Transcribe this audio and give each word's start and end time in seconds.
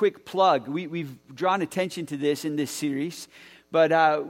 quick 0.00 0.24
plug. 0.24 0.66
We, 0.66 1.00
have 1.00 1.34
drawn 1.34 1.60
attention 1.60 2.06
to 2.06 2.16
this 2.16 2.46
in 2.46 2.56
this 2.56 2.70
series, 2.70 3.28
but 3.70 3.92
uh, 3.92 4.22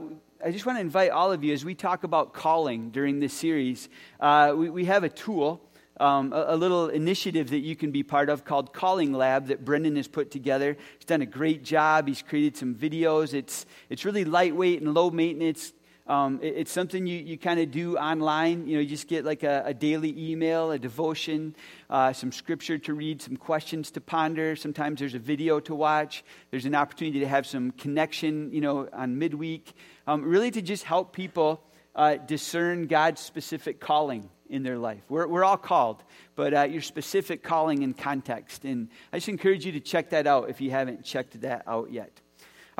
I 0.43 0.51
just 0.51 0.65
want 0.65 0.77
to 0.79 0.81
invite 0.81 1.11
all 1.11 1.31
of 1.31 1.45
you 1.45 1.53
as 1.53 1.63
we 1.63 1.75
talk 1.75 2.03
about 2.03 2.33
calling 2.33 2.89
during 2.89 3.21
this 3.21 3.31
series. 3.31 3.87
Uh, 4.19 4.53
we, 4.53 4.69
we, 4.69 4.83
have 4.83 5.05
a 5.05 5.09
tool, 5.09 5.61
um, 5.97 6.33
a, 6.33 6.47
a, 6.49 6.57
little 6.57 6.89
initiative 6.89 7.51
that 7.51 7.59
you 7.59 7.77
can 7.77 7.91
be 7.91 8.03
part 8.03 8.27
of 8.27 8.43
called 8.43 8.73
Calling 8.73 9.13
Lab 9.13 9.47
that 9.47 9.63
Brendan 9.63 9.95
has 9.95 10.09
put 10.09 10.29
together. 10.29 10.75
He's 10.97 11.05
done 11.05 11.21
a 11.21 11.25
great 11.25 11.63
job. 11.63 12.05
He's 12.05 12.21
created 12.21 12.57
some 12.57 12.75
videos. 12.75 13.33
It's, 13.33 13.65
it's 13.89 14.03
really 14.03 14.25
lightweight 14.25 14.81
and 14.81 14.93
low 14.93 15.09
maintenance 15.09 15.71
um, 16.07 16.39
it, 16.41 16.53
it's 16.57 16.71
something 16.71 17.05
you, 17.05 17.17
you 17.17 17.37
kind 17.37 17.59
of 17.59 17.71
do 17.71 17.97
online. 17.97 18.67
You 18.67 18.75
know, 18.75 18.81
you 18.81 18.87
just 18.87 19.07
get 19.07 19.25
like 19.25 19.43
a, 19.43 19.63
a 19.65 19.73
daily 19.73 20.13
email, 20.17 20.71
a 20.71 20.79
devotion, 20.79 21.55
uh, 21.89 22.13
some 22.13 22.31
scripture 22.31 22.77
to 22.79 22.93
read, 22.93 23.21
some 23.21 23.37
questions 23.37 23.91
to 23.91 24.01
ponder. 24.01 24.55
Sometimes 24.55 24.99
there's 24.99 25.13
a 25.13 25.19
video 25.19 25.59
to 25.61 25.75
watch. 25.75 26.23
There's 26.49 26.65
an 26.65 26.75
opportunity 26.75 27.19
to 27.19 27.27
have 27.27 27.45
some 27.45 27.71
connection, 27.71 28.51
you 28.51 28.61
know, 28.61 28.89
on 28.93 29.17
midweek. 29.17 29.73
Um, 30.07 30.23
really 30.23 30.51
to 30.51 30.61
just 30.61 30.83
help 30.83 31.13
people 31.13 31.63
uh, 31.95 32.15
discern 32.15 32.87
God's 32.87 33.21
specific 33.21 33.79
calling 33.79 34.29
in 34.49 34.63
their 34.63 34.77
life. 34.77 35.01
We're, 35.07 35.27
we're 35.27 35.45
all 35.45 35.57
called, 35.57 36.03
but 36.35 36.53
uh, 36.53 36.63
your 36.63 36.81
specific 36.81 37.41
calling 37.41 37.83
and 37.83 37.97
context. 37.97 38.65
And 38.65 38.89
I 39.13 39.17
just 39.17 39.29
encourage 39.29 39.65
you 39.65 39.71
to 39.73 39.79
check 39.79 40.09
that 40.09 40.27
out 40.27 40.49
if 40.49 40.59
you 40.59 40.71
haven't 40.71 41.03
checked 41.03 41.39
that 41.41 41.63
out 41.67 41.91
yet. 41.91 42.11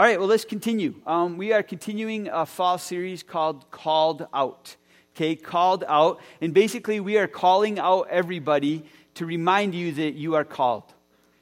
All 0.01 0.07
right, 0.07 0.17
well, 0.17 0.29
let's 0.29 0.45
continue. 0.45 0.95
Um, 1.05 1.37
we 1.37 1.53
are 1.53 1.61
continuing 1.61 2.27
a 2.27 2.43
fall 2.43 2.79
series 2.79 3.21
called 3.21 3.69
Called 3.69 4.25
Out. 4.33 4.75
Okay, 5.13 5.35
Called 5.35 5.83
Out. 5.87 6.19
And 6.41 6.55
basically, 6.55 6.99
we 6.99 7.19
are 7.19 7.27
calling 7.27 7.77
out 7.77 8.07
everybody 8.09 8.83
to 9.13 9.27
remind 9.27 9.75
you 9.75 9.91
that 9.91 10.15
you 10.15 10.33
are 10.33 10.43
called. 10.43 10.91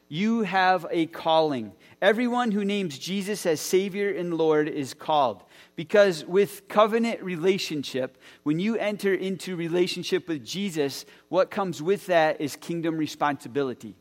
You 0.10 0.42
have 0.42 0.86
a 0.92 1.06
calling. 1.06 1.72
Everyone 2.02 2.52
who 2.52 2.66
names 2.66 3.00
Jesus 3.00 3.46
as 3.46 3.62
Savior 3.62 4.14
and 4.14 4.34
Lord 4.34 4.68
is 4.68 4.94
called. 4.94 5.42
Because 5.78 6.26
with 6.26 6.68
covenant 6.68 7.24
relationship, 7.24 8.18
when 8.44 8.60
you 8.60 8.76
enter 8.76 9.14
into 9.14 9.56
relationship 9.56 10.28
with 10.28 10.46
Jesus, 10.46 11.06
what 11.30 11.50
comes 11.50 11.82
with 11.82 12.08
that 12.08 12.42
is 12.42 12.58
kingdom 12.58 12.98
responsibility. 12.98 13.96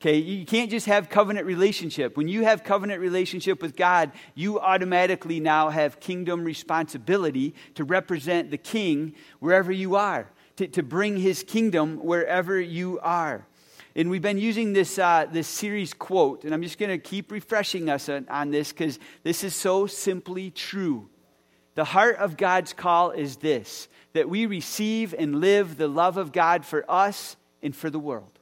Okay, 0.00 0.18
you 0.18 0.44
can't 0.44 0.70
just 0.70 0.86
have 0.86 1.08
covenant 1.08 1.46
relationship. 1.46 2.16
When 2.16 2.28
you 2.28 2.44
have 2.44 2.62
covenant 2.62 3.00
relationship 3.00 3.62
with 3.62 3.74
God, 3.74 4.12
you 4.34 4.60
automatically 4.60 5.40
now 5.40 5.70
have 5.70 5.98
kingdom 5.98 6.44
responsibility 6.44 7.54
to 7.76 7.84
represent 7.84 8.50
the 8.50 8.58
king 8.58 9.14
wherever 9.38 9.72
you 9.72 9.96
are, 9.96 10.30
to, 10.56 10.66
to 10.68 10.82
bring 10.82 11.16
his 11.16 11.42
kingdom 11.42 11.96
wherever 12.04 12.60
you 12.60 13.00
are. 13.00 13.46
And 13.96 14.10
we've 14.10 14.20
been 14.20 14.38
using 14.38 14.72
this, 14.72 14.98
uh, 14.98 15.26
this 15.30 15.46
series 15.46 15.94
quote, 15.94 16.44
and 16.44 16.52
I'm 16.52 16.62
just 16.62 16.78
going 16.78 16.90
to 16.90 16.98
keep 16.98 17.30
refreshing 17.30 17.88
us 17.88 18.08
on, 18.08 18.26
on 18.28 18.50
this 18.50 18.72
because 18.72 18.98
this 19.22 19.44
is 19.44 19.54
so 19.54 19.86
simply 19.86 20.50
true. 20.50 21.08
The 21.76 21.84
heart 21.84 22.16
of 22.16 22.36
God's 22.36 22.72
call 22.72 23.12
is 23.12 23.36
this 23.36 23.88
that 24.12 24.28
we 24.28 24.46
receive 24.46 25.14
and 25.16 25.40
live 25.40 25.76
the 25.76 25.88
love 25.88 26.16
of 26.18 26.30
God 26.30 26.64
for 26.64 26.84
us 26.88 27.36
and 27.62 27.74
for 27.74 27.90
the 27.90 27.98
world 27.98 28.33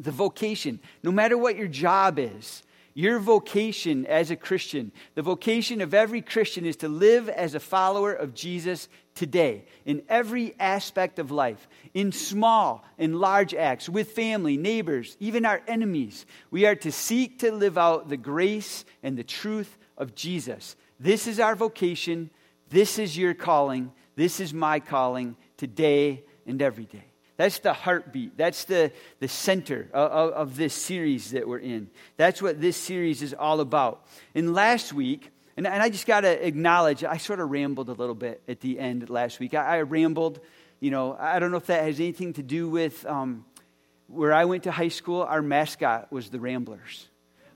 the 0.00 0.10
vocation, 0.10 0.80
no 1.02 1.10
matter 1.10 1.36
what 1.36 1.56
your 1.56 1.68
job 1.68 2.18
is, 2.18 2.62
your 2.94 3.20
vocation 3.20 4.06
as 4.06 4.32
a 4.32 4.36
Christian, 4.36 4.90
the 5.14 5.22
vocation 5.22 5.80
of 5.80 5.94
every 5.94 6.20
Christian 6.20 6.66
is 6.66 6.76
to 6.78 6.88
live 6.88 7.28
as 7.28 7.54
a 7.54 7.60
follower 7.60 8.12
of 8.12 8.34
Jesus 8.34 8.88
today 9.14 9.66
in 9.84 10.02
every 10.08 10.54
aspect 10.58 11.20
of 11.20 11.30
life, 11.30 11.68
in 11.94 12.10
small 12.10 12.84
and 12.98 13.16
large 13.16 13.54
acts, 13.54 13.88
with 13.88 14.12
family, 14.12 14.56
neighbors, 14.56 15.16
even 15.20 15.44
our 15.44 15.62
enemies. 15.68 16.26
We 16.50 16.66
are 16.66 16.74
to 16.76 16.90
seek 16.90 17.38
to 17.40 17.52
live 17.52 17.78
out 17.78 18.08
the 18.08 18.16
grace 18.16 18.84
and 19.02 19.16
the 19.16 19.22
truth 19.22 19.78
of 19.96 20.16
Jesus. 20.16 20.74
This 20.98 21.28
is 21.28 21.38
our 21.38 21.54
vocation. 21.54 22.30
This 22.68 22.98
is 22.98 23.16
your 23.16 23.34
calling. 23.34 23.92
This 24.16 24.40
is 24.40 24.52
my 24.52 24.80
calling 24.80 25.36
today 25.56 26.24
and 26.46 26.60
every 26.60 26.86
day. 26.86 27.04
That's 27.38 27.60
the 27.60 27.72
heartbeat. 27.72 28.36
That's 28.36 28.64
the, 28.64 28.90
the 29.20 29.28
center 29.28 29.88
of, 29.94 30.32
of, 30.32 30.56
this 30.56 30.74
series 30.74 31.30
that 31.30 31.46
we're 31.46 31.60
in. 31.60 31.88
That's 32.16 32.42
what 32.42 32.60
this 32.60 32.76
series 32.76 33.22
is 33.22 33.32
all 33.32 33.60
about. 33.60 34.04
And 34.34 34.54
last 34.54 34.92
week, 34.92 35.30
and, 35.56 35.64
and 35.64 35.80
I 35.80 35.88
just 35.88 36.04
got 36.04 36.22
to 36.22 36.46
acknowledge, 36.46 37.04
I 37.04 37.16
sort 37.16 37.38
of 37.38 37.48
rambled 37.48 37.90
a 37.90 37.92
little 37.92 38.16
bit 38.16 38.42
at 38.48 38.60
the 38.60 38.80
end 38.80 39.08
last 39.08 39.38
week. 39.38 39.54
I, 39.54 39.78
I 39.78 39.82
rambled, 39.82 40.40
you 40.80 40.90
know, 40.90 41.16
I 41.18 41.38
don't 41.38 41.52
know 41.52 41.58
if 41.58 41.66
that 41.66 41.84
has 41.84 42.00
anything 42.00 42.32
to 42.34 42.42
do 42.42 42.68
with 42.68 43.06
um, 43.06 43.44
where 44.08 44.34
I 44.34 44.44
went 44.44 44.64
to 44.64 44.72
high 44.72 44.88
school. 44.88 45.22
Our 45.22 45.40
mascot 45.40 46.10
was 46.10 46.30
the 46.30 46.40
Ramblers. 46.40 47.06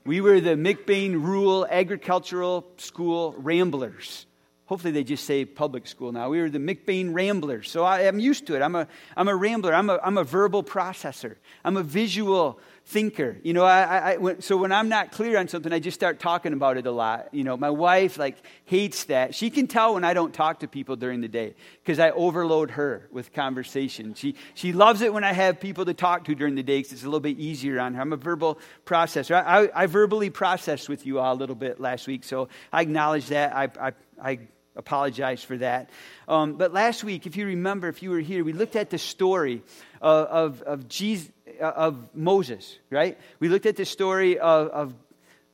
We 0.05 0.21
were 0.21 0.39
the 0.39 0.51
McBain 0.51 1.21
Rural 1.21 1.67
Agricultural 1.69 2.65
School 2.77 3.35
Ramblers. 3.37 4.27
Hopefully, 4.65 4.91
they 4.91 5.03
just 5.03 5.25
say 5.25 5.43
public 5.43 5.87
school 5.87 6.13
now. 6.13 6.29
We 6.29 6.39
were 6.39 6.49
the 6.49 6.59
McBain 6.59 7.13
Ramblers. 7.13 7.69
So 7.69 7.83
I, 7.83 8.01
am 8.01 8.17
used 8.17 8.47
to 8.47 8.55
it. 8.55 8.61
I'm 8.61 8.75
a, 8.75 8.87
I'm 9.17 9.27
a 9.27 9.35
rambler. 9.35 9.73
I'm 9.73 9.89
a, 9.89 9.99
I'm 10.01 10.17
a 10.17 10.23
verbal 10.23 10.63
processor. 10.63 11.35
I'm 11.65 11.75
a 11.75 11.83
visual 11.83 12.59
thinker. 12.85 13.37
You 13.43 13.53
know, 13.53 13.63
I, 13.63 14.13
I, 14.13 14.35
so 14.39 14.57
when 14.57 14.71
I'm 14.71 14.89
not 14.89 15.11
clear 15.11 15.37
on 15.37 15.47
something, 15.47 15.71
I 15.71 15.79
just 15.79 15.95
start 15.95 16.19
talking 16.19 16.53
about 16.53 16.77
it 16.77 16.85
a 16.85 16.91
lot. 16.91 17.29
You 17.33 17.43
know, 17.43 17.55
my 17.55 17.69
wife, 17.69 18.17
like, 18.17 18.37
hates 18.65 19.05
that. 19.05 19.35
She 19.35 19.49
can 19.49 19.67
tell 19.67 19.93
when 19.93 20.03
I 20.03 20.13
don't 20.13 20.33
talk 20.33 20.59
to 20.61 20.67
people 20.67 20.95
during 20.95 21.21
the 21.21 21.27
day 21.27 21.55
because 21.81 21.99
I 21.99 22.11
overload 22.11 22.71
her 22.71 23.07
with 23.11 23.33
conversation. 23.33 24.13
She, 24.15 24.35
she 24.53 24.73
loves 24.73 25.01
it 25.01 25.13
when 25.13 25.23
I 25.23 25.33
have 25.33 25.59
people 25.59 25.85
to 25.85 25.93
talk 25.93 26.25
to 26.25 26.35
during 26.35 26.55
the 26.55 26.63
day 26.63 26.79
because 26.79 26.93
it's 26.93 27.03
a 27.03 27.07
little 27.07 27.19
bit 27.19 27.37
easier 27.37 27.79
on 27.79 27.93
her. 27.95 28.01
I'm 28.01 28.13
a 28.13 28.17
verbal 28.17 28.59
processor. 28.85 29.35
I, 29.35 29.63
I, 29.63 29.83
I 29.83 29.85
verbally 29.87 30.29
processed 30.29 30.89
with 30.89 31.05
you 31.05 31.19
all 31.19 31.33
a 31.33 31.35
little 31.35 31.55
bit 31.55 31.79
last 31.79 32.07
week, 32.07 32.23
so 32.23 32.49
I 32.71 32.81
acknowledge 32.81 33.27
that. 33.27 33.55
I, 33.55 33.69
I, 33.79 33.93
I 34.21 34.39
apologize 34.75 35.43
for 35.43 35.57
that. 35.57 35.89
Um, 36.27 36.53
but 36.53 36.73
last 36.73 37.03
week, 37.03 37.27
if 37.27 37.35
you 37.35 37.45
remember, 37.45 37.87
if 37.87 38.01
you 38.01 38.09
were 38.09 38.19
here, 38.19 38.43
we 38.43 38.53
looked 38.53 38.75
at 38.75 38.89
the 38.89 38.97
story 38.97 39.61
of, 40.01 40.27
of, 40.27 40.61
of, 40.63 40.87
Jesus, 40.87 41.31
of 41.59 42.13
Moses, 42.15 42.77
right? 42.89 43.17
We 43.39 43.49
looked 43.49 43.65
at 43.65 43.75
the 43.75 43.85
story 43.85 44.39
of, 44.39 44.67
of 44.69 44.95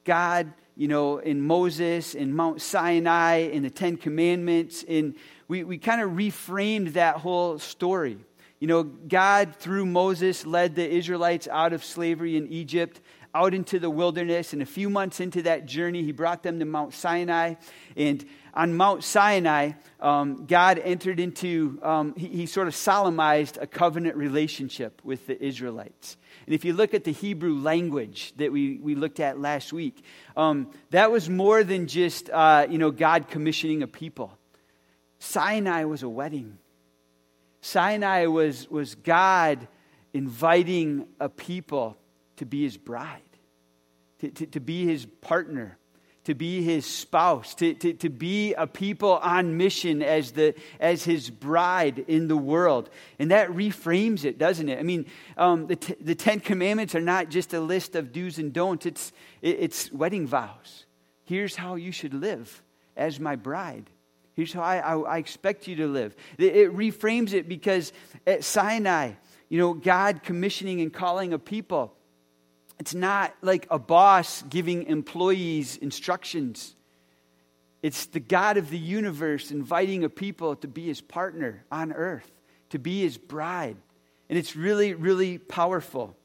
God, 0.04 0.54
you 0.76 0.88
know, 0.88 1.18
in 1.18 1.42
Moses, 1.42 2.16
in 2.16 2.34
Mount 2.34 2.62
Sinai, 2.62 3.50
in 3.52 3.64
the 3.64 3.70
Ten 3.70 3.98
Commandments, 3.98 4.86
and 4.88 5.16
we, 5.48 5.64
we 5.64 5.78
kind 5.78 6.02
of 6.02 6.12
reframed 6.12 6.94
that 6.94 7.18
whole 7.18 7.60
story. 7.60 8.18
You 8.60 8.68
know, 8.68 8.84
God, 8.84 9.56
through 9.56 9.86
Moses, 9.86 10.46
led 10.46 10.76
the 10.76 10.88
Israelites 10.88 11.48
out 11.48 11.74
of 11.74 11.84
slavery 11.84 12.38
in 12.38 12.48
Egypt 12.48 13.02
out 13.34 13.54
into 13.54 13.80
the 13.80 13.90
wilderness. 13.90 14.54
And 14.54 14.62
a 14.62 14.66
few 14.66 14.90
months 14.90 15.20
into 15.20 15.44
that 15.44 15.66
journey, 15.66 16.04
he 16.04 16.12
brought 16.12 16.44
them 16.44 16.60
to 16.60 16.66
Mount 16.66 16.94
Sinai. 16.94 17.56
And 17.96 18.26
on 18.54 18.76
Mount 18.76 19.04
Sinai, 19.04 19.72
um, 20.00 20.46
God 20.46 20.80
entered 20.80 21.20
into, 21.20 21.80
um, 21.84 22.14
he, 22.16 22.28
he, 22.28 22.46
sort 22.46 22.68
of 22.68 22.76
solemnized 22.76 23.58
a 23.62 23.68
covenant 23.68 24.16
relationship 24.16 25.02
with 25.04 25.28
the 25.28 25.42
Israelites. 25.44 26.18
And 26.46 26.56
if 26.56 26.64
you 26.64 26.74
look 26.74 26.94
at 26.94 27.04
the 27.04 27.12
Hebrew 27.12 27.56
language 27.60 28.34
that 28.38 28.52
we, 28.52 28.78
we 28.78 28.96
looked 28.96 29.20
at 29.20 29.40
last 29.40 29.74
week, 29.74 30.04
um, 30.38 30.72
that 30.92 31.12
was 31.12 31.30
more 31.30 31.64
than 31.64 31.88
just, 31.88 32.30
uh, 32.30 32.68
you 32.70 32.78
know, 32.78 32.92
God 32.92 33.28
commissioning 33.28 33.84
a 33.84 33.88
people. 33.88 34.38
Sinai 35.20 35.84
was 35.84 36.04
a 36.04 36.10
wedding. 36.10 36.58
Sinai 37.62 38.28
was, 38.28 38.70
was 38.70 38.96
God 38.96 39.68
inviting 40.14 41.08
a 41.20 41.30
people 41.30 41.98
to 42.38 42.46
be 42.46 42.64
his 42.64 42.78
bride, 42.78 43.22
to, 44.20 44.30
to, 44.30 44.46
to 44.48 44.60
be 44.60 44.86
his 44.86 45.06
partner 45.06 45.79
to 46.30 46.36
be 46.36 46.62
his 46.62 46.86
spouse, 46.86 47.56
to, 47.56 47.74
to, 47.74 47.92
to 47.92 48.08
be 48.08 48.54
a 48.54 48.68
people 48.68 49.14
on 49.14 49.58
mission 49.58 50.04
as, 50.04 50.34
the, 50.34 50.54
as 50.80 51.04
his 51.04 51.32
bride 51.32 52.06
in 52.08 52.28
the 52.28 52.38
world. 52.38 52.88
And 53.18 53.32
that 53.32 53.50
reframes 53.50 54.26
it, 54.26 54.38
doesn't 54.38 54.70
it? 54.70 54.78
I 54.78 54.84
mean, 54.84 55.08
um, 55.38 55.66
the, 55.66 55.76
t- 55.76 55.96
the 56.00 56.14
Ten 56.14 56.40
Commandments 56.40 56.94
are 56.94 57.02
not 57.02 57.30
just 57.30 57.56
a 57.56 57.60
list 57.60 57.96
of 57.96 58.12
do's 58.12 58.38
and 58.38 58.54
don'ts, 58.54 58.86
it's, 58.86 59.12
it's 59.42 59.92
wedding 59.92 60.28
vows. 60.28 60.86
Here's 61.26 61.56
how 61.56 61.74
you 61.74 61.92
should 61.92 62.14
live 62.14 62.62
as 62.96 63.20
my 63.20 63.36
bride. 63.36 63.90
Here's 64.36 64.54
how 64.54 64.62
I, 64.62 64.78
I, 64.78 65.00
I 65.00 65.18
expect 65.18 65.68
you 65.68 65.78
to 65.78 65.88
live. 65.88 66.16
It, 66.38 66.56
it 66.56 66.76
reframes 66.76 67.34
it 67.34 67.50
because 67.50 67.92
at 68.28 68.44
Sinai, 68.44 69.14
you 69.50 69.58
know, 69.58 69.74
God 69.74 70.22
commissioning 70.22 70.80
and 70.80 70.94
calling 70.94 71.34
a 71.34 71.40
people 71.40 71.96
it's 72.80 72.96
not 72.96 73.36
like 73.42 73.68
a 73.70 73.78
boss 73.78 74.42
giving 74.44 74.84
employees 74.84 75.76
instructions. 75.78 76.76
It's 77.82 78.06
the 78.08 78.22
God 78.22 78.58
of 78.58 78.70
the 78.70 78.78
universe 78.78 79.52
inviting 79.52 80.04
a 80.06 80.10
people 80.10 80.56
to 80.58 80.68
be 80.68 80.86
his 80.86 81.02
partner 81.02 81.66
on 81.72 81.92
earth, 81.92 82.30
to 82.70 82.80
be 82.80 83.02
his 83.02 83.18
bride. 83.18 83.78
And 84.30 84.38
it's 84.38 84.56
really, 84.56 84.94
really 84.94 85.38
powerful. 85.38 86.16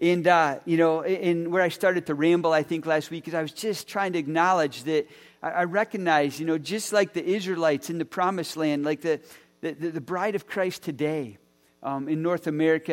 And, 0.00 0.26
uh, 0.28 0.60
you 0.64 0.76
know, 0.76 1.02
in 1.02 1.50
where 1.50 1.62
I 1.62 1.70
started 1.70 2.06
to 2.06 2.14
ramble, 2.14 2.52
I 2.52 2.62
think 2.62 2.86
last 2.86 3.10
week, 3.10 3.26
is 3.26 3.34
I 3.34 3.42
was 3.42 3.52
just 3.52 3.88
trying 3.88 4.12
to 4.12 4.18
acknowledge 4.18 4.84
that 4.84 5.08
I, 5.42 5.50
I 5.50 5.64
recognize, 5.64 6.38
you 6.38 6.46
know, 6.46 6.58
just 6.58 6.92
like 6.92 7.14
the 7.14 7.24
Israelites 7.24 7.88
in 7.88 7.98
the 7.98 8.04
promised 8.04 8.56
land, 8.56 8.84
like 8.84 9.00
the, 9.00 9.20
the, 9.60 9.72
the 9.72 10.00
bride 10.00 10.34
of 10.34 10.46
Christ 10.46 10.82
today 10.82 11.38
um, 11.82 12.08
in 12.08 12.22
North 12.22 12.46
America 12.46 12.92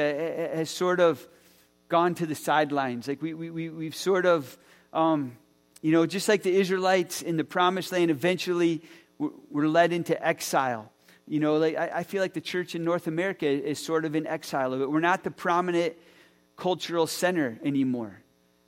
has 0.54 0.70
sort 0.70 1.00
of 1.00 1.28
gone 1.90 2.16
to 2.16 2.26
the 2.26 2.36
sidelines. 2.36 3.08
Like 3.08 3.22
we, 3.22 3.34
we, 3.34 3.50
we, 3.50 3.70
we've 3.70 3.96
sort 3.96 4.26
of, 4.26 4.58
um, 4.94 5.38
you 5.82 5.92
know, 5.92 6.06
just 6.06 6.28
like 6.28 6.44
the 6.44 6.56
Israelites 6.56 7.22
in 7.22 7.38
the 7.38 7.44
promised 7.44 7.92
land 7.92 8.10
eventually 8.12 8.82
were 9.18 9.68
led 9.68 9.94
into 9.94 10.22
exile. 10.26 10.92
You 11.28 11.40
know, 11.40 11.58
like 11.58 11.78
I, 11.78 11.92
I 11.96 12.04
feel 12.04 12.22
like 12.22 12.34
the 12.34 12.42
church 12.42 12.76
in 12.76 12.84
North 12.84 13.08
America 13.08 13.48
is 13.48 13.84
sort 13.84 14.06
of 14.06 14.16
in 14.16 14.28
exile. 14.28 14.74
Of 14.74 14.82
it. 14.82 14.92
We're 14.92 15.00
not 15.00 15.24
the 15.24 15.32
prominent 15.32 15.96
cultural 16.58 17.08
center 17.08 17.60
anymore. 17.64 18.22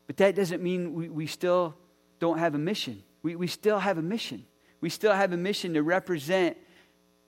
But 0.08 0.18
that 0.18 0.36
doesn't 0.36 0.62
mean 0.62 0.94
we, 0.94 1.10
we 1.10 1.28
still 1.28 1.76
don't 2.20 2.38
have 2.38 2.56
a 2.56 2.60
mission. 2.60 3.04
We, 3.24 3.36
we 3.36 3.48
still 3.48 3.80
have 3.80 3.98
a 3.98 4.02
mission. 4.02 4.46
We 4.82 4.90
still 4.90 5.14
have 5.14 5.34
a 5.34 5.38
mission 5.38 5.74
to 5.74 5.84
represent 5.84 6.58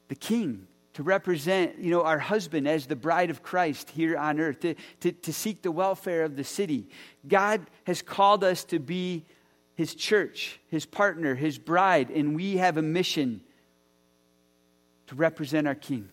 the 0.10 0.16
king, 0.16 0.68
to 0.98 1.04
represent, 1.04 1.78
you 1.78 1.92
know, 1.92 2.02
our 2.02 2.18
husband 2.18 2.68
as 2.68 2.88
the 2.88 2.96
bride 2.96 3.30
of 3.30 3.44
Christ 3.44 3.92
here 3.92 4.18
on 4.18 4.40
earth, 4.40 4.62
to, 4.62 4.74
to, 5.02 5.12
to 5.12 5.32
seek 5.32 5.62
the 5.62 5.72
welfare 5.72 6.24
of 6.24 6.36
the 6.36 6.44
city. 6.44 6.90
God 7.28 7.62
has 7.84 8.02
called 8.02 8.44
us 8.44 8.64
to 8.64 8.80
be 8.80 9.24
his 9.76 9.94
church, 9.94 10.60
his 10.70 10.88
partner, 10.88 11.36
his 11.36 11.60
bride, 11.60 12.10
and 12.10 12.36
we 12.36 12.58
have 12.58 12.78
a 12.78 12.82
mission 12.82 13.42
to 15.06 15.14
represent 15.14 15.68
our 15.68 15.76
king. 15.76 16.10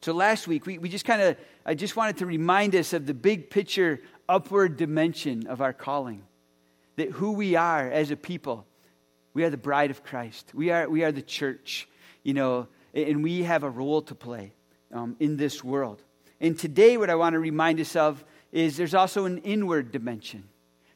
So 0.00 0.12
last 0.12 0.48
week, 0.48 0.66
we, 0.66 0.78
we 0.78 0.88
just 0.88 1.04
kind 1.04 1.22
of, 1.22 1.36
I 1.64 1.74
just 1.74 1.94
wanted 1.94 2.16
to 2.16 2.26
remind 2.26 2.74
us 2.74 2.92
of 2.92 3.06
the 3.06 3.14
big 3.14 3.48
picture, 3.48 4.00
upward 4.28 4.76
dimension 4.76 5.46
of 5.46 5.60
our 5.60 5.72
calling. 5.72 6.24
That 6.96 7.10
who 7.12 7.30
we 7.30 7.54
are 7.54 7.88
as 7.88 8.10
a 8.10 8.16
people, 8.16 8.66
we 9.34 9.44
are 9.44 9.50
the 9.50 9.56
bride 9.56 9.92
of 9.92 10.02
Christ. 10.02 10.50
We 10.52 10.70
are, 10.70 10.90
we 10.90 11.04
are 11.04 11.12
the 11.12 11.22
church, 11.22 11.86
you 12.24 12.34
know, 12.34 12.66
and 12.94 13.22
we 13.22 13.42
have 13.42 13.62
a 13.62 13.70
role 13.70 14.02
to 14.02 14.14
play 14.14 14.52
um, 14.92 15.16
in 15.20 15.36
this 15.36 15.64
world. 15.64 16.02
And 16.40 16.58
today, 16.58 16.96
what 16.96 17.10
I 17.10 17.14
want 17.14 17.34
to 17.34 17.38
remind 17.38 17.80
us 17.80 17.96
of 17.96 18.24
is 18.50 18.76
there's 18.76 18.94
also 18.94 19.24
an 19.24 19.38
inward 19.38 19.92
dimension. 19.92 20.44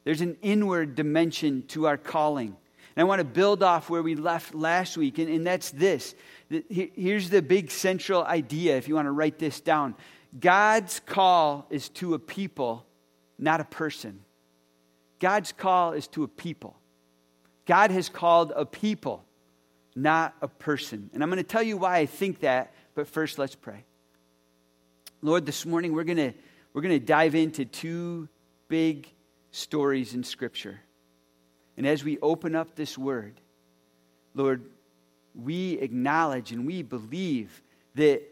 There's 0.05 0.21
an 0.21 0.37
inward 0.43 0.95
dimension 0.95 1.65
to 1.69 1.87
our 1.87 1.97
calling. 1.97 2.57
And 2.97 3.03
I 3.03 3.05
want 3.05 3.21
to 3.21 3.25
build 3.25 3.63
off 3.63 3.91
where 3.91 4.03
we 4.03 4.15
left 4.15 4.55
last 4.55 4.97
week, 4.97 5.19
and, 5.19 5.29
and 5.29 5.47
that's 5.47 5.71
this. 5.71 6.15
Here's 6.49 7.29
the 7.29 7.43
big 7.43 7.71
central 7.71 8.25
idea, 8.25 8.77
if 8.77 8.89
you 8.89 8.95
want 8.95 9.07
to 9.07 9.13
write 9.13 9.39
this 9.39 9.61
down 9.61 9.95
God's 10.39 11.01
call 11.01 11.67
is 11.71 11.89
to 11.91 12.15
a 12.15 12.19
people, 12.19 12.87
not 13.39 13.61
a 13.61 13.65
person. 13.65 14.21
God's 15.19 15.53
call 15.53 15.93
is 15.93 16.09
to 16.09 16.25
a 16.25 16.29
people. 16.29 16.77
God 17.67 17.91
has 17.91 18.09
called 18.09 18.53
a 18.55 18.65
people, 18.65 19.25
not 19.97 20.35
a 20.43 20.49
person. 20.49 21.11
And 21.15 21.23
I'm 21.23 21.31
going 21.31 21.43
to 21.43 21.43
tell 21.43 21.63
you 21.63 21.79
why 21.79 21.97
I 21.97 22.07
think 22.07 22.41
that, 22.41 22.73
but 22.95 23.09
first 23.09 23.39
let's 23.39 23.55
pray. 23.55 23.85
Lord, 25.23 25.47
this 25.47 25.65
morning 25.65 25.95
we're 25.95 26.05
going 26.05 26.19
to, 26.19 26.33
we're 26.73 26.83
going 26.83 27.01
to 27.01 27.05
dive 27.05 27.35
into 27.35 27.65
two 27.65 28.29
big 28.69 29.11
stories 29.51 30.15
in 30.15 30.23
Scripture. 30.23 30.79
And 31.79 31.87
as 31.87 32.05
we 32.05 32.19
open 32.21 32.55
up 32.55 32.75
this 32.75 32.97
word, 32.99 33.41
Lord, 34.35 34.63
we 35.35 35.79
acknowledge 35.79 36.53
and 36.53 36.67
we 36.67 36.83
believe 36.83 37.63
that, 37.95 38.23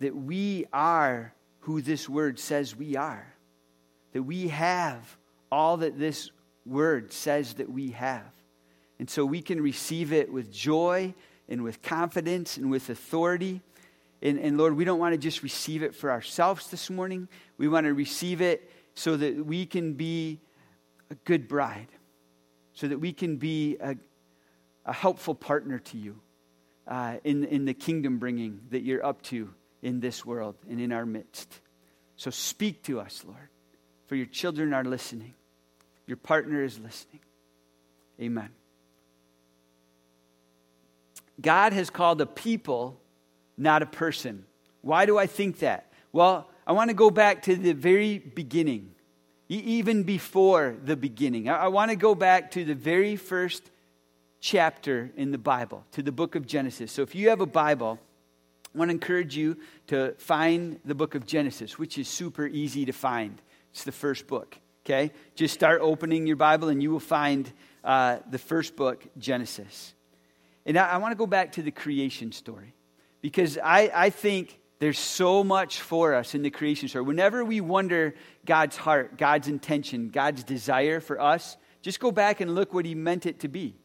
that 0.00 0.16
we 0.16 0.66
are 0.72 1.34
who 1.60 1.82
this 1.82 2.08
word 2.08 2.38
says 2.38 2.74
we 2.74 2.96
are. 2.96 3.26
That 4.12 4.22
we 4.22 4.48
have 4.48 5.16
all 5.50 5.78
that 5.78 5.98
this 5.98 6.30
word 6.64 7.12
says 7.12 7.54
that 7.54 7.70
we 7.70 7.90
have. 7.90 8.30
And 9.02 9.10
so 9.10 9.26
we 9.26 9.42
can 9.42 9.60
receive 9.60 10.12
it 10.12 10.32
with 10.32 10.52
joy 10.52 11.12
and 11.48 11.64
with 11.64 11.82
confidence 11.82 12.56
and 12.56 12.70
with 12.70 12.88
authority. 12.88 13.60
And, 14.22 14.38
and 14.38 14.56
Lord, 14.56 14.76
we 14.76 14.84
don't 14.84 15.00
want 15.00 15.12
to 15.12 15.18
just 15.18 15.42
receive 15.42 15.82
it 15.82 15.92
for 15.92 16.08
ourselves 16.08 16.70
this 16.70 16.88
morning. 16.88 17.26
We 17.58 17.66
want 17.66 17.86
to 17.86 17.94
receive 17.94 18.40
it 18.40 18.70
so 18.94 19.16
that 19.16 19.44
we 19.44 19.66
can 19.66 19.94
be 19.94 20.38
a 21.10 21.16
good 21.24 21.48
bride, 21.48 21.88
so 22.74 22.86
that 22.86 23.00
we 23.00 23.12
can 23.12 23.38
be 23.38 23.76
a, 23.80 23.96
a 24.86 24.92
helpful 24.92 25.34
partner 25.34 25.80
to 25.80 25.98
you 25.98 26.20
uh, 26.86 27.16
in, 27.24 27.42
in 27.42 27.64
the 27.64 27.74
kingdom 27.74 28.18
bringing 28.18 28.60
that 28.70 28.82
you're 28.82 29.04
up 29.04 29.20
to 29.22 29.52
in 29.82 29.98
this 29.98 30.24
world 30.24 30.54
and 30.70 30.80
in 30.80 30.92
our 30.92 31.04
midst. 31.04 31.58
So 32.14 32.30
speak 32.30 32.84
to 32.84 33.00
us, 33.00 33.24
Lord, 33.26 33.48
for 34.06 34.14
your 34.14 34.26
children 34.26 34.72
are 34.72 34.84
listening, 34.84 35.34
your 36.06 36.18
partner 36.18 36.62
is 36.62 36.78
listening. 36.78 37.18
Amen. 38.20 38.50
God 41.40 41.72
has 41.72 41.90
called 41.90 42.20
a 42.20 42.26
people, 42.26 43.00
not 43.56 43.82
a 43.82 43.86
person. 43.86 44.44
Why 44.82 45.06
do 45.06 45.18
I 45.18 45.26
think 45.26 45.60
that? 45.60 45.92
Well, 46.12 46.48
I 46.66 46.72
want 46.72 46.90
to 46.90 46.94
go 46.94 47.10
back 47.10 47.42
to 47.42 47.56
the 47.56 47.72
very 47.72 48.18
beginning, 48.18 48.94
even 49.48 50.02
before 50.02 50.76
the 50.84 50.96
beginning. 50.96 51.48
I 51.48 51.68
want 51.68 51.90
to 51.90 51.96
go 51.96 52.14
back 52.14 52.52
to 52.52 52.64
the 52.64 52.74
very 52.74 53.16
first 53.16 53.70
chapter 54.40 55.10
in 55.16 55.30
the 55.30 55.38
Bible, 55.38 55.84
to 55.92 56.02
the 56.02 56.12
book 56.12 56.34
of 56.34 56.46
Genesis. 56.46 56.92
So 56.92 57.02
if 57.02 57.14
you 57.14 57.30
have 57.30 57.40
a 57.40 57.46
Bible, 57.46 57.98
I 58.74 58.78
want 58.78 58.88
to 58.88 58.92
encourage 58.92 59.36
you 59.36 59.56
to 59.88 60.14
find 60.18 60.80
the 60.84 60.94
book 60.94 61.14
of 61.14 61.26
Genesis, 61.26 61.78
which 61.78 61.98
is 61.98 62.08
super 62.08 62.46
easy 62.46 62.84
to 62.86 62.92
find. 62.92 63.40
It's 63.72 63.84
the 63.84 63.92
first 63.92 64.26
book, 64.26 64.58
okay? 64.84 65.12
Just 65.34 65.54
start 65.54 65.80
opening 65.80 66.26
your 66.26 66.36
Bible 66.36 66.68
and 66.68 66.82
you 66.82 66.90
will 66.90 67.00
find 67.00 67.50
uh, 67.84 68.18
the 68.30 68.38
first 68.38 68.76
book, 68.76 69.04
Genesis. 69.18 69.94
And 70.66 70.76
I, 70.76 70.90
I 70.90 70.96
want 70.98 71.12
to 71.12 71.16
go 71.16 71.26
back 71.26 71.52
to 71.52 71.62
the 71.62 71.70
creation 71.70 72.32
story 72.32 72.74
because 73.20 73.58
I, 73.58 73.90
I 73.94 74.10
think 74.10 74.58
there's 74.78 74.98
so 74.98 75.44
much 75.44 75.80
for 75.80 76.14
us 76.14 76.34
in 76.34 76.42
the 76.42 76.50
creation 76.50 76.88
story. 76.88 77.04
Whenever 77.04 77.44
we 77.44 77.60
wonder 77.60 78.14
God's 78.44 78.76
heart, 78.76 79.16
God's 79.16 79.48
intention, 79.48 80.08
God's 80.08 80.44
desire 80.44 81.00
for 81.00 81.20
us, 81.20 81.56
just 81.82 82.00
go 82.00 82.10
back 82.10 82.40
and 82.40 82.54
look 82.54 82.74
what 82.74 82.84
He 82.84 82.94
meant 82.94 83.26
it 83.26 83.40
to 83.40 83.48
be. 83.48 83.76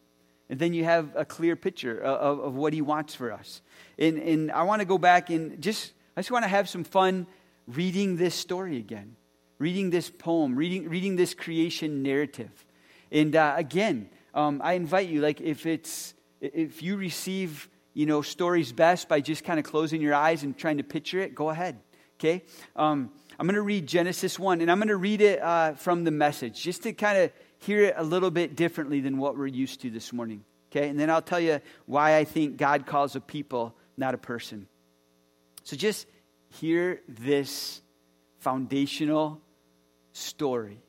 And 0.50 0.60
then 0.60 0.74
you 0.74 0.84
have 0.86 1.10
a 1.16 1.26
clear 1.26 1.56
picture 1.56 2.00
of, 2.00 2.40
of 2.40 2.56
what 2.56 2.74
he 2.74 2.82
wants 2.82 3.14
for 3.14 3.32
us. 3.32 3.62
And, 4.00 4.18
and 4.18 4.52
I 4.52 4.64
want 4.64 4.80
to 4.80 4.86
go 4.86 4.98
back 4.98 5.30
and 5.30 5.62
just, 5.62 5.94
I 6.16 6.22
just 6.22 6.32
want 6.32 6.44
to 6.44 6.50
have 6.50 6.70
some 6.70 6.84
fun 6.84 7.28
reading 7.68 8.16
this 8.16 8.34
story 8.34 8.78
again, 8.78 9.18
reading 9.60 9.90
this 9.90 10.10
poem, 10.10 10.56
reading, 10.56 10.88
reading 10.90 11.18
this 11.18 11.34
creation 11.34 12.02
narrative. 12.02 12.66
And 13.12 13.36
uh, 13.36 13.56
again, 13.58 14.10
um, 14.34 14.62
I 14.64 14.74
invite 14.74 15.10
you, 15.10 15.22
like, 15.22 15.42
if 15.42 15.66
it's, 15.66 16.14
if 16.42 16.82
you 16.82 16.98
receive, 16.98 17.70
you 17.94 18.06
know, 18.06 18.22
stories 18.22 18.72
best 18.72 19.10
by 19.10 19.22
just 19.22 19.44
kind 19.44 19.60
of 19.60 19.66
closing 19.66 20.02
your 20.02 20.14
eyes 20.14 20.44
and 20.44 20.58
trying 20.58 20.78
to 20.78 20.84
picture 20.84 21.20
it, 21.20 21.36
go 21.36 21.50
ahead, 21.50 21.80
okay? 22.20 22.44
Um, 22.76 23.12
I'm 23.40 23.46
going 23.46 23.56
to 23.56 23.62
read 23.62 23.88
Genesis 23.88 24.40
1, 24.40 24.62
and 24.62 24.72
I'm 24.72 24.78
going 24.80 24.88
to 24.88 24.98
read 24.98 25.22
it 25.22 25.42
uh, 25.42 25.74
from 25.74 26.04
the 26.04 26.12
message, 26.12 26.62
just 26.62 26.84
to 26.84 26.94
kind 26.94 27.18
of 27.18 27.32
hear 27.60 27.86
it 27.86 27.96
a 27.98 28.04
little 28.04 28.32
bit 28.32 28.56
differently 28.56 29.00
than 29.02 29.18
what 29.18 29.38
we're 29.38 29.48
used 29.48 29.82
to 29.82 29.90
this 29.90 30.14
morning. 30.14 30.44
Okay? 30.72 30.90
And 30.90 31.00
then 31.00 31.10
I'll 31.10 31.22
tell 31.22 31.40
you 31.40 31.60
why 31.86 32.18
I 32.18 32.24
think 32.24 32.58
God 32.58 32.86
calls 32.86 33.16
a 33.16 33.22
people, 33.22 33.76
not 33.96 34.14
a 34.14 34.18
person. 34.18 34.68
So 35.64 35.76
just 35.76 36.08
hear 36.50 37.02
this 37.08 37.82
foundational 38.40 39.42
story. 40.14 40.82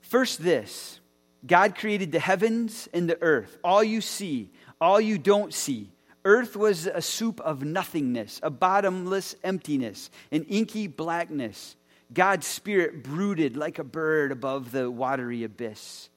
First, 0.00 0.42
this 0.42 1.00
God 1.48 1.74
created 1.74 2.12
the 2.12 2.20
heavens 2.20 2.88
and 2.92 3.08
the 3.08 3.20
earth, 3.22 3.58
all 3.64 3.82
you 3.82 4.00
see, 4.00 4.52
all 4.80 5.00
you 5.00 5.18
don't 5.18 5.52
see. 5.52 5.90
Earth 6.24 6.56
was 6.56 6.86
a 6.86 7.00
soup 7.00 7.40
of 7.40 7.64
nothingness, 7.64 8.38
a 8.42 8.50
bottomless 8.50 9.34
emptiness, 9.42 10.10
an 10.30 10.44
inky 10.44 10.86
blackness. 10.86 11.74
God's 12.12 12.46
Spirit 12.46 13.02
brooded 13.02 13.56
like 13.56 13.78
a 13.78 13.84
bird 13.84 14.30
above 14.30 14.70
the 14.70 14.90
watery 14.90 15.42
abyss. 15.44 16.10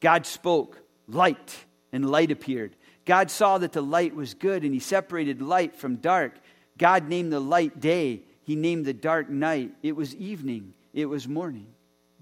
God 0.00 0.26
spoke, 0.26 0.80
light, 1.06 1.56
and 1.92 2.10
light 2.10 2.32
appeared. 2.32 2.74
God 3.04 3.30
saw 3.30 3.58
that 3.58 3.72
the 3.72 3.82
light 3.82 4.14
was 4.16 4.34
good, 4.34 4.64
and 4.64 4.74
He 4.74 4.80
separated 4.80 5.40
light 5.40 5.76
from 5.76 5.96
dark. 5.96 6.32
God 6.78 7.08
named 7.08 7.32
the 7.32 7.40
light 7.40 7.78
day, 7.78 8.22
He 8.42 8.56
named 8.56 8.86
the 8.86 8.92
dark 8.92 9.30
night. 9.30 9.72
It 9.82 9.94
was 9.94 10.16
evening, 10.16 10.74
it 10.92 11.06
was 11.06 11.28
morning, 11.28 11.68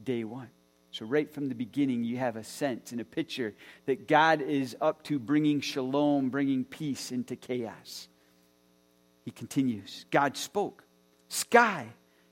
day 0.03 0.25
one. 0.25 0.51
So, 0.93 1.07
right 1.07 1.33
from 1.33 1.49
the 1.49 1.55
beginning, 1.55 2.05
you 2.05 2.19
have 2.19 2.37
a 2.37 2.45
sense 2.45 2.93
and 2.93 3.01
a 3.01 3.05
picture 3.05 3.55
that 3.87 4.07
God 4.07 4.43
is 4.43 4.77
up 4.79 5.03
to 5.05 5.19
bringing 5.19 5.63
shalom, 5.63 6.29
bringing 6.29 6.65
peace 6.65 7.11
into 7.11 7.35
chaos. 7.35 8.09
He 9.25 9.31
continues 9.31 10.05
God 10.11 10.37
spoke, 10.37 10.85
sky 11.29 11.87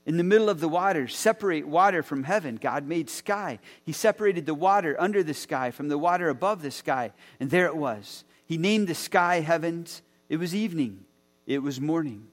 in 0.05 0.17
the 0.17 0.23
middle 0.23 0.49
of 0.49 0.59
the 0.59 0.67
waters, 0.67 1.15
separate 1.15 1.67
water 1.67 2.03
from 2.03 2.23
heaven. 2.23 2.55
God 2.55 2.87
made 2.87 3.09
sky. 3.09 3.59
He 3.83 3.93
separated 3.93 4.45
the 4.45 4.53
water 4.53 4.95
under 4.99 5.23
the 5.23 5.33
sky 5.33 5.71
from 5.71 5.89
the 5.89 5.97
water 5.97 6.29
above 6.29 6.61
the 6.61 6.71
sky, 6.71 7.13
and 7.39 7.49
there 7.49 7.65
it 7.65 7.75
was. 7.75 8.23
He 8.45 8.57
named 8.57 8.87
the 8.87 8.95
sky 8.95 9.39
heavens. 9.39 10.03
It 10.29 10.37
was 10.37 10.53
evening, 10.53 11.05
it 11.47 11.63
was 11.63 11.81
morning, 11.81 12.27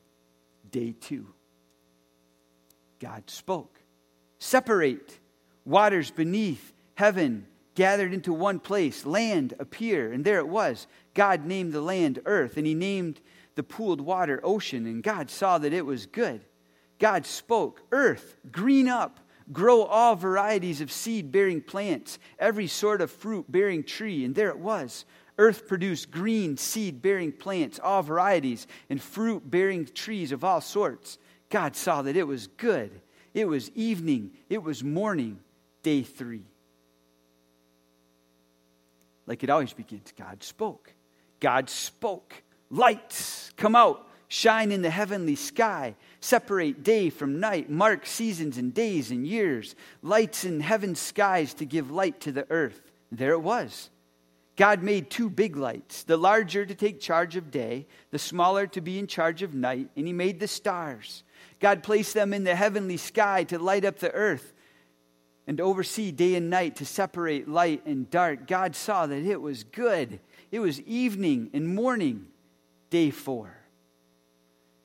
day 0.71 0.95
two. 1.01 1.27
God 3.01 3.31
spoke. 3.31 3.81
Separate 4.39 5.19
waters 5.69 6.11
beneath 6.11 6.73
heaven 6.95 7.47
gathered 7.75 8.13
into 8.13 8.33
one 8.33 8.59
place, 8.59 9.07
land 9.07 9.55
appear, 9.61 10.13
and 10.13 10.25
there 10.25 10.39
it 10.39 10.49
was. 10.49 10.89
God 11.15 11.45
named 11.45 11.73
the 11.73 11.81
land 11.81 12.21
earth, 12.25 12.57
and 12.57 12.67
he 12.67 12.75
named 12.75 13.21
the 13.55 13.63
pooled 13.63 14.01
water 14.01 14.41
ocean, 14.43 14.87
and 14.87 15.03
God 15.03 15.31
saw 15.31 15.59
that 15.59 15.73
it 15.73 15.87
was 15.87 16.07
good. 16.07 16.45
God 16.99 17.27
spoke, 17.27 17.83
Earth, 17.93 18.37
green 18.51 18.89
up, 18.89 19.21
grow 19.53 19.83
all 19.83 20.17
varieties 20.17 20.81
of 20.81 20.91
seed 20.91 21.31
bearing 21.31 21.61
plants, 21.61 22.19
every 22.39 22.67
sort 22.67 23.01
of 23.01 23.11
fruit 23.11 23.51
bearing 23.51 23.85
tree. 23.85 24.25
And 24.25 24.35
there 24.35 24.49
it 24.51 24.59
was. 24.59 25.05
Earth 25.39 25.69
produced 25.69 26.11
green 26.11 26.57
seed 26.57 27.01
bearing 27.01 27.31
plants, 27.31 27.79
all 27.81 28.03
varieties, 28.03 28.67
and 28.91 29.01
fruit 29.01 29.49
bearing 29.49 29.87
trees 29.87 30.33
of 30.33 30.43
all 30.43 30.61
sorts. 30.61 31.19
God 31.49 31.77
saw 31.77 32.03
that 32.03 32.17
it 32.17 32.27
was 32.27 32.49
good. 32.49 33.01
It 33.35 33.47
was 33.47 33.71
evening, 33.77 34.33
it 34.49 34.63
was 34.63 34.83
morning, 34.83 35.39
day 35.89 36.03
three. 36.03 36.45
Like 39.27 39.43
it 39.43 39.49
always 39.49 39.73
begins, 39.73 40.13
God 40.19 40.43
spoke. 40.43 40.93
God 41.41 41.71
spoke. 41.71 42.35
Lights 42.69 43.51
come 43.57 43.75
out 43.75 44.07
shine 44.31 44.71
in 44.71 44.83
the 44.83 44.91
heavenly 44.91 45.35
sky, 45.35 45.95
separate 46.21 46.83
day 46.83 47.09
from 47.09 47.41
night, 47.41 47.71
mark 47.71 48.05
seasons 48.05 48.59
and 48.59 48.75
days 48.75 49.11
and 49.11 49.27
years, 49.27 49.75
lights 50.03 50.45
in 50.45 50.61
heaven's 50.61 51.01
skies 51.01 51.55
to 51.55 51.65
give 51.65 51.91
light 51.91 52.21
to 52.21 52.33
the 52.33 52.47
earth. 52.51 52.83
There 53.11 53.33
it 53.33 53.41
was. 53.41 53.89
God 54.57 54.83
made 54.83 55.09
two 55.09 55.31
big 55.31 55.57
lights, 55.57 56.03
the 56.03 56.19
larger 56.19 56.67
to 56.67 56.75
take 56.75 57.01
charge 57.01 57.37
of 57.37 57.51
day, 57.51 57.87
the 58.11 58.19
smaller 58.19 58.67
to 58.67 58.83
be 58.83 58.99
in 58.99 59.07
charge 59.07 59.43
of 59.43 59.55
night, 59.55 59.89
and 59.97 60.07
He 60.07 60.13
made 60.13 60.39
the 60.41 60.49
stars. 60.49 61.23
God 61.61 61.83
placed 61.83 62.13
them 62.13 62.35
in 62.35 62.45
the 62.45 62.55
heavenly 62.55 62.99
sky 62.99 63.45
to 63.45 63.59
light 63.59 63.87
up 63.87 64.01
the 64.01 64.13
earth 64.13 64.53
and 65.49 65.63
oversee 65.63 66.13
day 66.13 66.35
and 66.35 66.51
night 66.51 66.77
to 66.77 66.85
separate 66.85 67.49
light 67.49 67.85
and 67.87 68.11
dark. 68.11 68.47
God 68.47 68.77
saw 68.77 69.07
that 69.07 69.25
it 69.25 69.41
was 69.41 69.65
good. 69.65 70.21
It 70.53 70.61
was 70.61 70.79
evening 70.83 71.49
and 71.55 71.75
morning, 71.75 72.27
day 72.91 73.11
four. 73.11 73.57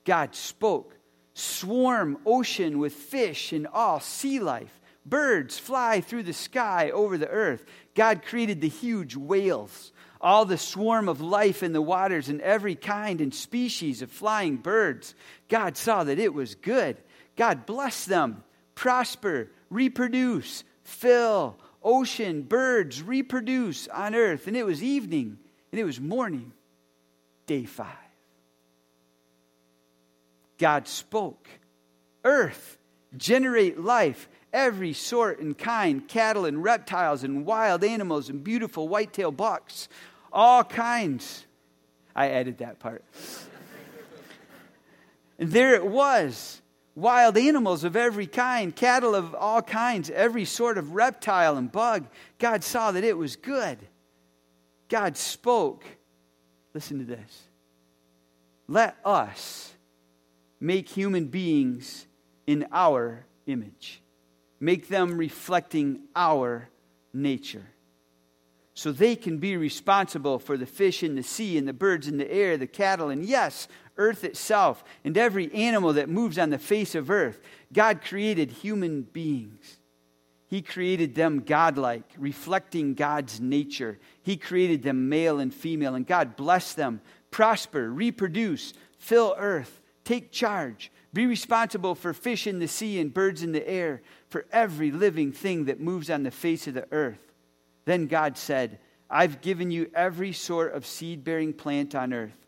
God 0.06 0.34
spoke. 0.34 0.96
Swarm 1.34 2.18
ocean 2.26 2.80
with 2.80 2.94
fish 2.94 3.52
and 3.52 3.68
all 3.68 4.00
sea 4.00 4.40
life. 4.40 4.80
Birds 5.06 5.60
fly 5.60 6.00
through 6.00 6.24
the 6.24 6.34
sky 6.34 6.92
over 6.92 7.18
the 7.18 7.28
earth. 7.28 7.66
God 7.94 8.24
created 8.24 8.62
the 8.62 8.70
huge 8.70 9.18
whales, 9.18 9.92
all 10.22 10.46
the 10.46 10.58
swarm 10.58 11.10
of 11.10 11.20
life 11.20 11.62
in 11.62 11.74
the 11.74 11.82
waters, 11.82 12.30
and 12.30 12.40
every 12.40 12.76
kind 12.76 13.20
and 13.20 13.34
species 13.34 14.02
of 14.02 14.12
flying 14.12 14.56
birds. 14.56 15.14
God 15.50 15.76
saw 15.76 16.06
that 16.06 16.20
it 16.20 16.34
was 16.34 16.56
good. 16.56 16.96
God 17.36 17.66
blessed 17.66 18.08
them. 18.08 18.46
Prosper, 18.76 19.50
reproduce, 19.74 20.64
fill, 20.84 21.58
ocean, 21.84 22.44
birds, 22.44 23.02
reproduce 23.02 23.88
on 23.88 24.16
earth. 24.16 24.48
And 24.48 24.56
it 24.56 24.66
was 24.66 24.82
evening, 24.82 25.38
and 25.72 25.80
it 25.80 25.84
was 25.84 26.00
morning, 26.00 26.54
day 27.46 27.66
five. 27.66 27.88
God 30.58 30.88
spoke. 30.88 31.48
Earth, 32.24 32.78
generate 33.18 33.80
life, 33.80 34.30
every 34.54 34.94
sort 34.94 35.40
and 35.40 35.58
kind, 35.58 36.08
cattle 36.08 36.46
and 36.46 36.64
reptiles 36.64 37.24
and 37.24 37.46
wild 37.46 37.84
animals 37.84 38.30
and 38.30 38.44
beautiful 38.44 38.88
white 38.88 39.12
tailed 39.12 39.36
bucks, 39.36 39.90
all 40.32 40.64
kinds. 40.64 41.46
I 42.16 42.30
added 42.30 42.60
that 42.60 42.80
part. 42.80 43.04
and 45.40 45.52
there 45.52 45.74
it 45.76 45.86
was 45.86 46.62
wild 46.96 47.38
animals 47.38 47.84
of 47.84 47.96
every 47.96 48.28
kind, 48.28 48.76
cattle 48.76 49.16
of 49.16 49.34
all 49.36 49.62
kinds, 49.62 50.10
every 50.10 50.46
sort 50.46 50.78
of 50.78 50.92
reptile 50.92 51.58
and 51.58 51.72
bug. 51.72 52.08
God 52.40 52.64
saw 52.64 52.92
that 52.92 53.04
it 53.04 53.18
was 53.18 53.36
good. 53.36 53.78
God 54.90 55.18
spoke. 55.18 55.84
Listen 56.74 57.00
to 57.00 57.06
this. 57.06 57.44
Let 58.68 58.96
us 59.04 59.74
make 60.60 60.88
human 60.88 61.26
beings 61.26 62.06
in 62.48 62.68
our 62.72 63.26
image, 63.46 64.02
make 64.60 64.88
them 64.88 65.18
reflecting 65.18 66.02
our 66.16 66.70
nature. 67.14 67.66
So 68.74 68.92
they 68.92 69.16
can 69.16 69.38
be 69.38 69.56
responsible 69.56 70.40
for 70.40 70.58
the 70.58 70.66
fish 70.66 71.04
in 71.04 71.16
the 71.16 71.24
sea 71.24 71.58
and 71.58 71.68
the 71.68 71.74
birds 71.74 72.08
in 72.08 72.18
the 72.18 72.32
air, 72.32 72.58
the 72.58 72.66
cattle, 72.66 73.10
and 73.10 73.24
yes, 73.24 73.68
earth 73.98 74.24
itself, 74.24 74.84
and 75.04 75.18
every 75.18 75.54
animal 75.54 75.94
that 75.94 76.10
moves 76.10 76.38
on 76.38 76.50
the 76.50 76.58
face 76.58 76.96
of 76.96 77.10
earth. 77.10 77.40
God 77.72 78.02
created 78.02 78.52
human 78.52 79.02
beings. 79.02 79.78
He 80.48 80.62
created 80.62 81.16
them 81.16 81.42
godlike, 81.42 82.10
reflecting 82.18 82.94
God's 82.94 83.40
nature. 83.42 84.00
He 84.22 84.38
created 84.38 84.84
them 84.84 85.10
male 85.10 85.40
and 85.40 85.54
female, 85.54 85.96
and 85.96 86.06
God 86.06 86.36
blessed 86.36 86.76
them. 86.76 87.02
Prosper, 87.32 87.90
reproduce, 87.90 88.74
fill 89.00 89.36
earth, 89.38 89.82
Take 90.04 90.32
charge. 90.32 90.92
Be 91.14 91.26
responsible 91.26 91.96
for 91.96 92.14
fish 92.14 92.48
in 92.48 92.60
the 92.60 92.68
sea 92.68 93.00
and 93.00 93.14
birds 93.14 93.44
in 93.44 93.52
the 93.52 93.68
air, 93.68 94.02
for 94.30 94.46
every 94.52 94.92
living 94.92 95.32
thing 95.32 95.66
that 95.66 95.80
moves 95.80 96.10
on 96.10 96.24
the 96.24 96.32
face 96.32 96.68
of 96.68 96.74
the 96.74 96.88
earth. 96.92 97.32
Then 97.86 98.08
God 98.08 98.38
said, 98.38 98.80
I've 99.10 99.42
given 99.42 99.70
you 99.70 99.92
every 99.94 100.34
sort 100.34 100.74
of 100.74 100.86
seed 100.86 101.24
bearing 101.24 101.54
plant 101.54 101.94
on 101.94 102.14
earth, 102.14 102.43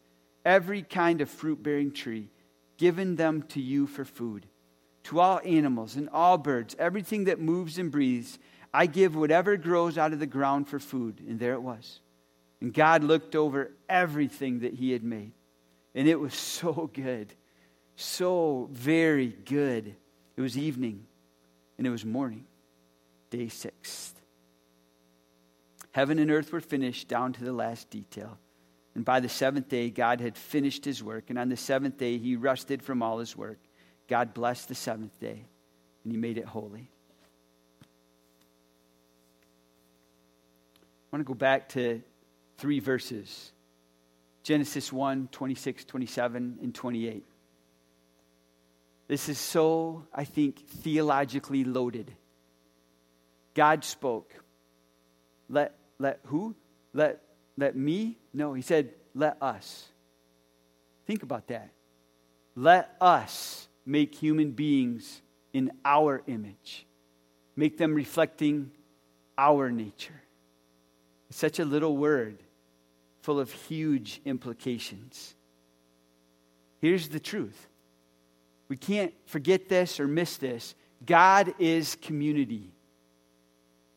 every 0.46 0.84
kind 0.84 1.20
of 1.22 1.30
fruit 1.30 1.62
bearing 1.62 1.92
tree, 1.92 2.30
given 2.78 3.16
them 3.16 3.42
to 3.50 3.62
you 3.62 3.88
for 3.88 4.06
food. 4.06 4.46
To 5.06 5.20
all 5.20 5.42
animals 5.44 5.96
and 5.96 6.10
all 6.10 6.38
birds, 6.38 6.76
everything 6.80 7.26
that 7.26 7.40
moves 7.40 7.78
and 7.78 7.92
breathes, 7.92 8.40
I 8.74 8.86
give 8.86 9.16
whatever 9.16 9.58
grows 9.58 9.98
out 9.98 10.14
of 10.14 10.20
the 10.20 10.26
ground 10.26 10.68
for 10.68 10.80
food. 10.80 11.22
And 11.28 11.40
there 11.40 11.54
it 11.54 11.62
was. 11.62 12.00
And 12.62 12.74
God 12.74 13.04
looked 13.04 13.36
over 13.36 13.72
everything 13.90 14.60
that 14.60 14.74
He 14.74 14.92
had 14.92 15.04
made, 15.04 15.34
and 15.94 16.08
it 16.08 16.20
was 16.20 16.34
so 16.34 16.90
good 16.94 17.34
so 17.96 18.70
very 18.72 19.28
good. 19.28 19.96
It 20.36 20.42
was 20.42 20.58
evening 20.58 21.06
and 21.78 21.88
it 21.88 21.90
was 21.90 22.06
morning, 22.06 22.46
day 23.30 23.48
six. 23.48 24.14
Heaven 25.92 26.20
and 26.20 26.30
earth 26.30 26.52
were 26.52 26.62
finished 26.62 27.08
down 27.08 27.34
to 27.34 27.44
the 27.44 27.54
last 27.54 27.90
detail. 27.90 28.38
And 28.96 29.04
by 29.04 29.20
the 29.20 29.30
seventh 29.30 29.68
day, 29.68 29.90
God 29.90 30.22
had 30.22 30.38
finished 30.38 30.86
his 30.86 31.04
work. 31.04 31.26
And 31.30 31.38
on 31.38 31.50
the 31.50 31.58
seventh 31.58 31.98
day, 31.98 32.18
he 32.18 32.38
rested 32.38 32.82
from 32.82 33.04
all 33.04 33.20
his 33.20 33.36
work. 33.36 33.60
God 34.08 34.34
blessed 34.34 34.70
the 34.70 34.76
seventh 34.76 35.20
day, 35.20 35.46
and 36.04 36.12
he 36.14 36.18
made 36.18 36.38
it 36.38 36.46
holy. 36.46 36.90
I 41.04 41.18
want 41.18 41.26
to 41.26 41.28
go 41.28 41.34
back 41.34 41.70
to 41.70 42.02
three 42.58 42.80
verses 42.80 43.52
Genesis 44.44 44.94
1 44.94 45.30
26, 45.32 45.86
27, 45.86 46.60
and 46.62 46.76
28. 46.76 47.26
This 49.08 49.28
is 49.30 49.40
so, 49.40 50.06
I 50.14 50.24
think, 50.24 50.68
theologically 50.68 51.64
loaded. 51.64 52.12
God 53.56 53.84
spoke. 53.84 54.34
Let, 55.50 55.76
let 56.00 56.20
who? 56.26 56.56
Let, 56.94 57.22
let 57.58 57.76
me? 57.76 58.18
No, 58.34 58.54
he 58.54 58.62
said, 58.62 58.92
let 59.14 59.42
us. 59.42 59.88
Think 61.06 61.24
about 61.24 61.48
that. 61.48 61.70
Let 62.56 62.96
us 63.00 63.68
make 63.86 64.16
human 64.16 64.52
beings 64.52 65.22
in 65.54 65.72
our 65.86 66.22
image, 66.28 66.86
make 67.56 67.78
them 67.78 67.94
reflecting 67.94 68.72
our 69.38 69.72
nature. 69.72 70.22
It's 71.30 71.38
such 71.38 71.60
a 71.60 71.66
little 71.66 71.96
word 71.96 72.40
full 73.22 73.40
of 73.40 73.52
huge 73.52 74.22
implications. 74.26 75.36
Here's 76.82 77.10
the 77.10 77.20
truth 77.20 77.68
we 78.68 78.78
can't 78.78 79.14
forget 79.26 79.70
this 79.70 80.00
or 80.00 80.08
miss 80.08 80.38
this. 80.38 80.76
God 81.06 81.54
is 81.60 81.96
community. 82.02 82.72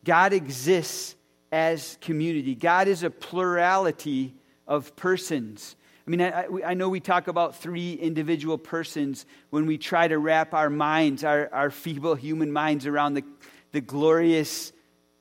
God 0.03 0.31
exists 0.31 1.15
as 1.51 1.97
community. 2.01 2.55
God 2.55 2.87
is 2.87 3.03
a 3.03 3.09
plurality 3.09 4.35
of 4.67 4.95
persons. 4.95 5.75
I 6.05 6.09
mean, 6.09 6.21
I, 6.21 6.45
I, 6.65 6.73
know 6.73 6.89
we 6.89 6.99
talk 6.99 7.27
about 7.27 7.55
three 7.55 7.93
individual 7.93 8.57
persons 8.57 9.25
when 9.49 9.65
we 9.65 9.77
try 9.77 10.07
to 10.07 10.17
wrap 10.17 10.53
our 10.53 10.69
minds, 10.69 11.23
our, 11.23 11.49
our 11.53 11.69
feeble 11.69 12.15
human 12.15 12.51
minds, 12.51 12.85
around 12.85 13.13
the, 13.13 13.23
the 13.71 13.81
glorious 13.81 14.71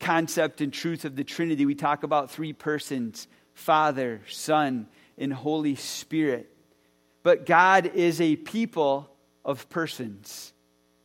concept 0.00 0.60
and 0.60 0.72
truth 0.72 1.04
of 1.04 1.16
the 1.16 1.24
Trinity. 1.24 1.66
We 1.66 1.74
talk 1.74 2.02
about 2.02 2.30
three 2.30 2.52
persons 2.52 3.26
Father, 3.54 4.20
Son, 4.30 4.86
and 5.18 5.32
Holy 5.32 5.74
Spirit. 5.74 6.48
But 7.22 7.44
God 7.44 7.86
is 7.94 8.20
a 8.20 8.36
people 8.36 9.10
of 9.44 9.68
persons. 9.68 10.52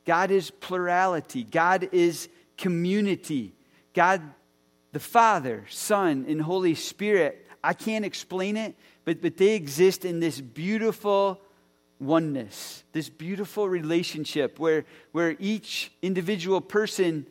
God 0.06 0.32
is 0.32 0.52
plurality. 0.52 1.44
God 1.44 1.90
is 1.92 2.30
community. 2.58 3.56
God, 3.94 4.22
the 4.94 5.00
Father, 5.00 5.66
Son, 5.70 6.26
and 6.28 6.42
Holy 6.42 6.76
Spirit, 6.76 7.46
I 7.64 7.74
can't 7.74 8.06
explain 8.06 8.56
it, 8.56 8.76
but, 9.06 9.22
but 9.22 9.38
they 9.38 9.56
exist 9.56 10.06
in 10.06 10.20
this 10.20 10.40
beautiful 10.40 11.42
oneness, 12.00 12.84
this 12.94 13.10
beautiful 13.10 13.68
relationship 13.68 14.60
where, 14.60 14.86
where 15.12 15.36
each 15.40 15.92
individual 16.02 16.62
person 16.62 17.26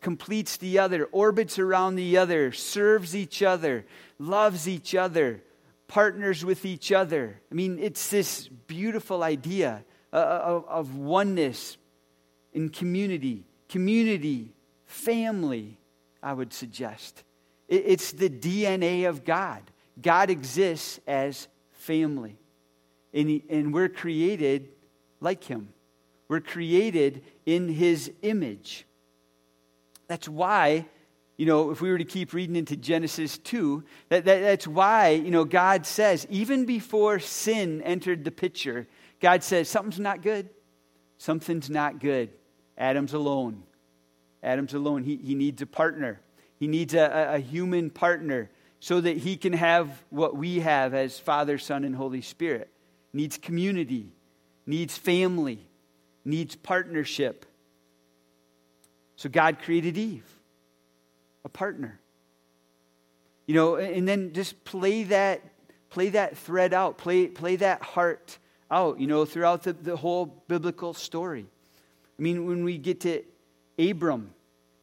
completes 0.00 0.56
the 0.56 0.78
other, 0.78 1.04
orbits 1.12 1.58
around 1.58 1.96
the 1.96 2.16
other, 2.16 2.50
serves 2.50 3.14
each 3.14 3.42
other, 3.42 3.84
loves 4.18 4.66
each 4.66 4.94
other, 4.94 5.42
partners 5.88 6.44
with 6.44 6.64
each 6.64 6.90
other. 6.90 7.40
I 7.50 7.54
mean, 7.54 7.78
it's 7.78 8.08
this 8.08 8.48
beautiful 8.48 9.22
idea 9.22 9.84
uh, 10.12 10.16
of, 10.16 10.64
of 10.66 10.96
oneness 10.96 11.76
in 12.54 12.70
community, 12.70 13.44
community, 13.68 14.54
family, 14.86 15.78
I 16.22 16.32
would 16.32 16.52
suggest. 16.52 17.24
It's 17.68 18.12
the 18.12 18.30
DNA 18.30 19.08
of 19.08 19.24
God. 19.24 19.62
God 20.00 20.30
exists 20.30 21.00
as 21.06 21.48
family. 21.72 22.36
And, 23.12 23.28
he, 23.28 23.44
and 23.48 23.74
we're 23.74 23.88
created 23.88 24.68
like 25.20 25.44
Him. 25.44 25.68
We're 26.28 26.40
created 26.40 27.22
in 27.44 27.68
His 27.68 28.10
image. 28.22 28.86
That's 30.06 30.28
why, 30.28 30.86
you 31.36 31.46
know, 31.46 31.70
if 31.70 31.80
we 31.80 31.90
were 31.90 31.98
to 31.98 32.04
keep 32.04 32.32
reading 32.32 32.56
into 32.56 32.76
Genesis 32.76 33.38
2, 33.38 33.84
that, 34.08 34.24
that, 34.24 34.40
that's 34.40 34.66
why, 34.66 35.10
you 35.10 35.30
know, 35.30 35.44
God 35.44 35.86
says, 35.86 36.26
even 36.30 36.66
before 36.66 37.18
sin 37.18 37.82
entered 37.82 38.24
the 38.24 38.30
picture, 38.30 38.86
God 39.20 39.42
says, 39.42 39.68
something's 39.68 40.00
not 40.00 40.22
good. 40.22 40.48
Something's 41.18 41.70
not 41.70 42.00
good. 42.00 42.30
Adam's 42.76 43.12
alone. 43.14 43.62
Adam's 44.42 44.74
alone. 44.74 45.04
He, 45.04 45.16
he 45.16 45.34
needs 45.34 45.62
a 45.62 45.66
partner. 45.66 46.20
He 46.58 46.66
needs 46.66 46.94
a, 46.94 47.34
a 47.34 47.38
human 47.38 47.90
partner 47.90 48.50
so 48.80 49.00
that 49.00 49.16
he 49.18 49.36
can 49.36 49.52
have 49.52 50.02
what 50.10 50.36
we 50.36 50.60
have 50.60 50.94
as 50.94 51.18
Father, 51.18 51.58
Son, 51.58 51.84
and 51.84 51.94
Holy 51.94 52.20
Spirit. 52.20 52.68
Needs 53.12 53.38
community, 53.38 54.12
needs 54.66 54.96
family, 54.96 55.60
needs 56.24 56.56
partnership. 56.56 57.46
So 59.16 59.28
God 59.28 59.58
created 59.60 59.96
Eve, 59.96 60.26
a 61.44 61.48
partner. 61.48 62.00
You 63.46 63.54
know, 63.54 63.76
and 63.76 64.08
then 64.08 64.32
just 64.32 64.64
play 64.64 65.04
that, 65.04 65.42
play 65.90 66.08
that 66.10 66.36
thread 66.38 66.72
out, 66.72 66.96
play, 66.96 67.26
play 67.26 67.56
that 67.56 67.82
heart 67.82 68.38
out, 68.70 68.98
you 68.98 69.06
know, 69.06 69.24
throughout 69.24 69.62
the, 69.62 69.74
the 69.74 69.96
whole 69.96 70.26
biblical 70.48 70.94
story. 70.94 71.46
I 72.18 72.22
mean, 72.22 72.46
when 72.46 72.64
we 72.64 72.78
get 72.78 73.00
to 73.00 73.22
Abram, 73.78 74.34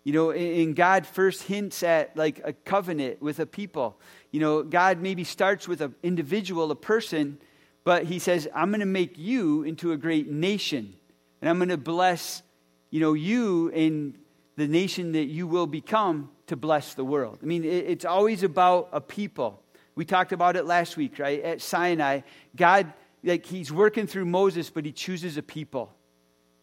you 0.03 0.13
know, 0.13 0.31
and 0.31 0.75
God 0.75 1.05
first 1.05 1.43
hints 1.43 1.83
at 1.83 2.15
like 2.17 2.41
a 2.43 2.53
covenant 2.53 3.21
with 3.21 3.39
a 3.39 3.45
people. 3.45 3.99
You 4.31 4.39
know, 4.39 4.63
God 4.63 5.01
maybe 5.01 5.23
starts 5.23 5.67
with 5.67 5.81
an 5.81 5.95
individual, 6.03 6.71
a 6.71 6.75
person, 6.75 7.39
but 7.83 8.05
he 8.05 8.19
says, 8.19 8.47
I'm 8.53 8.69
going 8.69 8.79
to 8.79 8.85
make 8.85 9.17
you 9.17 9.63
into 9.63 9.91
a 9.91 9.97
great 9.97 10.29
nation. 10.29 10.93
And 11.41 11.49
I'm 11.49 11.57
going 11.57 11.69
to 11.69 11.77
bless, 11.77 12.43
you 12.89 12.99
know, 12.99 13.13
you 13.13 13.71
and 13.71 14.17
the 14.57 14.67
nation 14.67 15.13
that 15.13 15.25
you 15.25 15.47
will 15.47 15.67
become 15.67 16.29
to 16.47 16.55
bless 16.55 16.93
the 16.93 17.05
world. 17.05 17.39
I 17.41 17.45
mean, 17.45 17.63
it's 17.63 18.05
always 18.05 18.43
about 18.43 18.89
a 18.91 18.99
people. 18.99 19.63
We 19.95 20.05
talked 20.05 20.31
about 20.31 20.55
it 20.55 20.65
last 20.65 20.97
week, 20.97 21.19
right? 21.19 21.41
At 21.41 21.61
Sinai, 21.61 22.21
God, 22.55 22.91
like, 23.23 23.45
he's 23.45 23.71
working 23.71 24.07
through 24.07 24.25
Moses, 24.25 24.69
but 24.69 24.85
he 24.85 24.91
chooses 24.91 25.37
a 25.37 25.43
people. 25.43 25.93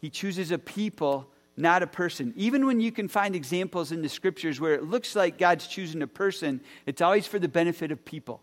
He 0.01 0.11
chooses 0.11 0.51
a 0.51 0.59
people, 0.59 1.31
not 1.57 1.83
a 1.83 1.87
person. 1.87 2.33
Even 2.37 2.67
when 2.67 2.81
you 2.81 2.93
can 2.93 3.09
find 3.09 3.35
examples 3.35 3.93
in 3.93 4.03
the 4.03 4.09
scriptures 4.09 4.61
where 4.61 4.75
it 4.75 4.85
looks 4.85 5.17
like 5.17 5.39
God's 5.39 5.67
choosing 5.67 6.03
a 6.03 6.07
person, 6.07 6.61
it's 6.85 7.01
always 7.01 7.27
for 7.27 7.39
the 7.39 7.49
benefit 7.49 7.91
of 7.91 8.05
people. 8.05 8.43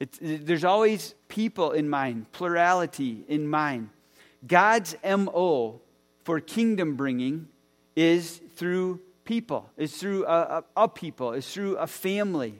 It's, 0.00 0.18
there's 0.20 0.64
always 0.64 1.14
people 1.28 1.72
in 1.72 1.88
mind, 1.88 2.30
plurality 2.32 3.24
in 3.28 3.48
mind. 3.48 3.90
God's 4.46 4.96
MO 5.04 5.80
for 6.24 6.40
kingdom 6.40 6.94
bringing 6.94 7.48
is 7.96 8.40
through 8.54 9.00
people, 9.24 9.68
it's 9.76 9.98
through 9.98 10.24
a, 10.24 10.62
a, 10.76 10.84
a 10.84 10.88
people, 10.88 11.32
it's 11.32 11.52
through 11.52 11.76
a 11.76 11.86
family. 11.86 12.54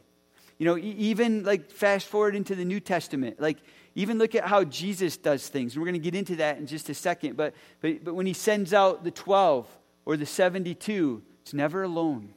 You 0.59 0.67
know, 0.67 0.77
even 0.77 1.45
like 1.45 1.71
fast 1.71 2.09
forward 2.09 2.35
into 2.35 2.57
the 2.57 2.65
New 2.65 2.81
Testament, 2.81 3.41
like 3.41 3.59
even 3.95 4.19
look 4.19 4.35
at 4.35 4.45
how 4.45 4.65
Jesus 4.65 5.17
does 5.17 5.49
things. 5.49 5.79
We're 5.79 5.85
going 5.85 5.95
to 5.95 6.01
get 6.01 6.15
into 6.15 6.37
that 6.37 6.59
in 6.59 6.67
just 6.67 6.89
a 6.89 6.95
second. 6.95 7.37
But, 7.37 7.55
but, 7.81 8.05
but 8.05 8.15
when 8.15 8.27
he 8.27 8.33
sends 8.33 8.73
out 8.73 9.05
the 9.05 9.11
12 9.11 9.67
or 10.09 10.17
the 10.17 10.25
72, 10.25 11.23
it's 11.43 11.53
never 11.53 11.83
alone. 11.83 12.31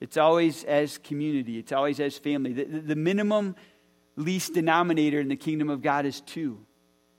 It's 0.00 0.16
always 0.16 0.62
as 0.62 0.98
community, 0.98 1.58
it's 1.58 1.72
always 1.72 1.98
as 1.98 2.16
family. 2.16 2.52
The, 2.52 2.64
the, 2.64 2.94
minimum 2.94 3.56
least 4.14 4.54
denominator 4.54 5.18
in 5.18 5.26
the 5.26 5.34
kingdom 5.34 5.68
of 5.68 5.82
God 5.82 6.06
is 6.06 6.20
two. 6.20 6.64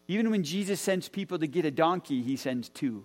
Even 0.08 0.32
when 0.32 0.44
Jesus 0.44 0.80
sends 0.80 1.10
people 1.10 1.38
to 1.40 1.48
get 1.48 1.66
a 1.66 1.72
donkey, 1.72 2.22
he 2.22 2.38
sends 2.38 2.70
two. 2.70 3.04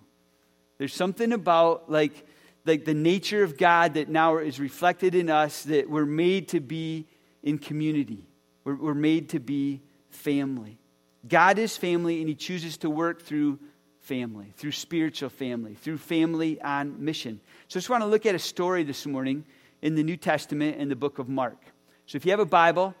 There's 0.77 0.93
something 0.93 1.33
about 1.33 1.91
like, 1.91 2.25
like 2.65 2.85
the 2.85 2.93
nature 2.93 3.43
of 3.43 3.57
God 3.57 3.95
that 3.95 4.07
now 4.07 4.37
is 4.37 4.57
reflected 4.57 5.15
in 5.15 5.29
us 5.29 5.63
that 5.63 5.89
we're 5.89 6.05
made 6.05 6.47
to 6.49 6.61
be 6.61 7.07
in 7.43 7.57
community. 7.57 8.25
We're, 8.63 8.75
we're 8.75 8.93
made 8.93 9.27
to 9.31 9.41
be 9.41 9.81
family. 10.11 10.79
God 11.27 11.59
is 11.59 11.75
family, 11.75 12.21
and 12.21 12.29
He 12.29 12.35
chooses 12.35 12.77
to 12.77 12.89
work 12.89 13.21
through 13.21 13.59
family, 14.05 14.53
through 14.55 14.71
spiritual 14.71 15.29
family, 15.29 15.73
through 15.73 15.97
family 15.97 16.61
on 16.61 17.03
mission. 17.03 17.39
So 17.67 17.77
I 17.77 17.81
just 17.81 17.89
want 17.89 18.03
to 18.03 18.07
look 18.07 18.27
at 18.27 18.35
a 18.35 18.39
story 18.39 18.83
this 18.83 19.05
morning 19.07 19.43
in 19.81 19.95
the 19.95 20.03
New 20.03 20.15
Testament 20.15 20.77
in 20.77 20.89
the 20.89 20.95
book 20.95 21.17
of 21.17 21.27
Mark. 21.27 21.57
So 22.05 22.15
if 22.15 22.23
you 22.23 22.31
have 22.31 22.39
a 22.39 22.45
Bible, 22.45 22.93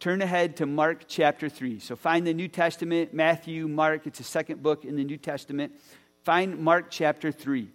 turn 0.00 0.22
ahead 0.22 0.56
to 0.56 0.66
Mark 0.66 1.04
chapter 1.08 1.50
3. 1.50 1.78
So 1.78 1.94
find 1.94 2.26
the 2.26 2.32
New 2.32 2.48
Testament, 2.48 3.12
Matthew, 3.12 3.68
Mark. 3.68 4.06
It's 4.06 4.16
the 4.16 4.24
second 4.24 4.62
book 4.62 4.86
in 4.86 4.96
the 4.96 5.04
New 5.04 5.18
Testament. 5.18 5.72
Find 6.24 6.58
Mark 6.58 6.86
chapter 6.88 7.30
3. 7.30 7.68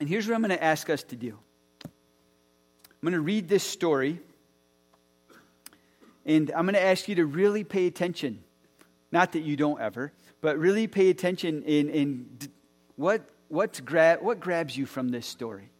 And 0.00 0.08
here's 0.08 0.26
what 0.26 0.34
I'm 0.36 0.40
going 0.40 0.56
to 0.56 0.64
ask 0.64 0.88
us 0.88 1.02
to 1.04 1.16
do 1.16 1.36
I'm 1.84 1.90
going 3.02 3.12
to 3.12 3.20
read 3.20 3.46
this 3.46 3.62
story, 3.62 4.20
and 6.24 6.50
I'm 6.50 6.64
going 6.64 6.74
to 6.74 6.82
ask 6.82 7.08
you 7.08 7.16
to 7.16 7.26
really 7.26 7.62
pay 7.62 7.86
attention. 7.86 8.42
Not 9.10 9.32
that 9.32 9.40
you 9.40 9.56
don't 9.56 9.80
ever, 9.80 10.12
but 10.40 10.58
really 10.58 10.86
pay 10.86 11.10
attention 11.10 11.62
in, 11.62 11.88
in 11.88 12.38
what, 12.96 13.22
what's 13.48 13.80
gra- 13.80 14.18
what 14.20 14.40
grabs 14.40 14.76
you 14.76 14.86
from 14.86 15.08
this 15.08 15.26
story. 15.26 15.70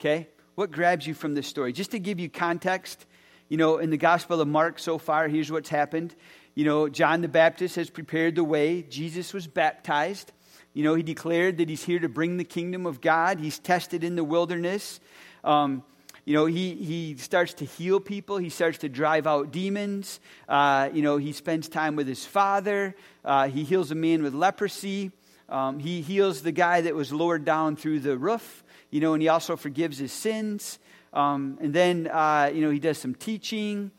Okay? 0.00 0.28
What 0.54 0.70
grabs 0.70 1.06
you 1.06 1.14
from 1.14 1.34
this 1.34 1.46
story? 1.46 1.72
Just 1.72 1.90
to 1.92 1.98
give 1.98 2.18
you 2.18 2.28
context, 2.28 3.06
you 3.48 3.56
know, 3.56 3.78
in 3.78 3.90
the 3.90 3.96
Gospel 3.96 4.40
of 4.40 4.48
Mark 4.48 4.78
so 4.78 4.98
far, 4.98 5.28
here's 5.28 5.52
what's 5.52 5.68
happened. 5.68 6.14
You 6.54 6.64
know, 6.64 6.88
John 6.88 7.20
the 7.20 7.28
Baptist 7.28 7.76
has 7.76 7.90
prepared 7.90 8.34
the 8.34 8.44
way, 8.44 8.82
Jesus 8.82 9.32
was 9.32 9.46
baptized. 9.46 10.32
You 10.74 10.84
know, 10.84 10.94
he 10.94 11.02
declared 11.02 11.58
that 11.58 11.68
he's 11.68 11.82
here 11.82 11.98
to 11.98 12.08
bring 12.08 12.36
the 12.36 12.44
kingdom 12.44 12.86
of 12.86 13.00
God. 13.00 13.40
He's 13.40 13.58
tested 13.58 14.04
in 14.04 14.16
the 14.16 14.22
wilderness. 14.22 15.00
Um, 15.42 15.82
you 16.28 16.34
know, 16.34 16.44
he, 16.44 16.74
he 16.74 17.16
starts 17.16 17.54
to 17.54 17.64
heal 17.64 18.00
people. 18.00 18.36
He 18.36 18.50
starts 18.50 18.76
to 18.78 18.90
drive 18.90 19.26
out 19.26 19.50
demons. 19.50 20.20
Uh, 20.46 20.90
you 20.92 21.00
know, 21.00 21.16
he 21.16 21.32
spends 21.32 21.70
time 21.70 21.96
with 21.96 22.06
his 22.06 22.26
father. 22.26 22.94
Uh, 23.24 23.48
he 23.48 23.64
heals 23.64 23.90
a 23.92 23.94
man 23.94 24.22
with 24.22 24.34
leprosy. 24.34 25.10
Um, 25.48 25.78
he 25.78 26.02
heals 26.02 26.42
the 26.42 26.52
guy 26.52 26.82
that 26.82 26.94
was 26.94 27.14
lowered 27.14 27.46
down 27.46 27.76
through 27.76 28.00
the 28.00 28.18
roof. 28.18 28.62
You 28.90 29.00
know, 29.00 29.14
and 29.14 29.22
he 29.22 29.28
also 29.28 29.56
forgives 29.56 29.96
his 29.96 30.12
sins. 30.12 30.78
Um, 31.14 31.56
and 31.62 31.72
then, 31.72 32.08
uh, 32.08 32.50
you 32.52 32.60
know, 32.60 32.68
he 32.68 32.78
does 32.78 32.98
some 32.98 33.14
teaching, 33.14 33.90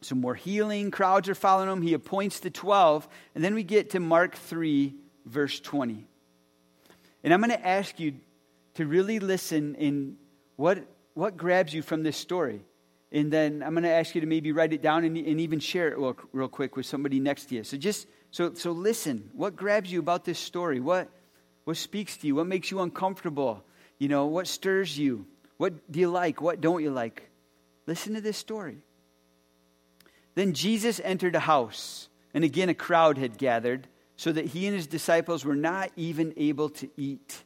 some 0.00 0.20
more 0.20 0.34
healing. 0.34 0.90
Crowds 0.90 1.28
are 1.28 1.36
following 1.36 1.70
him. 1.70 1.82
He 1.82 1.94
appoints 1.94 2.40
the 2.40 2.50
12. 2.50 3.08
And 3.36 3.44
then 3.44 3.54
we 3.54 3.62
get 3.62 3.90
to 3.90 4.00
Mark 4.00 4.34
3, 4.34 4.92
verse 5.24 5.60
20. 5.60 6.04
And 7.22 7.32
I'm 7.32 7.40
going 7.40 7.56
to 7.56 7.64
ask 7.64 8.00
you 8.00 8.14
to 8.74 8.86
really 8.88 9.20
listen 9.20 9.76
in 9.76 10.16
what, 10.56 10.84
what 11.18 11.36
grabs 11.36 11.74
you 11.74 11.82
from 11.82 12.04
this 12.04 12.16
story. 12.16 12.60
And 13.10 13.32
then 13.32 13.60
I'm 13.64 13.72
going 13.72 13.82
to 13.82 13.90
ask 13.90 14.14
you 14.14 14.20
to 14.20 14.26
maybe 14.28 14.52
write 14.52 14.72
it 14.72 14.82
down 14.82 15.02
and, 15.02 15.16
and 15.16 15.40
even 15.40 15.58
share 15.58 15.88
it 15.88 15.98
real, 15.98 16.16
real 16.32 16.46
quick 16.46 16.76
with 16.76 16.86
somebody 16.86 17.18
next 17.18 17.46
to 17.46 17.56
you. 17.56 17.64
So 17.64 17.76
just 17.76 18.06
so, 18.30 18.54
so 18.54 18.70
listen. 18.70 19.28
What 19.32 19.56
grabs 19.56 19.90
you 19.90 19.98
about 19.98 20.24
this 20.24 20.38
story? 20.38 20.78
What, 20.78 21.08
what 21.64 21.76
speaks 21.76 22.16
to 22.18 22.28
you? 22.28 22.36
What 22.36 22.46
makes 22.46 22.70
you 22.70 22.80
uncomfortable? 22.82 23.64
You 23.98 24.06
know, 24.06 24.26
what 24.26 24.46
stirs 24.46 24.96
you? 24.96 25.26
What 25.56 25.90
do 25.90 25.98
you 25.98 26.08
like? 26.08 26.40
What 26.40 26.60
don't 26.60 26.84
you 26.84 26.92
like? 26.92 27.28
Listen 27.88 28.14
to 28.14 28.20
this 28.20 28.36
story. 28.36 28.78
Then 30.36 30.52
Jesus 30.52 31.00
entered 31.02 31.34
a 31.34 31.40
house, 31.40 32.08
and 32.32 32.44
again 32.44 32.68
a 32.68 32.74
crowd 32.74 33.18
had 33.18 33.38
gathered 33.38 33.88
so 34.16 34.30
that 34.30 34.44
he 34.44 34.68
and 34.68 34.76
his 34.76 34.86
disciples 34.86 35.44
were 35.44 35.56
not 35.56 35.90
even 35.96 36.32
able 36.36 36.68
to 36.68 36.88
eat. 36.96 37.42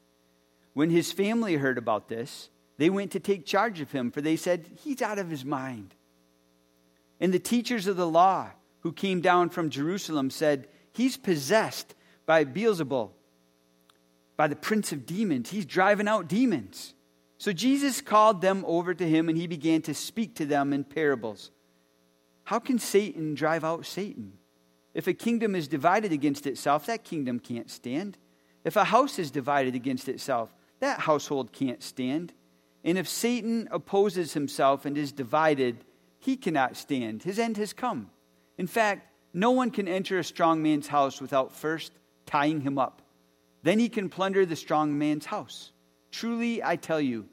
When 0.74 0.90
his 0.90 1.10
family 1.10 1.54
heard 1.54 1.78
about 1.78 2.08
this, 2.08 2.50
they 2.78 2.90
went 2.90 3.12
to 3.12 3.20
take 3.20 3.46
charge 3.46 3.80
of 3.80 3.92
him, 3.92 4.10
for 4.10 4.20
they 4.20 4.36
said, 4.36 4.66
He's 4.82 5.02
out 5.02 5.18
of 5.18 5.30
his 5.30 5.44
mind. 5.44 5.94
And 7.20 7.32
the 7.32 7.38
teachers 7.38 7.86
of 7.86 7.96
the 7.96 8.08
law 8.08 8.50
who 8.80 8.92
came 8.92 9.20
down 9.20 9.50
from 9.50 9.70
Jerusalem 9.70 10.30
said, 10.30 10.68
He's 10.92 11.16
possessed 11.16 11.94
by 12.26 12.44
Beelzebul, 12.44 13.10
by 14.36 14.48
the 14.48 14.56
prince 14.56 14.92
of 14.92 15.06
demons. 15.06 15.50
He's 15.50 15.66
driving 15.66 16.08
out 16.08 16.28
demons. 16.28 16.94
So 17.38 17.52
Jesus 17.52 18.00
called 18.00 18.40
them 18.40 18.64
over 18.66 18.94
to 18.94 19.08
him, 19.08 19.28
and 19.28 19.36
he 19.36 19.46
began 19.46 19.82
to 19.82 19.94
speak 19.94 20.36
to 20.36 20.46
them 20.46 20.72
in 20.72 20.84
parables. 20.84 21.50
How 22.44 22.58
can 22.58 22.78
Satan 22.78 23.34
drive 23.34 23.64
out 23.64 23.86
Satan? 23.86 24.34
If 24.94 25.06
a 25.06 25.14
kingdom 25.14 25.54
is 25.54 25.68
divided 25.68 26.12
against 26.12 26.46
itself, 26.46 26.86
that 26.86 27.04
kingdom 27.04 27.40
can't 27.40 27.70
stand. 27.70 28.18
If 28.64 28.76
a 28.76 28.84
house 28.84 29.18
is 29.18 29.30
divided 29.30 29.74
against 29.74 30.08
itself, 30.08 30.54
that 30.80 31.00
household 31.00 31.52
can't 31.52 31.82
stand. 31.82 32.32
And 32.84 32.98
if 32.98 33.08
Satan 33.08 33.68
opposes 33.70 34.34
himself 34.34 34.84
and 34.84 34.98
is 34.98 35.12
divided, 35.12 35.84
he 36.18 36.36
cannot 36.36 36.76
stand. 36.76 37.22
His 37.22 37.38
end 37.38 37.56
has 37.56 37.72
come. 37.72 38.10
In 38.58 38.66
fact, 38.66 39.08
No 39.34 39.50
one 39.52 39.70
can 39.70 39.88
enter 39.88 40.18
a 40.18 40.24
strong 40.24 40.62
man's 40.62 40.88
house 40.88 41.20
without 41.20 41.52
first 41.52 41.92
tying 42.26 42.60
him 42.60 42.78
up. 42.78 43.02
Then 43.62 43.78
he 43.78 43.88
can 43.88 44.08
plunder 44.08 44.44
the 44.44 44.56
strong 44.56 44.98
man's 44.98 45.26
house. 45.26 45.72
Truly, 46.10 46.62
I 46.62 46.76
tell 46.76 47.00
you, 47.00 47.26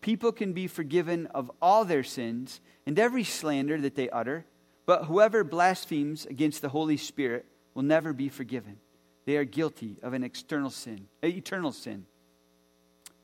people 0.00 0.32
can 0.32 0.52
be 0.52 0.66
forgiven 0.66 1.26
of 1.28 1.50
all 1.62 1.84
their 1.84 2.02
sins 2.02 2.60
and 2.84 2.98
every 2.98 3.24
slander 3.24 3.80
that 3.80 3.94
they 3.94 4.10
utter, 4.10 4.44
but 4.84 5.04
whoever 5.04 5.44
blasphemes 5.44 6.26
against 6.26 6.60
the 6.60 6.68
Holy 6.68 6.96
Spirit 6.96 7.46
will 7.74 7.82
never 7.82 8.12
be 8.12 8.28
forgiven. 8.28 8.78
They 9.24 9.36
are 9.36 9.44
guilty 9.44 9.98
of 10.02 10.12
an 10.12 10.22
external 10.22 10.70
sin, 10.70 11.08
an 11.22 11.30
eternal 11.30 11.72
sin. 11.72 12.06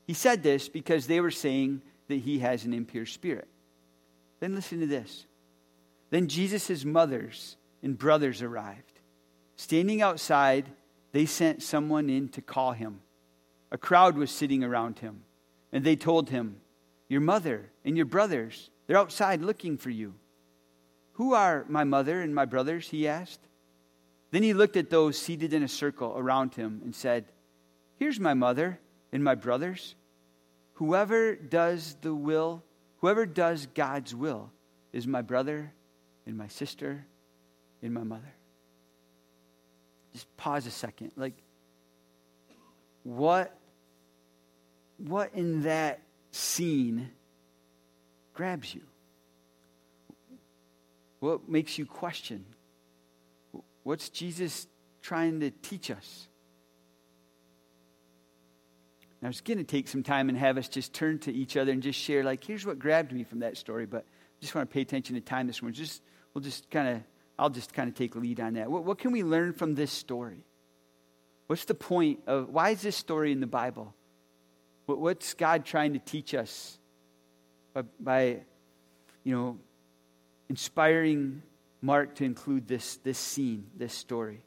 He 0.05 0.13
said 0.13 0.43
this 0.43 0.69
because 0.69 1.07
they 1.07 1.21
were 1.21 1.31
saying 1.31 1.81
that 2.07 2.15
he 2.15 2.39
has 2.39 2.65
an 2.65 2.73
impure 2.73 3.05
spirit. 3.05 3.47
Then 4.39 4.55
listen 4.55 4.79
to 4.81 4.87
this. 4.87 5.25
Then 6.09 6.27
Jesus' 6.27 6.83
mothers 6.83 7.57
and 7.81 7.97
brothers 7.97 8.41
arrived. 8.41 8.99
Standing 9.55 10.01
outside, 10.01 10.69
they 11.11 11.25
sent 11.25 11.63
someone 11.63 12.09
in 12.09 12.29
to 12.29 12.41
call 12.41 12.73
him. 12.73 12.99
A 13.71 13.77
crowd 13.77 14.17
was 14.17 14.29
sitting 14.29 14.63
around 14.63 14.99
him, 14.99 15.23
and 15.71 15.83
they 15.83 15.95
told 15.95 16.29
him, 16.29 16.57
Your 17.07 17.21
mother 17.21 17.71
and 17.85 17.95
your 17.95 18.05
brothers, 18.05 18.69
they're 18.85 18.97
outside 18.97 19.41
looking 19.41 19.77
for 19.77 19.89
you. 19.89 20.15
Who 21.13 21.33
are 21.33 21.65
my 21.69 21.83
mother 21.83 22.21
and 22.21 22.35
my 22.35 22.45
brothers? 22.45 22.89
he 22.89 23.07
asked. 23.07 23.39
Then 24.31 24.43
he 24.43 24.53
looked 24.53 24.77
at 24.77 24.89
those 24.89 25.17
seated 25.17 25.53
in 25.53 25.63
a 25.63 25.67
circle 25.67 26.13
around 26.17 26.55
him 26.55 26.81
and 26.83 26.93
said, 26.93 27.25
Here's 27.97 28.19
my 28.19 28.33
mother 28.33 28.79
and 29.13 29.23
my 29.23 29.35
brothers. 29.35 29.95
Whoever 30.73 31.35
does 31.35 31.95
the 32.01 32.13
will, 32.13 32.63
whoever 32.97 33.25
does 33.25 33.67
God's 33.67 34.13
will, 34.13 34.51
is 34.91 35.07
my 35.07 35.21
brother 35.21 35.71
and 36.25 36.37
my 36.37 36.49
sister 36.49 37.05
and 37.81 37.93
my 37.93 38.03
mother 38.03 38.33
just 40.13 40.37
pause 40.37 40.65
a 40.67 40.71
second. 40.71 41.11
Like, 41.17 41.33
what, 43.03 43.53
what 44.97 45.31
in 45.33 45.63
that 45.63 46.01
scene 46.31 47.09
grabs 48.33 48.73
you? 48.73 48.81
What 51.19 51.49
makes 51.49 51.77
you 51.77 51.85
question? 51.85 52.45
What's 53.83 54.09
Jesus 54.09 54.67
trying 55.01 55.39
to 55.41 55.49
teach 55.49 55.89
us? 55.89 56.27
I 59.25 59.29
was 59.29 59.41
going 59.41 59.57
to 59.57 59.63
take 59.63 59.87
some 59.87 60.03
time 60.03 60.29
and 60.29 60.37
have 60.37 60.57
us 60.57 60.67
just 60.67 60.93
turn 60.93 61.19
to 61.19 61.31
each 61.31 61.55
other 61.57 61.71
and 61.71 61.81
just 61.81 61.99
share, 61.99 62.23
like, 62.23 62.43
here's 62.43 62.65
what 62.65 62.79
grabbed 62.79 63.11
me 63.11 63.23
from 63.23 63.39
that 63.39 63.57
story, 63.57 63.85
but 63.85 64.01
I 64.01 64.41
just 64.41 64.53
want 64.53 64.69
to 64.69 64.73
pay 64.73 64.81
attention 64.81 65.15
to 65.15 65.21
time 65.21 65.47
this 65.47 65.61
morning. 65.61 65.75
Just, 65.75 66.01
we'll 66.33 66.43
just 66.43 66.69
kind 66.69 66.87
of 66.87 67.01
I'll 67.37 67.49
just 67.49 67.73
kind 67.73 67.89
of 67.89 67.95
take 67.95 68.15
lead 68.15 68.39
on 68.39 68.53
that. 68.53 68.69
What, 68.69 68.83
what, 68.83 68.99
can 68.99 69.11
we 69.11 69.23
learn 69.23 69.53
from 69.53 69.75
this 69.75 69.91
story? 69.91 70.43
What's 71.47 71.65
the 71.65 71.73
point 71.73 72.19
of 72.27 72.49
why 72.49 72.71
is 72.71 72.81
this 72.81 72.95
story 72.95 73.31
in 73.31 73.39
the 73.39 73.47
Bible? 73.47 73.93
What, 74.85 74.99
what's 74.99 75.33
God 75.33 75.65
trying 75.65 75.93
to 75.93 75.99
teach 75.99 76.33
us 76.33 76.77
by, 77.73 77.83
by, 77.99 78.41
you 79.23 79.35
know, 79.35 79.57
inspiring 80.47 81.41
Mark 81.81 82.15
to 82.15 82.23
include 82.23 82.67
this, 82.67 82.97
this 82.97 83.17
scene, 83.17 83.67
this 83.75 83.93
story? 83.93 84.41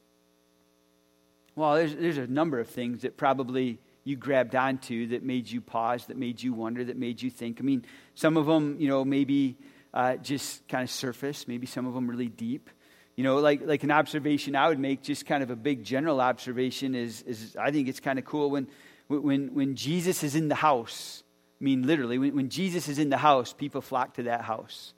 Well, 1.57 1.75
there's, 1.75 1.95
there's 1.95 2.19
a 2.19 2.27
number 2.27 2.61
of 2.61 2.69
things 2.69 3.03
that 3.03 3.17
probably 3.17 3.79
you 4.07 4.15
grabbed 4.15 4.55
onto 4.55 5.09
that 5.09 5.25
made 5.25 5.51
you 5.51 5.61
pause, 5.61 6.07
that 6.07 6.17
made 6.17 6.41
you 6.41 6.53
wonder, 6.53 6.85
that 6.85 6.97
made 6.97 7.21
you 7.21 7.29
think. 7.29 7.59
I 7.59 7.65
mean, 7.65 7.85
some 8.15 8.37
of 8.37 8.47
them, 8.47 8.77
you 8.79 8.87
know, 8.87 9.05
maybe 9.05 9.57
uh, 9.93 10.15
just 10.15 10.67
kind 10.69 10.85
of 10.85 10.91
surface, 10.91 11.49
maybe 11.49 11.67
some 11.67 11.87
of 11.87 11.95
them 11.95 12.09
really 12.09 12.29
deep. 12.29 12.71
You 13.17 13.25
know, 13.25 13.39
like, 13.39 13.63
like 13.67 13.83
an 13.83 13.91
observation 13.91 14.55
I 14.55 14.69
would 14.69 14.79
make, 14.79 15.03
just 15.03 15.27
kind 15.27 15.43
of 15.43 15.51
a 15.51 15.57
big 15.57 15.83
general 15.83 16.21
observation, 16.21 16.95
is, 16.95 17.23
is 17.23 17.57
I 17.59 17.73
think 17.73 17.89
it's 17.89 17.99
kind 17.99 18.17
of 18.17 18.25
cool 18.25 18.49
when, 18.49 18.69
when, 19.09 19.53
when 19.55 19.75
Jesus 19.75 20.23
is 20.23 20.37
in 20.37 20.47
the 20.47 20.55
house. 20.55 21.25
I 21.61 21.65
mean, 21.65 21.85
literally, 21.85 22.19
when, 22.19 22.37
when 22.37 22.49
Jesus 22.49 22.87
is 22.87 23.01
in 23.01 23.11
the 23.11 23.17
house, 23.17 23.53
people 23.53 23.81
flock 23.81 24.15
to 24.15 24.23
that 24.25 24.43
house. 24.43 24.95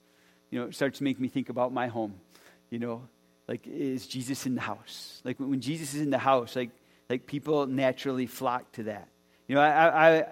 You 0.51 0.59
know, 0.59 0.67
it 0.67 0.75
starts 0.75 0.99
to 0.99 1.03
make 1.03 1.19
me 1.19 1.29
think 1.29 1.49
about 1.49 1.73
my 1.73 1.87
home. 1.87 2.13
You 2.69 2.77
know, 2.77 3.07
like, 3.47 3.65
is 3.65 4.05
Jesus 4.05 4.45
in 4.45 4.53
the 4.53 4.61
house? 4.61 5.19
Like, 5.23 5.39
when, 5.39 5.49
when 5.49 5.61
Jesus 5.61 5.95
is 5.95 6.01
in 6.01 6.11
the 6.11 6.19
house, 6.19 6.55
like, 6.55 6.69
like 7.09 7.25
people 7.25 7.65
naturally 7.65 8.27
flock 8.27 8.71
to 8.73 8.83
that. 8.83 9.07
You 9.47 9.55
know, 9.55 9.61
I, 9.61 10.19
I, 10.19 10.25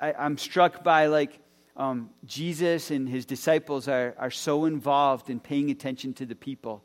I, 0.00 0.12
I'm 0.12 0.36
struck 0.36 0.84
by, 0.84 1.06
like, 1.06 1.38
um, 1.76 2.10
Jesus 2.24 2.90
and 2.90 3.08
his 3.08 3.24
disciples 3.24 3.88
are, 3.88 4.14
are 4.18 4.30
so 4.30 4.66
involved 4.66 5.30
in 5.30 5.40
paying 5.40 5.70
attention 5.70 6.12
to 6.14 6.26
the 6.26 6.34
people 6.34 6.84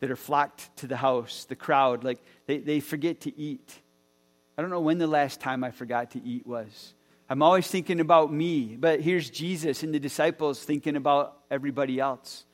that 0.00 0.10
are 0.10 0.16
flocked 0.16 0.74
to 0.78 0.86
the 0.86 0.96
house, 0.96 1.44
the 1.44 1.56
crowd, 1.56 2.02
like 2.02 2.18
they, 2.46 2.58
they 2.58 2.80
forget 2.80 3.20
to 3.22 3.38
eat. 3.38 3.72
I 4.56 4.62
don't 4.62 4.70
know 4.70 4.80
when 4.80 4.98
the 4.98 5.06
last 5.06 5.40
time 5.40 5.64
I 5.64 5.70
forgot 5.70 6.12
to 6.12 6.22
eat 6.22 6.46
was. 6.46 6.94
I'm 7.28 7.42
always 7.42 7.66
thinking 7.68 8.00
about 8.00 8.32
me, 8.32 8.76
but 8.78 9.00
here's 9.00 9.30
Jesus 9.30 9.82
and 9.82 9.94
the 9.94 10.00
disciples 10.00 10.62
thinking 10.62 10.96
about 10.96 11.38
everybody 11.50 12.00
else. 12.00 12.44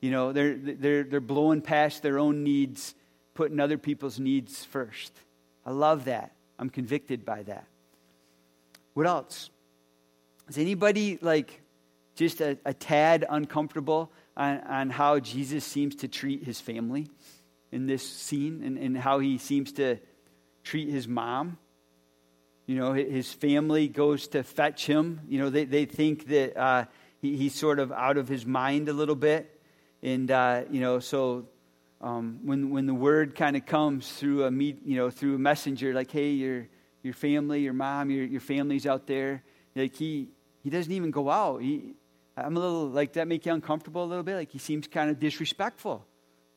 You 0.00 0.10
know, 0.10 0.32
they're, 0.32 0.56
they're, 0.56 1.04
they're 1.04 1.20
blowing 1.20 1.62
past 1.62 2.02
their 2.02 2.18
own 2.18 2.44
needs, 2.44 2.94
putting 3.34 3.60
other 3.60 3.78
people's 3.78 4.18
needs 4.18 4.64
first. 4.64 5.12
I 5.68 5.70
love 5.70 6.06
that. 6.06 6.32
I'm 6.58 6.70
convicted 6.70 7.26
by 7.26 7.42
that. 7.42 7.66
What 8.94 9.06
else? 9.06 9.50
Is 10.48 10.56
anybody 10.56 11.18
like 11.20 11.60
just 12.14 12.40
a, 12.40 12.56
a 12.64 12.72
tad 12.72 13.26
uncomfortable 13.28 14.10
on, 14.34 14.60
on 14.60 14.88
how 14.88 15.18
Jesus 15.18 15.66
seems 15.66 15.96
to 15.96 16.08
treat 16.08 16.42
his 16.42 16.58
family 16.58 17.10
in 17.70 17.86
this 17.86 18.02
scene 18.08 18.62
and, 18.64 18.78
and 18.78 18.96
how 18.96 19.18
he 19.18 19.36
seems 19.36 19.72
to 19.72 19.98
treat 20.64 20.88
his 20.88 21.06
mom. 21.06 21.58
You 22.64 22.76
know, 22.76 22.94
his 22.94 23.30
family 23.30 23.88
goes 23.88 24.28
to 24.28 24.44
fetch 24.44 24.86
him. 24.86 25.20
You 25.28 25.38
know, 25.38 25.50
they, 25.50 25.66
they 25.66 25.84
think 25.84 26.28
that 26.28 26.56
uh, 26.56 26.84
he, 27.20 27.36
he's 27.36 27.54
sort 27.54 27.78
of 27.78 27.92
out 27.92 28.16
of 28.16 28.26
his 28.26 28.46
mind 28.46 28.88
a 28.88 28.94
little 28.94 29.16
bit. 29.16 29.60
And, 30.02 30.30
uh, 30.30 30.62
you 30.70 30.80
know, 30.80 30.98
so 30.98 31.44
um, 32.00 32.40
when, 32.44 32.70
when 32.70 32.86
the 32.86 32.94
word 32.94 33.34
kind 33.34 33.56
of 33.56 33.66
comes 33.66 34.12
through 34.12 34.44
a, 34.44 34.50
meet, 34.50 34.80
you 34.84 34.96
know, 34.96 35.10
through 35.10 35.34
a 35.34 35.38
messenger, 35.38 35.92
like, 35.92 36.10
hey, 36.10 36.30
your, 36.30 36.68
your 37.02 37.14
family, 37.14 37.60
your 37.60 37.72
mom, 37.72 38.10
your, 38.10 38.24
your 38.24 38.40
family's 38.40 38.86
out 38.86 39.06
there, 39.06 39.42
like 39.74 39.94
he, 39.94 40.28
he 40.62 40.70
doesn't 40.70 40.92
even 40.92 41.10
go 41.10 41.28
out. 41.28 41.62
He, 41.62 41.94
I'm 42.36 42.56
a 42.56 42.60
little, 42.60 42.88
like, 42.88 43.14
that 43.14 43.26
make 43.26 43.46
you 43.46 43.52
uncomfortable 43.52 44.04
a 44.04 44.06
little 44.06 44.22
bit? 44.22 44.36
Like, 44.36 44.52
he 44.52 44.58
seems 44.58 44.86
kind 44.86 45.10
of 45.10 45.18
disrespectful 45.18 46.06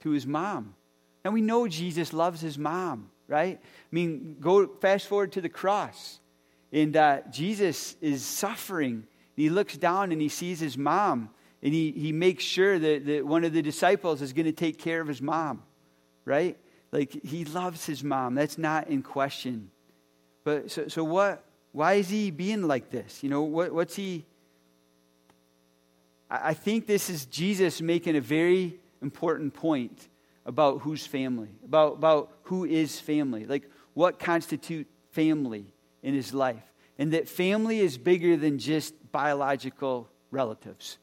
to 0.02 0.12
his 0.12 0.28
mom. 0.28 0.76
And 1.24 1.34
we 1.34 1.42
know 1.42 1.68
Jesus 1.68 2.14
loves 2.14 2.42
his 2.42 2.58
mom, 2.58 3.10
right? 3.28 3.60
I 3.62 3.88
mean, 3.92 4.38
go 4.40 4.68
fast 4.68 5.08
forward 5.08 5.32
to 5.34 5.42
the 5.42 5.50
cross. 5.50 6.20
And 6.72 6.96
uh, 6.96 7.22
Jesus 7.32 7.96
is 8.02 8.24
suffering. 8.24 9.06
He 9.36 9.50
looks 9.50 9.78
down 9.78 10.12
and 10.12 10.22
he 10.22 10.30
sees 10.30 10.60
his 10.60 10.78
mom. 10.78 11.30
And 11.64 11.74
he, 11.74 11.92
he 11.92 12.12
makes 12.12 12.44
sure 12.44 12.78
that, 12.80 13.06
that 13.06 13.26
one 13.26 13.44
of 13.44 13.54
the 13.54 13.62
disciples 13.62 14.22
is 14.22 14.34
going 14.34 14.46
to 14.46 14.52
take 14.52 14.80
care 14.80 15.00
of 15.00 15.08
his 15.08 15.22
mom, 15.22 15.64
right? 16.26 16.58
Like, 16.92 17.24
he 17.24 17.46
loves 17.46 17.86
his 17.86 18.04
mom. 18.04 18.36
That's 18.36 18.58
not 18.58 18.88
in 18.88 19.04
question. 19.04 19.72
But 20.44 20.72
so, 20.72 20.88
so 20.88 21.04
what? 21.04 21.44
Why 21.72 21.94
is 21.94 22.10
he 22.10 22.32
being 22.32 22.68
like 22.68 22.90
this? 22.90 23.24
You 23.24 23.30
know, 23.30 23.44
what, 23.44 23.72
what's 23.72 23.96
he 23.96 24.26
I 26.32 26.54
think 26.54 26.88
this 26.88 27.10
is 27.10 27.26
Jesus 27.26 27.82
making 27.82 28.16
a 28.16 28.22
very 28.22 28.80
important 29.02 29.54
point 29.54 30.08
about 30.46 30.80
who's 30.80 31.06
family, 31.06 31.50
about, 31.66 31.96
about 31.96 32.32
who 32.44 32.64
is 32.64 33.00
family, 33.00 33.46
like 33.46 33.70
what 33.94 34.18
constitute 34.18 34.88
family 35.12 35.66
in 36.02 36.14
his 36.14 36.34
life. 36.34 36.64
And 36.98 37.12
that 37.12 37.28
family 37.28 37.80
is 37.80 37.98
bigger 37.98 38.38
than 38.38 38.60
just 38.60 38.94
biological 39.12 40.08
relatives. 40.32 40.98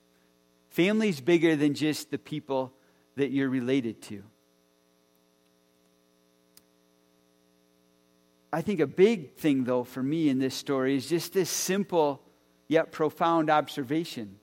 Family 0.78 1.08
is 1.08 1.20
bigger 1.20 1.56
than 1.56 1.74
just 1.74 2.12
the 2.12 2.18
people 2.18 2.72
that 3.16 3.32
you're 3.32 3.48
related 3.48 4.00
to. 4.02 4.22
I 8.52 8.62
think 8.62 8.78
a 8.78 8.86
big 8.86 9.34
thing, 9.34 9.64
though, 9.64 9.82
for 9.82 10.04
me 10.04 10.28
in 10.28 10.38
this 10.38 10.54
story 10.54 10.94
is 10.94 11.08
just 11.08 11.32
this 11.32 11.50
simple 11.50 12.22
yet 12.68 12.92
profound 12.92 13.50
observation 13.50 14.38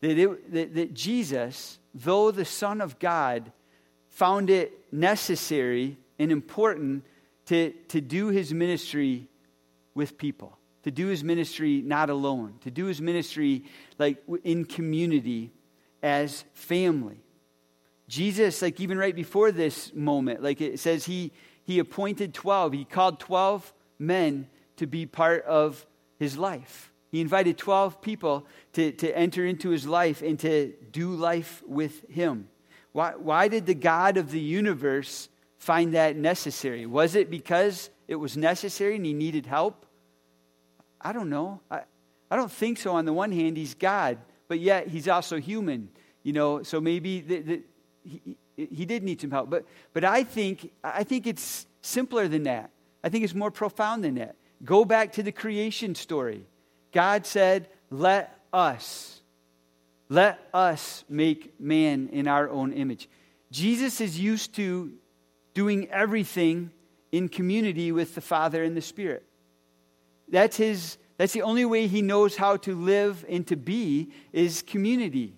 that, 0.00 0.16
it, 0.16 0.52
that, 0.54 0.74
that 0.76 0.94
Jesus, 0.94 1.78
though 1.94 2.30
the 2.30 2.46
Son 2.46 2.80
of 2.80 2.98
God, 2.98 3.52
found 4.08 4.48
it 4.48 4.72
necessary 4.90 5.98
and 6.18 6.32
important 6.32 7.04
to, 7.48 7.72
to 7.88 8.00
do 8.00 8.28
his 8.28 8.50
ministry 8.54 9.28
with 9.92 10.16
people, 10.16 10.56
to 10.84 10.90
do 10.90 11.08
his 11.08 11.22
ministry 11.22 11.82
not 11.82 12.08
alone, 12.08 12.54
to 12.62 12.70
do 12.70 12.86
his 12.86 13.02
ministry 13.02 13.64
like 13.98 14.22
in 14.42 14.64
community 14.64 15.52
as 16.06 16.44
family. 16.54 17.18
Jesus, 18.06 18.62
like 18.62 18.80
even 18.80 18.96
right 18.96 19.14
before 19.14 19.50
this 19.50 19.92
moment, 19.92 20.40
like 20.40 20.60
it 20.60 20.78
says 20.78 21.04
he, 21.04 21.32
he 21.64 21.80
appointed 21.80 22.32
12, 22.32 22.72
he 22.74 22.84
called 22.84 23.18
12 23.18 23.74
men 23.98 24.46
to 24.76 24.86
be 24.86 25.04
part 25.04 25.44
of 25.46 25.84
his 26.16 26.38
life. 26.38 26.92
He 27.10 27.20
invited 27.20 27.58
12 27.58 28.00
people 28.00 28.46
to, 28.74 28.92
to 28.92 29.18
enter 29.18 29.44
into 29.44 29.70
his 29.70 29.84
life 29.84 30.22
and 30.22 30.38
to 30.38 30.74
do 30.92 31.10
life 31.10 31.64
with 31.66 32.08
him. 32.08 32.48
Why, 32.92 33.14
why 33.16 33.48
did 33.48 33.66
the 33.66 33.74
God 33.74 34.16
of 34.16 34.30
the 34.30 34.40
universe 34.40 35.28
find 35.58 35.94
that 35.94 36.14
necessary? 36.16 36.86
Was 36.86 37.16
it 37.16 37.30
because 37.30 37.90
it 38.06 38.14
was 38.14 38.36
necessary 38.36 38.94
and 38.94 39.04
he 39.04 39.12
needed 39.12 39.46
help? 39.46 39.86
I 41.00 41.12
don't 41.12 41.30
know. 41.30 41.62
I, 41.68 41.80
I 42.30 42.36
don't 42.36 42.52
think 42.52 42.78
so. 42.78 42.92
On 42.92 43.04
the 43.06 43.12
one 43.12 43.32
hand, 43.32 43.56
he's 43.56 43.74
God, 43.74 44.18
but 44.48 44.60
yet 44.60 44.88
he's 44.88 45.08
also 45.08 45.38
human. 45.38 45.88
You 46.22 46.32
know, 46.32 46.62
so 46.62 46.80
maybe 46.80 47.20
the, 47.20 47.40
the, 47.40 47.62
he, 48.04 48.36
he 48.56 48.84
did 48.84 49.02
need 49.02 49.20
some 49.20 49.30
help. 49.30 49.50
But, 49.50 49.64
but 49.92 50.04
I, 50.04 50.24
think, 50.24 50.72
I 50.82 51.04
think 51.04 51.26
it's 51.26 51.66
simpler 51.82 52.28
than 52.28 52.44
that. 52.44 52.70
I 53.04 53.08
think 53.08 53.24
it's 53.24 53.34
more 53.34 53.50
profound 53.50 54.02
than 54.02 54.16
that. 54.16 54.36
Go 54.64 54.84
back 54.84 55.12
to 55.12 55.22
the 55.22 55.32
creation 55.32 55.94
story. 55.94 56.44
God 56.92 57.26
said, 57.26 57.68
Let 57.90 58.36
us 58.52 59.16
let 60.08 60.38
us 60.54 61.04
make 61.08 61.58
man 61.60 62.08
in 62.12 62.28
our 62.28 62.48
own 62.48 62.72
image. 62.72 63.08
Jesus 63.50 64.00
is 64.00 64.18
used 64.18 64.54
to 64.54 64.92
doing 65.54 65.88
everything 65.88 66.70
in 67.12 67.28
community 67.28 67.92
with 67.92 68.14
the 68.14 68.20
Father 68.20 68.62
and 68.62 68.76
the 68.76 68.82
Spirit. 68.82 69.24
That's 70.28 70.56
his 70.56 70.98
that's 71.16 71.32
the 71.32 71.42
only 71.42 71.64
way 71.64 71.86
he 71.86 72.02
knows 72.02 72.36
how 72.36 72.56
to 72.58 72.74
live 72.74 73.24
and 73.28 73.46
to 73.46 73.56
be 73.56 74.12
is 74.32 74.62
community. 74.62 75.34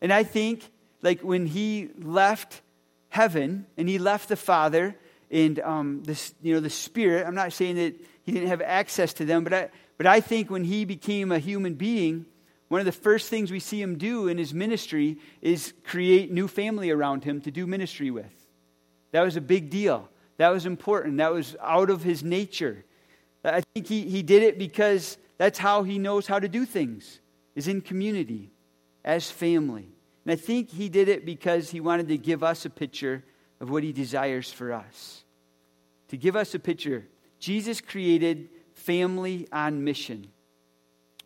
And 0.00 0.12
I 0.12 0.24
think 0.24 0.70
like 1.02 1.22
when 1.22 1.46
he 1.46 1.90
left 1.98 2.60
heaven 3.08 3.66
and 3.76 3.88
he 3.88 3.98
left 3.98 4.28
the 4.28 4.36
Father 4.36 4.96
and 5.30 5.58
um, 5.60 6.02
this, 6.04 6.34
you 6.42 6.54
know, 6.54 6.60
the 6.60 6.70
Spirit, 6.70 7.26
I'm 7.26 7.34
not 7.34 7.52
saying 7.52 7.76
that 7.76 7.94
he 8.22 8.32
didn't 8.32 8.48
have 8.48 8.60
access 8.60 9.14
to 9.14 9.24
them, 9.24 9.44
but 9.44 9.54
I, 9.54 9.68
but 9.96 10.06
I 10.06 10.20
think 10.20 10.50
when 10.50 10.64
he 10.64 10.84
became 10.84 11.32
a 11.32 11.38
human 11.38 11.74
being, 11.74 12.26
one 12.68 12.80
of 12.80 12.86
the 12.86 12.92
first 12.92 13.28
things 13.28 13.50
we 13.50 13.60
see 13.60 13.80
him 13.80 13.96
do 13.96 14.28
in 14.28 14.36
his 14.36 14.52
ministry 14.52 15.18
is 15.40 15.72
create 15.84 16.32
new 16.32 16.48
family 16.48 16.90
around 16.90 17.24
him 17.24 17.40
to 17.42 17.50
do 17.50 17.66
ministry 17.66 18.10
with. 18.10 18.32
That 19.12 19.22
was 19.22 19.36
a 19.36 19.40
big 19.40 19.70
deal. 19.70 20.08
That 20.38 20.48
was 20.48 20.66
important. 20.66 21.18
That 21.18 21.32
was 21.32 21.54
out 21.62 21.88
of 21.88 22.02
his 22.02 22.24
nature. 22.24 22.84
I 23.44 23.62
think 23.74 23.86
he, 23.86 24.02
he 24.02 24.22
did 24.22 24.42
it 24.42 24.58
because 24.58 25.18
that's 25.36 25.58
how 25.58 25.82
he 25.82 25.98
knows 25.98 26.26
how 26.26 26.38
to 26.38 26.48
do 26.48 26.64
things, 26.64 27.20
is 27.54 27.68
in 27.68 27.80
community, 27.80 28.50
as 29.04 29.30
family. 29.30 29.88
And 30.24 30.32
I 30.32 30.36
think 30.36 30.70
he 30.70 30.88
did 30.88 31.08
it 31.08 31.26
because 31.26 31.70
he 31.70 31.80
wanted 31.80 32.08
to 32.08 32.16
give 32.16 32.42
us 32.42 32.64
a 32.64 32.70
picture 32.70 33.22
of 33.60 33.70
what 33.70 33.82
he 33.82 33.92
desires 33.92 34.50
for 34.50 34.72
us. 34.72 35.24
To 36.08 36.16
give 36.16 36.36
us 36.36 36.54
a 36.54 36.58
picture, 36.58 37.06
Jesus 37.38 37.80
created 37.80 38.48
family 38.72 39.46
on 39.52 39.84
mission. 39.84 40.28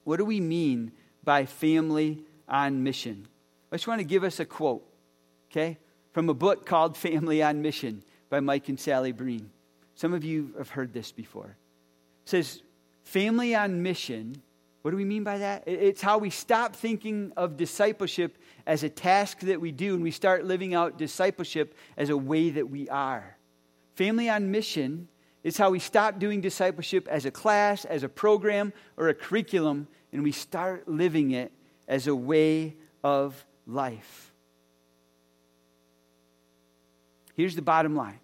What 0.05 0.17
do 0.17 0.25
we 0.25 0.41
mean 0.41 0.93
by 1.29 1.45
family 1.45 2.25
on 2.49 2.83
mission. 2.83 3.29
I 3.71 3.77
just 3.77 3.87
want 3.87 4.01
to 4.01 4.05
give 4.07 4.25
us 4.25 4.41
a 4.41 4.45
quote, 4.45 4.83
okay, 5.51 5.77
from 6.13 6.29
a 6.29 6.35
book 6.35 6.65
called 6.65 6.97
Family 6.97 7.43
on 7.43 7.61
Mission 7.61 8.03
by 8.31 8.41
Mike 8.41 8.69
and 8.69 8.81
Sally 8.81 9.13
Breen. 9.13 9.51
Some 9.95 10.15
of 10.15 10.25
you 10.25 10.55
have 10.57 10.71
heard 10.71 10.93
this 10.93 11.13
before. 11.13 11.57
Says, 12.29 12.61
Family 13.05 13.55
on 13.55 13.83
mission, 13.83 14.43
what 14.83 14.91
do 14.91 14.99
we 14.99 15.07
mean 15.07 15.25
by 15.25 15.39
that? 15.39 15.63
It's 15.67 16.03
how 16.03 16.19
we 16.19 16.29
stop 16.29 16.77
thinking 16.77 17.33
of 17.39 17.57
discipleship 17.57 18.37
as 18.67 18.83
a 18.83 18.91
task 18.91 19.41
that 19.41 19.63
we 19.63 19.73
do 19.73 19.95
and 19.95 20.03
we 20.03 20.11
start 20.11 20.45
living 20.45 20.75
out 20.75 20.99
discipleship 20.99 21.75
as 21.97 22.11
a 22.11 22.17
way 22.19 22.51
that 22.51 22.69
we 22.69 22.87
are. 22.91 23.39
Family 23.95 24.29
on 24.29 24.51
mission 24.51 25.09
is 25.43 25.57
how 25.57 25.71
we 25.71 25.79
stop 25.79 26.19
doing 26.19 26.43
discipleship 26.43 27.09
as 27.09 27.25
a 27.25 27.31
class, 27.31 27.87
as 27.87 28.03
a 28.03 28.11
program, 28.11 28.75
or 28.99 29.09
a 29.09 29.15
curriculum, 29.15 29.89
and 30.13 30.23
we 30.23 30.33
start 30.33 30.87
living 30.87 31.31
it 31.31 31.51
as 31.89 32.09
a 32.09 32.15
way 32.15 32.77
of 33.03 33.43
life. 33.67 34.35
Here's 37.35 37.57
the 37.57 37.63
bottom 37.63 37.97
line 37.97 38.21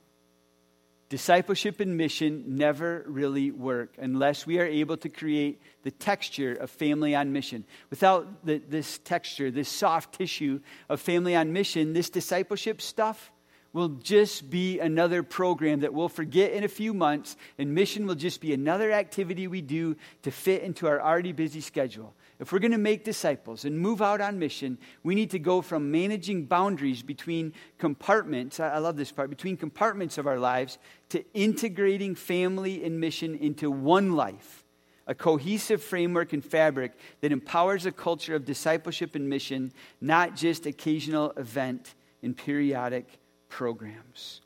discipleship 1.14 1.78
and 1.78 1.96
mission 1.96 2.42
never 2.56 3.04
really 3.06 3.52
work 3.52 3.94
unless 4.00 4.48
we 4.48 4.58
are 4.58 4.66
able 4.66 4.96
to 4.96 5.08
create 5.08 5.62
the 5.84 5.90
texture 5.92 6.56
of 6.56 6.68
family 6.68 7.14
on 7.14 7.32
mission. 7.32 7.64
Without 7.88 8.44
the, 8.44 8.58
this 8.58 8.98
texture, 8.98 9.48
this 9.52 9.68
soft 9.68 10.18
tissue 10.18 10.58
of 10.88 11.00
family 11.00 11.36
on 11.36 11.52
mission, 11.52 11.92
this 11.92 12.10
discipleship 12.10 12.82
stuff 12.82 13.30
will 13.72 13.90
just 13.90 14.50
be 14.50 14.80
another 14.80 15.22
program 15.22 15.78
that 15.82 15.94
we'll 15.94 16.08
forget 16.08 16.50
in 16.50 16.64
a 16.64 16.68
few 16.68 16.92
months, 16.92 17.36
and 17.58 17.72
mission 17.72 18.08
will 18.08 18.16
just 18.16 18.40
be 18.40 18.52
another 18.52 18.90
activity 18.90 19.46
we 19.46 19.60
do 19.60 19.94
to 20.22 20.32
fit 20.32 20.62
into 20.62 20.88
our 20.88 21.00
already 21.00 21.30
busy 21.30 21.60
schedule. 21.60 22.12
If 22.40 22.52
we're 22.52 22.58
going 22.58 22.72
to 22.72 22.78
make 22.78 23.04
disciples 23.04 23.64
and 23.64 23.78
move 23.78 24.02
out 24.02 24.20
on 24.20 24.38
mission, 24.38 24.78
we 25.02 25.14
need 25.14 25.30
to 25.30 25.38
go 25.38 25.62
from 25.62 25.90
managing 25.90 26.46
boundaries 26.46 27.02
between 27.02 27.52
compartments, 27.78 28.58
I 28.58 28.78
love 28.78 28.96
this 28.96 29.12
part, 29.12 29.30
between 29.30 29.56
compartments 29.56 30.18
of 30.18 30.26
our 30.26 30.38
lives, 30.38 30.78
to 31.10 31.24
integrating 31.32 32.14
family 32.16 32.84
and 32.84 32.98
mission 33.00 33.36
into 33.36 33.70
one 33.70 34.16
life 34.16 34.64
a 35.06 35.14
cohesive 35.14 35.82
framework 35.82 36.32
and 36.32 36.44
fabric 36.44 36.92
that 37.20 37.32
empowers 37.32 37.86
a 37.86 37.92
culture 37.92 38.34
of 38.34 38.44
discipleship 38.44 39.14
and 39.14 39.28
mission, 39.28 39.72
not 40.00 40.34
just 40.34 40.66
occasional 40.66 41.32
event 41.36 41.94
and 42.22 42.36
periodic 42.36 43.06
programs. 43.48 44.40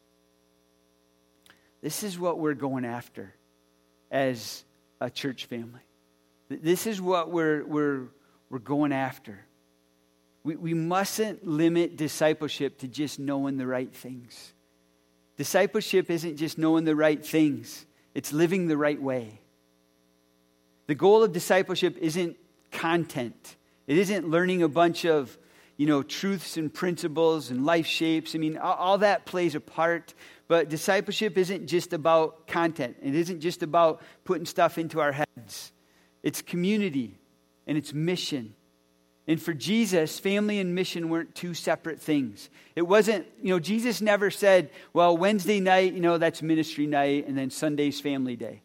This 1.81 2.03
is 2.03 2.19
what 2.19 2.39
we're 2.39 2.55
going 2.55 2.85
after 2.85 3.35
as 4.11 4.65
a 5.01 5.11
church 5.11 5.47
family. 5.47 5.81
This 6.49 6.87
is 6.87 7.01
what 7.01 7.31
we're, 7.31 7.65
we're, 7.65 8.09
we're 8.51 8.59
going 8.59 8.93
after. 8.93 9.39
We, 10.45 10.57
we 10.57 10.75
mustn't 10.75 11.47
limit 11.47 11.97
discipleship 11.97 12.79
to 12.79 12.89
just 12.89 13.19
knowing 13.19 13.57
the 13.57 13.67
right 13.67 13.93
things. 13.93 14.55
Discipleship 15.37 16.11
isn't 16.11 16.37
just 16.37 16.59
knowing 16.59 16.85
the 16.85 16.97
right 16.97 17.25
things, 17.25 17.87
it's 18.15 18.33
living 18.33 18.67
the 18.67 18.77
right 18.77 19.01
way. 19.01 19.41
The 20.87 20.95
goal 20.95 21.23
of 21.23 21.33
discipleship 21.33 21.97
isn't 21.99 22.37
content, 22.73 23.57
it 23.87 23.99
isn't 23.99 24.29
learning 24.29 24.63
a 24.63 24.69
bunch 24.69 25.05
of 25.05 25.37
you 25.79 25.87
know, 25.87 26.03
truths 26.03 26.57
and 26.57 26.75
principles 26.75 27.51
and 27.51 27.65
life 27.65 27.87
shapes. 27.87 28.35
I 28.35 28.39
mean, 28.39 28.59
all, 28.59 28.75
all 28.75 28.99
that 28.99 29.25
plays 29.25 29.55
a 29.55 29.61
part. 29.61 30.13
But 30.49 30.69
discipleship 30.69 31.39
isn't 31.39 31.69
just 31.69 31.93
about 31.93 32.49
content, 32.49 32.97
it 33.01 33.15
isn't 33.15 33.41
just 33.41 33.63
about 33.63 34.03
putting 34.25 34.45
stuff 34.45 34.77
into 34.77 35.01
our 35.01 35.13
heads. 35.13 35.73
It's 36.23 36.43
community 36.43 37.19
and 37.67 37.79
it's 37.79 37.93
mission. 37.93 38.55
And 39.27 39.41
for 39.41 39.53
Jesus, 39.53 40.19
family 40.19 40.59
and 40.59 40.75
mission 40.75 41.11
weren't 41.11 41.35
two 41.35 41.53
separate 41.53 42.01
things. 42.01 42.49
It 42.75 42.83
wasn't, 42.83 43.27
you 43.43 43.51
know, 43.51 43.61
Jesus 43.61 44.01
never 44.01 44.31
said, 44.31 44.71
well, 44.95 45.17
Wednesday 45.17 45.61
night, 45.61 45.93
you 45.93 46.01
know, 46.01 46.17
that's 46.17 46.41
ministry 46.41 46.87
night, 46.87 47.29
and 47.29 47.37
then 47.37 47.51
Sunday's 47.51 48.01
family 48.01 48.37
day. 48.37 48.63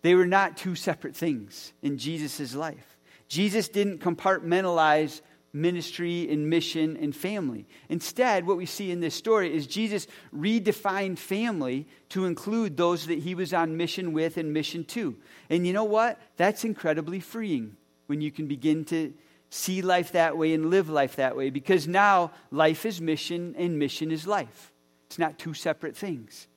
They 0.00 0.14
were 0.14 0.26
not 0.26 0.56
two 0.56 0.74
separate 0.74 1.14
things 1.14 1.72
in 1.82 1.98
Jesus' 1.98 2.54
life. 2.54 2.96
Jesus 3.28 3.68
didn't 3.68 4.00
compartmentalize 4.00 5.20
ministry 5.54 6.28
and 6.28 6.50
mission 6.50 6.96
and 6.96 7.14
family. 7.14 7.66
Instead, 7.88 8.46
what 8.46 8.56
we 8.56 8.66
see 8.66 8.90
in 8.90 9.00
this 9.00 9.14
story 9.14 9.54
is 9.54 9.66
Jesus 9.66 10.06
redefined 10.36 11.18
family 11.18 11.86
to 12.10 12.26
include 12.26 12.76
those 12.76 13.06
that 13.06 13.20
he 13.20 13.34
was 13.34 13.54
on 13.54 13.76
mission 13.76 14.12
with 14.12 14.36
and 14.36 14.52
mission 14.52 14.84
to. 14.84 15.16
And 15.48 15.66
you 15.66 15.72
know 15.72 15.84
what? 15.84 16.20
That's 16.36 16.64
incredibly 16.64 17.20
freeing 17.20 17.76
when 18.06 18.20
you 18.20 18.30
can 18.32 18.46
begin 18.46 18.84
to 18.86 19.14
see 19.48 19.80
life 19.80 20.12
that 20.12 20.36
way 20.36 20.52
and 20.52 20.70
live 20.70 20.88
life 20.88 21.16
that 21.16 21.36
way 21.36 21.48
because 21.48 21.86
now 21.86 22.32
life 22.50 22.84
is 22.84 23.00
mission 23.00 23.54
and 23.56 23.78
mission 23.78 24.10
is 24.10 24.26
life. 24.26 24.72
It's 25.06 25.18
not 25.18 25.38
two 25.38 25.54
separate 25.54 25.96
things, 25.96 26.48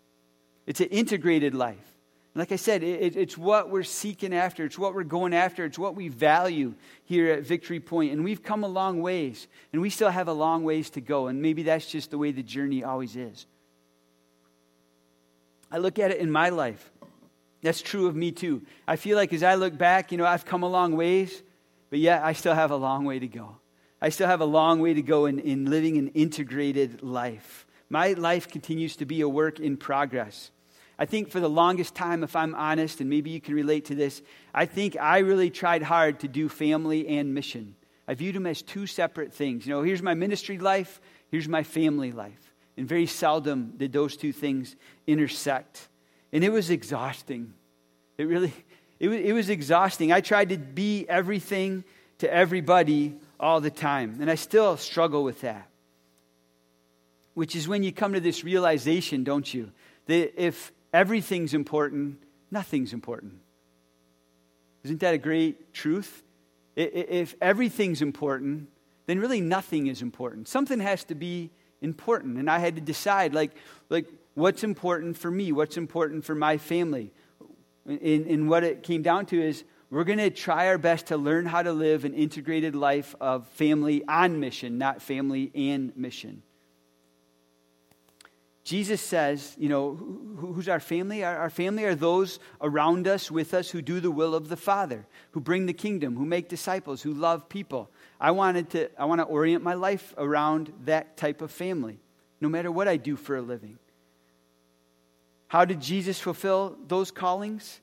it's 0.66 0.82
an 0.82 0.88
integrated 0.88 1.54
life. 1.54 1.97
Like 2.38 2.52
I 2.52 2.56
said, 2.56 2.84
it, 2.84 3.16
it's 3.16 3.36
what 3.36 3.72
we're 3.72 3.82
seeking 3.82 4.32
after. 4.32 4.64
It's 4.64 4.78
what 4.78 4.94
we're 4.94 5.04
going 5.04 5.34
after. 5.34 5.66
It's 5.66 5.80
what 5.80 5.96
we 5.96 6.08
value 6.08 6.76
here 7.04 7.32
at 7.32 7.42
Victory 7.42 7.80
Point. 7.80 8.14
And 8.14 8.24
we've 8.24 8.44
come 8.44 8.64
a 8.64 8.68
long 8.68 9.02
ways, 9.02 9.48
and 9.74 9.82
we 9.82 9.90
still 9.90 10.12
have 10.12 10.28
a 10.28 10.34
long 10.34 10.64
ways 10.64 10.92
to 10.92 11.02
go. 11.02 11.28
And 11.28 11.42
maybe 11.42 11.64
that's 11.64 11.88
just 11.88 12.12
the 12.12 12.18
way 12.20 12.32
the 12.32 12.44
journey 12.44 12.84
always 12.84 13.16
is. 13.16 13.48
I 15.72 15.80
look 15.80 15.98
at 15.98 16.12
it 16.12 16.20
in 16.20 16.30
my 16.30 16.50
life. 16.50 16.92
That's 17.64 17.82
true 17.82 18.06
of 18.06 18.16
me 18.16 18.32
too. 18.32 18.62
I 18.88 18.98
feel 18.98 19.18
like 19.18 19.34
as 19.34 19.42
I 19.42 19.56
look 19.56 19.76
back, 19.76 20.12
you 20.12 20.20
know, 20.20 20.26
I've 20.26 20.46
come 20.46 20.62
a 20.62 20.70
long 20.70 20.96
ways, 20.96 21.42
but 21.90 21.98
yet 21.98 22.24
I 22.24 22.34
still 22.34 22.54
have 22.54 22.70
a 22.70 22.76
long 22.76 23.04
way 23.04 23.18
to 23.18 23.28
go. 23.28 23.58
I 24.00 24.10
still 24.10 24.28
have 24.28 24.42
a 24.42 24.46
long 24.46 24.80
way 24.80 24.94
to 24.94 25.02
go 25.02 25.26
in, 25.26 25.40
in 25.40 25.66
living 25.66 25.98
an 25.98 26.10
integrated 26.10 27.02
life. 27.02 27.66
My 27.90 28.14
life 28.14 28.48
continues 28.48 28.96
to 28.98 29.06
be 29.06 29.22
a 29.22 29.28
work 29.28 29.60
in 29.60 29.76
progress. 29.76 30.52
I 31.00 31.06
think 31.06 31.30
for 31.30 31.40
the 31.40 31.50
longest 31.50 31.94
time, 31.94 32.24
if 32.24 32.36
I'm 32.36 32.56
honest, 32.56 33.02
and 33.02 33.10
maybe 33.10 33.30
you 33.30 33.40
can 33.40 33.54
relate 33.54 33.86
to 33.86 33.96
this, 33.96 34.22
I 34.54 34.66
think 34.66 34.98
I 35.00 35.20
really 35.20 35.50
tried 35.50 35.84
hard 35.84 36.22
to 36.22 36.28
do 36.28 36.50
family 36.50 37.08
and 37.08 37.34
mission. 37.34 37.76
I 38.08 38.16
viewed 38.16 38.36
them 38.36 38.48
as 38.48 38.62
two 38.62 38.88
separate 38.88 39.34
things. 39.34 39.66
You 39.66 39.74
know, 39.74 39.84
here's 39.84 40.02
my 40.02 40.14
ministry 40.14 40.58
life, 40.58 41.00
here's 41.30 41.48
my 41.48 41.64
family 41.64 42.12
life. 42.12 42.54
And 42.78 42.88
very 42.88 43.06
seldom 43.06 43.74
did 43.78 43.92
those 43.92 44.18
two 44.18 44.32
things 44.32 44.76
intersect. 45.06 45.88
And 46.32 46.44
it 46.44 46.52
was 46.52 46.70
exhausting. 46.70 47.54
It 48.18 48.24
really, 48.26 48.54
it 49.00 49.08
was, 49.08 49.20
it 49.20 49.34
was 49.34 49.50
exhausting. 49.50 50.12
I 50.12 50.22
tried 50.22 50.50
to 50.50 50.58
be 50.58 51.06
everything 51.08 51.84
to 52.20 52.34
everybody 52.34 53.16
all 53.40 53.62
the 53.62 53.70
time. 53.70 54.18
And 54.20 54.32
I 54.32 54.36
still 54.36 54.78
struggle 54.78 55.24
with 55.24 55.42
that. 55.42 55.70
which 57.36 57.56
is 57.56 57.68
when 57.68 57.84
you 57.84 57.92
come 57.92 58.14
to 58.14 58.20
this 58.20 58.44
realization, 58.44 59.24
don't 59.24 59.54
you? 59.54 59.72
That 60.08 60.44
if 60.44 60.72
everything's 60.94 61.54
important, 61.54 62.22
nothing's 62.52 62.94
important. 62.94 63.34
Isn't 64.84 65.00
that 65.02 65.14
a 65.14 65.18
great 65.18 65.74
truth? 65.74 66.24
If 66.76 67.36
everything's 67.42 68.02
important, 68.02 68.70
then 69.08 69.20
really 69.20 69.42
nothing 69.42 69.88
is 69.88 70.02
important. 70.02 70.48
Something 70.48 70.80
has 70.80 71.04
to 71.06 71.16
be 71.16 71.50
important. 71.82 72.38
And 72.38 72.50
I 72.50 72.60
had 72.60 72.76
to 72.76 72.82
decide, 72.82 73.34
like, 73.34 73.52
like 73.90 74.06
what's 74.36 74.64
important 74.64 75.18
for 75.18 75.32
me? 75.32 75.52
What's 75.52 75.78
important 75.78 76.24
for 76.24 76.36
my 76.36 76.58
family? 76.58 77.12
And, 77.86 78.28
and 78.28 78.50
what 78.50 78.64
it 78.64 78.84
came 78.84 79.02
down 79.02 79.26
to 79.28 79.42
is 79.42 79.64
we're 79.90 80.04
going 80.04 80.20
to 80.20 80.30
try 80.30 80.68
our 80.68 80.78
best 80.78 81.08
to 81.08 81.18
learn 81.18 81.46
how 81.46 81.64
to 81.64 81.72
live 81.72 82.04
an 82.04 82.14
integrated 82.14 82.76
life 82.76 83.16
of 83.22 83.48
family 83.50 84.04
on 84.08 84.40
mission, 84.40 84.78
not 84.78 85.02
family 85.02 85.52
and 85.56 85.96
mission. 85.96 86.44
Jesus 88.68 89.00
says, 89.00 89.56
you 89.58 89.70
know, 89.70 89.94
who's 90.36 90.68
our 90.68 90.82
family? 90.82 91.24
Our, 91.24 91.38
our, 91.38 91.50
family 91.50 91.86
are 91.86 91.96
those 91.96 92.38
around 92.60 93.08
us, 93.08 93.32
with 93.32 93.54
us, 93.54 93.70
who 93.70 93.82
do 93.82 94.02
the 94.02 94.12
will 94.12 94.36
of 94.36 94.50
the 94.50 94.58
Father, 94.58 95.08
who 95.32 95.40
bring 95.40 95.68
the 95.68 95.74
kingdom, 95.74 96.18
who 96.18 96.26
make 96.26 96.50
disciples, 96.50 97.02
who 97.02 97.14
love 97.14 97.48
people. 97.48 97.90
I 98.20 98.32
wanted 98.32 98.70
to, 98.72 98.90
I 99.00 99.06
want 99.06 99.22
to 99.22 99.26
orient 99.26 99.64
my 99.64 99.76
life 99.76 100.14
around 100.18 100.74
that 100.84 101.16
type 101.16 101.42
of 101.42 101.50
family, 101.50 101.98
no 102.42 102.50
matter 102.50 102.70
what 102.70 102.90
I 102.90 102.98
do 102.98 103.16
for 103.16 103.38
a 103.38 103.42
living. 103.42 103.80
How 105.48 105.64
did 105.64 105.80
Jesus 105.80 106.20
fulfill 106.20 106.76
those 106.90 107.10
callings? 107.10 107.80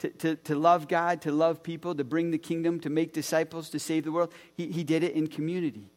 To, 0.00 0.08
to, 0.08 0.34
to 0.34 0.56
love 0.56 0.88
God, 0.88 1.22
to 1.22 1.30
love 1.30 1.62
people, 1.62 1.94
to 1.94 2.02
bring 2.02 2.32
the 2.32 2.38
kingdom, 2.38 2.80
to 2.80 2.90
make 2.90 3.12
disciples, 3.12 3.70
to 3.70 3.78
save 3.78 4.02
the 4.02 4.10
world. 4.10 4.32
He, 4.56 4.66
he 4.66 4.82
did 4.82 5.04
it 5.04 5.14
in 5.14 5.28
community. 5.28 5.90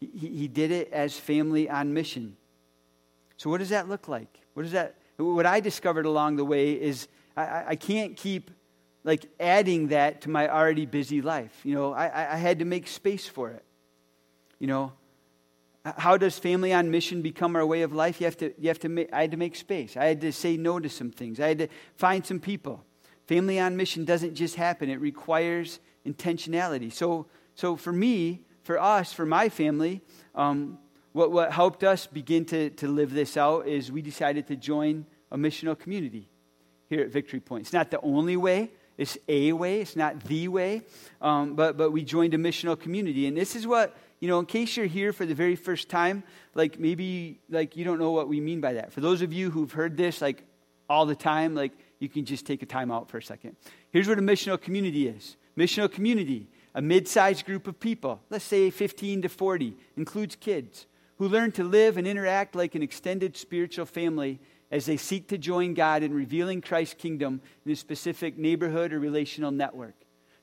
He, 0.00 0.28
he 0.28 0.48
did 0.48 0.70
it 0.70 0.90
as 0.90 1.18
family 1.18 1.68
on 1.68 1.92
mission. 1.92 2.38
So, 3.38 3.48
what 3.48 3.58
does 3.58 3.70
that 3.70 3.88
look 3.88 4.08
like? 4.08 4.40
What 4.54 4.64
does 4.64 4.72
that? 4.72 4.96
What 5.16 5.46
I 5.46 5.60
discovered 5.60 6.06
along 6.06 6.36
the 6.36 6.44
way 6.44 6.72
is 6.72 7.08
I, 7.36 7.64
I 7.68 7.76
can't 7.76 8.16
keep 8.16 8.50
like 9.04 9.26
adding 9.40 9.88
that 9.88 10.20
to 10.22 10.30
my 10.30 10.48
already 10.48 10.86
busy 10.86 11.22
life. 11.22 11.60
You 11.64 11.74
know, 11.74 11.92
I, 11.94 12.34
I 12.34 12.36
had 12.36 12.58
to 12.58 12.64
make 12.64 12.86
space 12.86 13.26
for 13.26 13.50
it. 13.50 13.64
You 14.58 14.66
know, 14.66 14.92
how 15.84 16.16
does 16.16 16.38
family 16.38 16.72
on 16.72 16.90
mission 16.90 17.22
become 17.22 17.56
our 17.56 17.64
way 17.64 17.82
of 17.82 17.92
life? 17.92 18.20
You 18.20 18.26
have 18.26 18.36
to, 18.38 18.52
you 18.60 18.68
have 18.68 18.80
to 18.80 18.88
make, 18.88 19.12
I 19.12 19.22
had 19.22 19.30
to 19.30 19.36
make 19.36 19.56
space. 19.56 19.96
I 19.96 20.06
had 20.06 20.20
to 20.22 20.32
say 20.32 20.56
no 20.56 20.78
to 20.80 20.88
some 20.88 21.10
things. 21.10 21.40
I 21.40 21.48
had 21.48 21.58
to 21.58 21.68
find 21.94 22.26
some 22.26 22.40
people. 22.40 22.84
Family 23.26 23.60
on 23.60 23.76
mission 23.76 24.04
doesn't 24.04 24.34
just 24.34 24.56
happen, 24.56 24.88
it 24.88 25.00
requires 25.00 25.80
intentionality. 26.06 26.92
So, 26.92 27.26
so 27.54 27.76
for 27.76 27.92
me, 27.92 28.44
for 28.62 28.80
us, 28.80 29.12
for 29.12 29.26
my 29.26 29.48
family, 29.48 30.02
um, 30.34 30.78
what, 31.18 31.32
what 31.32 31.52
helped 31.52 31.82
us 31.82 32.06
begin 32.06 32.44
to, 32.44 32.70
to 32.70 32.86
live 32.86 33.12
this 33.12 33.36
out 33.36 33.66
is 33.66 33.90
we 33.90 34.02
decided 34.02 34.46
to 34.46 34.54
join 34.54 35.04
a 35.32 35.36
missional 35.36 35.76
community 35.76 36.28
here 36.88 37.00
at 37.00 37.08
Victory 37.08 37.40
Point. 37.40 37.62
It's 37.62 37.72
not 37.72 37.90
the 37.90 38.00
only 38.02 38.36
way, 38.36 38.70
it's 38.96 39.18
a 39.26 39.52
way, 39.52 39.80
it's 39.80 39.96
not 39.96 40.22
the 40.22 40.46
way, 40.46 40.82
um, 41.20 41.56
but, 41.56 41.76
but 41.76 41.90
we 41.90 42.04
joined 42.04 42.34
a 42.34 42.38
missional 42.38 42.78
community. 42.78 43.26
And 43.26 43.36
this 43.36 43.56
is 43.56 43.66
what, 43.66 43.96
you 44.20 44.28
know, 44.28 44.38
in 44.38 44.46
case 44.46 44.76
you're 44.76 44.86
here 44.86 45.12
for 45.12 45.26
the 45.26 45.34
very 45.34 45.56
first 45.56 45.88
time, 45.88 46.22
like 46.54 46.78
maybe 46.78 47.40
like 47.50 47.76
you 47.76 47.84
don't 47.84 47.98
know 47.98 48.12
what 48.12 48.28
we 48.28 48.40
mean 48.40 48.60
by 48.60 48.74
that. 48.74 48.92
For 48.92 49.00
those 49.00 49.20
of 49.20 49.32
you 49.32 49.50
who've 49.50 49.72
heard 49.72 49.96
this 49.96 50.22
like 50.22 50.44
all 50.88 51.04
the 51.04 51.16
time, 51.16 51.56
like 51.56 51.72
you 51.98 52.08
can 52.08 52.26
just 52.26 52.46
take 52.46 52.62
a 52.62 52.66
time 52.66 52.92
out 52.92 53.10
for 53.10 53.18
a 53.18 53.22
second. 53.22 53.56
Here's 53.90 54.06
what 54.06 54.20
a 54.20 54.22
missional 54.22 54.60
community 54.60 55.08
is. 55.08 55.36
Missional 55.56 55.90
community, 55.90 56.46
a 56.76 56.80
mid-sized 56.80 57.44
group 57.44 57.66
of 57.66 57.80
people, 57.80 58.20
let's 58.30 58.44
say 58.44 58.70
15 58.70 59.22
to 59.22 59.28
40, 59.28 59.76
includes 59.96 60.36
kids 60.36 60.86
who 61.18 61.28
learn 61.28 61.52
to 61.52 61.64
live 61.64 61.96
and 61.96 62.06
interact 62.06 62.54
like 62.54 62.74
an 62.74 62.82
extended 62.82 63.36
spiritual 63.36 63.86
family 63.86 64.40
as 64.70 64.86
they 64.86 64.96
seek 64.96 65.28
to 65.28 65.38
join 65.38 65.74
God 65.74 66.02
in 66.02 66.12
revealing 66.12 66.60
Christ's 66.60 66.94
kingdom 66.94 67.40
in 67.64 67.72
a 67.72 67.76
specific 67.76 68.38
neighborhood 68.38 68.92
or 68.92 69.00
relational 69.00 69.50
network. 69.50 69.94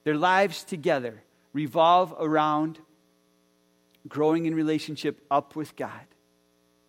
Their 0.03 0.15
lives 0.15 0.63
together 0.63 1.23
revolve 1.53 2.13
around 2.19 2.79
growing 4.07 4.45
in 4.45 4.53
relationship 4.53 5.23
up 5.31 5.55
with 5.55 5.75
God, 5.75 6.05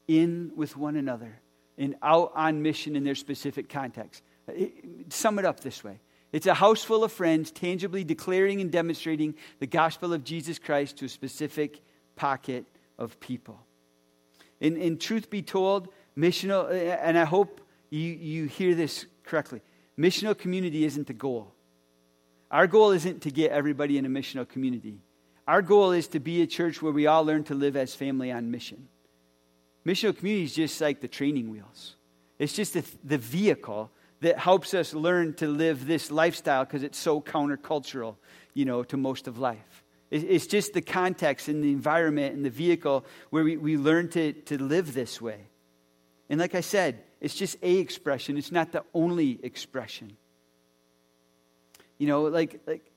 in 0.08 0.52
with 0.56 0.76
one 0.76 0.96
another, 0.96 1.40
and 1.78 1.94
out 2.02 2.32
on 2.34 2.62
mission 2.62 2.96
in 2.96 3.04
their 3.04 3.14
specific 3.14 3.68
context. 3.68 4.22
Sum 5.08 5.38
it 5.38 5.44
up 5.44 5.60
this 5.60 5.82
way 5.82 6.00
it's 6.32 6.46
a 6.46 6.54
house 6.54 6.82
full 6.82 7.04
of 7.04 7.12
friends 7.12 7.50
tangibly 7.50 8.04
declaring 8.04 8.60
and 8.60 8.70
demonstrating 8.70 9.34
the 9.58 9.66
gospel 9.66 10.12
of 10.12 10.24
Jesus 10.24 10.58
Christ 10.58 10.98
to 10.98 11.06
a 11.06 11.08
specific 11.08 11.80
pocket 12.16 12.66
of 12.98 13.18
people. 13.20 13.65
In, 14.60 14.76
in 14.76 14.98
truth 14.98 15.30
be 15.30 15.42
told, 15.42 15.88
missional, 16.16 16.70
eh, 16.70 16.96
and 17.00 17.18
I 17.18 17.24
hope 17.24 17.60
you, 17.90 18.00
you 18.00 18.44
hear 18.46 18.74
this 18.74 19.06
correctly 19.24 19.60
missional 19.98 20.36
community 20.36 20.84
isn't 20.84 21.06
the 21.06 21.14
goal. 21.14 21.52
Our 22.50 22.66
goal 22.66 22.92
isn't 22.92 23.22
to 23.22 23.30
get 23.30 23.50
everybody 23.50 23.98
in 23.98 24.04
a 24.04 24.08
missional 24.08 24.46
community. 24.48 25.00
Our 25.48 25.62
goal 25.62 25.92
is 25.92 26.08
to 26.08 26.20
be 26.20 26.42
a 26.42 26.46
church 26.46 26.82
where 26.82 26.92
we 26.92 27.06
all 27.06 27.24
learn 27.24 27.44
to 27.44 27.54
live 27.54 27.76
as 27.76 27.94
family 27.94 28.30
on 28.30 28.50
mission. 28.50 28.88
Missional 29.86 30.16
community 30.16 30.44
is 30.44 30.54
just 30.54 30.80
like 30.80 31.00
the 31.00 31.08
training 31.08 31.50
wheels, 31.50 31.94
it's 32.38 32.52
just 32.52 32.74
the, 32.74 32.84
the 33.04 33.18
vehicle 33.18 33.90
that 34.20 34.38
helps 34.38 34.74
us 34.74 34.94
learn 34.94 35.34
to 35.34 35.46
live 35.46 35.86
this 35.86 36.10
lifestyle 36.10 36.64
because 36.64 36.82
it's 36.82 36.98
so 36.98 37.20
countercultural, 37.20 38.16
you 38.54 38.64
know, 38.64 38.82
to 38.82 38.96
most 38.96 39.28
of 39.28 39.38
life. 39.38 39.84
It's 40.10 40.46
just 40.46 40.72
the 40.72 40.82
context 40.82 41.48
and 41.48 41.64
the 41.64 41.72
environment 41.72 42.34
and 42.36 42.44
the 42.44 42.50
vehicle 42.50 43.04
where 43.30 43.42
we, 43.42 43.56
we 43.56 43.76
learn 43.76 44.08
to, 44.10 44.32
to 44.32 44.62
live 44.62 44.94
this 44.94 45.20
way. 45.20 45.48
And 46.28 46.38
like 46.38 46.54
I 46.54 46.60
said, 46.60 47.02
it's 47.20 47.34
just 47.34 47.56
a 47.62 47.78
expression, 47.78 48.36
it's 48.36 48.52
not 48.52 48.72
the 48.72 48.84
only 48.94 49.40
expression. 49.42 50.16
You 51.98 52.06
know, 52.06 52.22
like, 52.22 52.60
like 52.66 52.90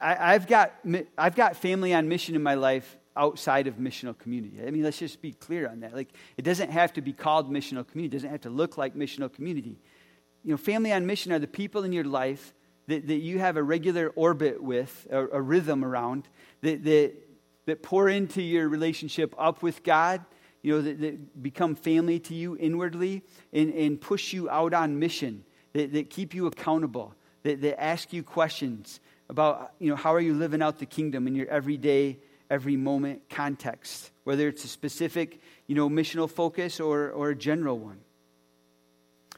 I, 0.00 0.32
have 0.32 0.46
got, 0.48 0.74
I've 1.16 1.36
got 1.36 1.56
family 1.56 1.94
on 1.94 2.08
mission 2.08 2.34
in 2.34 2.42
my 2.42 2.54
life 2.54 2.96
outside 3.16 3.66
of 3.66 3.76
missional 3.76 4.18
community. 4.18 4.58
I 4.66 4.70
mean, 4.70 4.82
let's 4.82 4.98
just 4.98 5.20
be 5.20 5.32
clear 5.32 5.68
on 5.68 5.80
that. 5.80 5.94
Like, 5.94 6.08
it 6.36 6.42
doesn't 6.42 6.70
have 6.70 6.94
to 6.94 7.02
be 7.02 7.12
called 7.12 7.50
missional 7.50 7.86
community, 7.86 8.16
it 8.16 8.18
doesn't 8.18 8.30
have 8.30 8.40
to 8.42 8.50
look 8.50 8.76
like 8.76 8.94
missional 8.94 9.32
community. 9.32 9.78
You 10.42 10.52
know, 10.52 10.56
family 10.56 10.92
on 10.92 11.06
mission 11.06 11.30
are 11.32 11.38
the 11.38 11.46
people 11.46 11.84
in 11.84 11.92
your 11.92 12.04
life 12.04 12.54
that, 12.92 13.06
that 13.06 13.16
you 13.16 13.38
have 13.38 13.56
a 13.56 13.62
regular 13.62 14.10
orbit 14.10 14.62
with, 14.62 15.06
a, 15.10 15.26
a 15.28 15.40
rhythm 15.40 15.84
around, 15.84 16.28
that, 16.60 16.84
that, 16.84 17.14
that 17.66 17.82
pour 17.82 18.08
into 18.08 18.42
your 18.42 18.68
relationship 18.68 19.34
up 19.38 19.62
with 19.62 19.82
God, 19.82 20.24
you 20.60 20.74
know, 20.74 20.82
that, 20.82 21.00
that 21.00 21.42
become 21.42 21.74
family 21.74 22.20
to 22.20 22.34
you 22.34 22.56
inwardly 22.56 23.22
and, 23.52 23.72
and 23.72 24.00
push 24.00 24.32
you 24.32 24.50
out 24.50 24.74
on 24.74 24.98
mission, 24.98 25.44
that, 25.72 25.92
that 25.92 26.10
keep 26.10 26.34
you 26.34 26.46
accountable, 26.46 27.14
that, 27.44 27.62
that 27.62 27.82
ask 27.82 28.12
you 28.12 28.22
questions 28.22 29.00
about, 29.30 29.72
you 29.78 29.88
know, 29.88 29.96
how 29.96 30.12
are 30.14 30.20
you 30.20 30.34
living 30.34 30.60
out 30.60 30.78
the 30.78 30.86
kingdom 30.86 31.26
in 31.26 31.34
your 31.34 31.48
everyday, 31.48 32.18
every 32.50 32.76
moment 32.76 33.22
context, 33.30 34.10
whether 34.24 34.46
it's 34.48 34.64
a 34.64 34.68
specific, 34.68 35.40
you 35.66 35.74
know, 35.74 35.88
missional 35.88 36.30
focus 36.30 36.78
or, 36.80 37.10
or 37.10 37.30
a 37.30 37.36
general 37.36 37.78
one. 37.78 37.98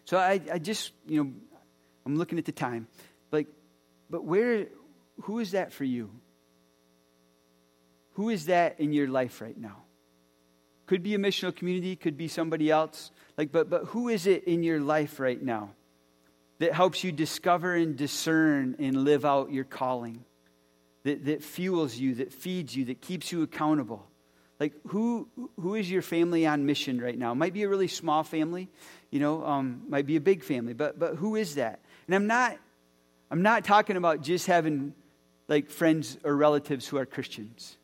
So 0.04 0.18
I, 0.18 0.40
I 0.52 0.58
just, 0.58 0.92
you 1.06 1.22
know, 1.22 1.32
I'm 2.04 2.18
looking 2.18 2.38
at 2.38 2.44
the 2.44 2.52
time. 2.52 2.88
But 4.10 4.24
where, 4.24 4.66
who 5.22 5.38
is 5.38 5.52
that 5.52 5.72
for 5.72 5.84
you? 5.84 6.10
Who 8.12 8.28
is 8.28 8.46
that 8.46 8.78
in 8.80 8.92
your 8.92 9.08
life 9.08 9.40
right 9.40 9.58
now? 9.58 9.82
Could 10.86 11.02
be 11.02 11.14
a 11.14 11.18
missional 11.18 11.54
community, 11.54 11.96
could 11.96 12.16
be 12.16 12.28
somebody 12.28 12.70
else. 12.70 13.10
Like, 13.36 13.50
but, 13.50 13.70
but 13.70 13.86
who 13.86 14.08
is 14.08 14.26
it 14.26 14.44
in 14.44 14.62
your 14.62 14.80
life 14.80 15.18
right 15.18 15.42
now 15.42 15.70
that 16.58 16.72
helps 16.72 17.02
you 17.02 17.10
discover 17.10 17.74
and 17.74 17.96
discern 17.96 18.76
and 18.78 19.04
live 19.04 19.24
out 19.24 19.50
your 19.50 19.64
calling? 19.64 20.24
That, 21.04 21.26
that 21.26 21.42
fuels 21.42 21.96
you, 21.96 22.14
that 22.16 22.32
feeds 22.32 22.74
you, 22.74 22.86
that 22.86 23.00
keeps 23.00 23.30
you 23.30 23.42
accountable? 23.42 24.06
Like, 24.60 24.72
who, 24.86 25.28
who 25.60 25.74
is 25.74 25.90
your 25.90 26.00
family 26.00 26.46
on 26.46 26.64
mission 26.64 27.00
right 27.00 27.18
now? 27.18 27.34
Might 27.34 27.52
be 27.52 27.64
a 27.64 27.68
really 27.68 27.88
small 27.88 28.22
family, 28.22 28.70
you 29.10 29.20
know, 29.20 29.44
um, 29.44 29.82
might 29.88 30.06
be 30.06 30.16
a 30.16 30.20
big 30.20 30.42
family, 30.42 30.72
but, 30.72 30.98
but 30.98 31.16
who 31.16 31.36
is 31.36 31.56
that? 31.56 31.80
And 32.06 32.14
I'm 32.14 32.26
not 32.26 32.56
I'm 33.34 33.42
not 33.42 33.64
talking 33.64 33.96
about 33.96 34.22
just 34.22 34.46
having 34.46 34.94
like 35.48 35.68
friends 35.68 36.18
or 36.22 36.36
relatives 36.36 36.86
who 36.86 36.98
are 36.98 37.04
Christians. 37.04 37.78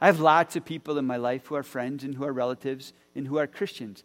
I 0.00 0.06
have 0.06 0.18
lots 0.18 0.56
of 0.56 0.64
people 0.64 0.96
in 0.96 1.04
my 1.04 1.18
life 1.18 1.44
who 1.44 1.56
are 1.56 1.62
friends 1.62 2.04
and 2.04 2.14
who 2.14 2.24
are 2.24 2.32
relatives 2.32 2.94
and 3.14 3.26
who 3.26 3.36
are 3.36 3.46
Christians. 3.46 4.02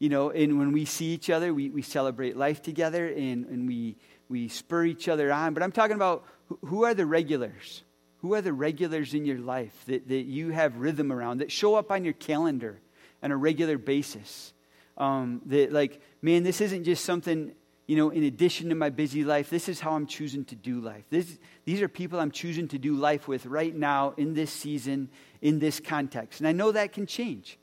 You 0.00 0.08
know, 0.08 0.30
and 0.30 0.58
when 0.58 0.72
we 0.72 0.86
see 0.86 1.14
each 1.14 1.30
other, 1.30 1.54
we, 1.54 1.70
we 1.70 1.82
celebrate 1.82 2.36
life 2.36 2.62
together 2.62 3.06
and, 3.06 3.46
and 3.46 3.68
we, 3.68 3.96
we 4.28 4.48
spur 4.48 4.86
each 4.86 5.06
other 5.06 5.32
on. 5.32 5.54
But 5.54 5.62
I'm 5.62 5.70
talking 5.70 5.94
about 5.94 6.24
who 6.64 6.82
are 6.82 6.94
the 6.94 7.06
regulars? 7.06 7.84
Who 8.18 8.34
are 8.34 8.42
the 8.42 8.52
regulars 8.52 9.14
in 9.14 9.24
your 9.26 9.38
life 9.38 9.84
that, 9.86 10.08
that 10.08 10.24
you 10.24 10.50
have 10.50 10.78
rhythm 10.78 11.12
around, 11.12 11.38
that 11.38 11.52
show 11.52 11.76
up 11.76 11.92
on 11.92 12.02
your 12.02 12.14
calendar 12.14 12.80
on 13.22 13.30
a 13.30 13.36
regular 13.36 13.78
basis? 13.78 14.52
Um, 14.98 15.42
that, 15.46 15.72
like, 15.72 16.00
man, 16.20 16.42
this 16.42 16.60
isn't 16.60 16.82
just 16.82 17.04
something 17.04 17.52
you 17.90 17.96
know, 17.96 18.10
in 18.10 18.22
addition 18.22 18.68
to 18.68 18.76
my 18.76 18.88
busy 18.88 19.24
life, 19.24 19.50
this 19.50 19.68
is 19.68 19.80
how 19.80 19.94
I'm 19.94 20.06
choosing 20.06 20.44
to 20.44 20.54
do 20.54 20.80
life. 20.80 21.02
This, 21.10 21.40
these 21.64 21.82
are 21.82 21.88
people 21.88 22.20
I'm 22.20 22.30
choosing 22.30 22.68
to 22.68 22.78
do 22.78 22.94
life 22.94 23.26
with 23.26 23.46
right 23.46 23.74
now, 23.74 24.14
in 24.16 24.32
this 24.32 24.52
season, 24.52 25.08
in 25.42 25.58
this 25.58 25.80
context. 25.80 26.38
And 26.38 26.46
I 26.46 26.52
know 26.52 26.70
that 26.70 26.92
can 26.92 27.04
change. 27.04 27.58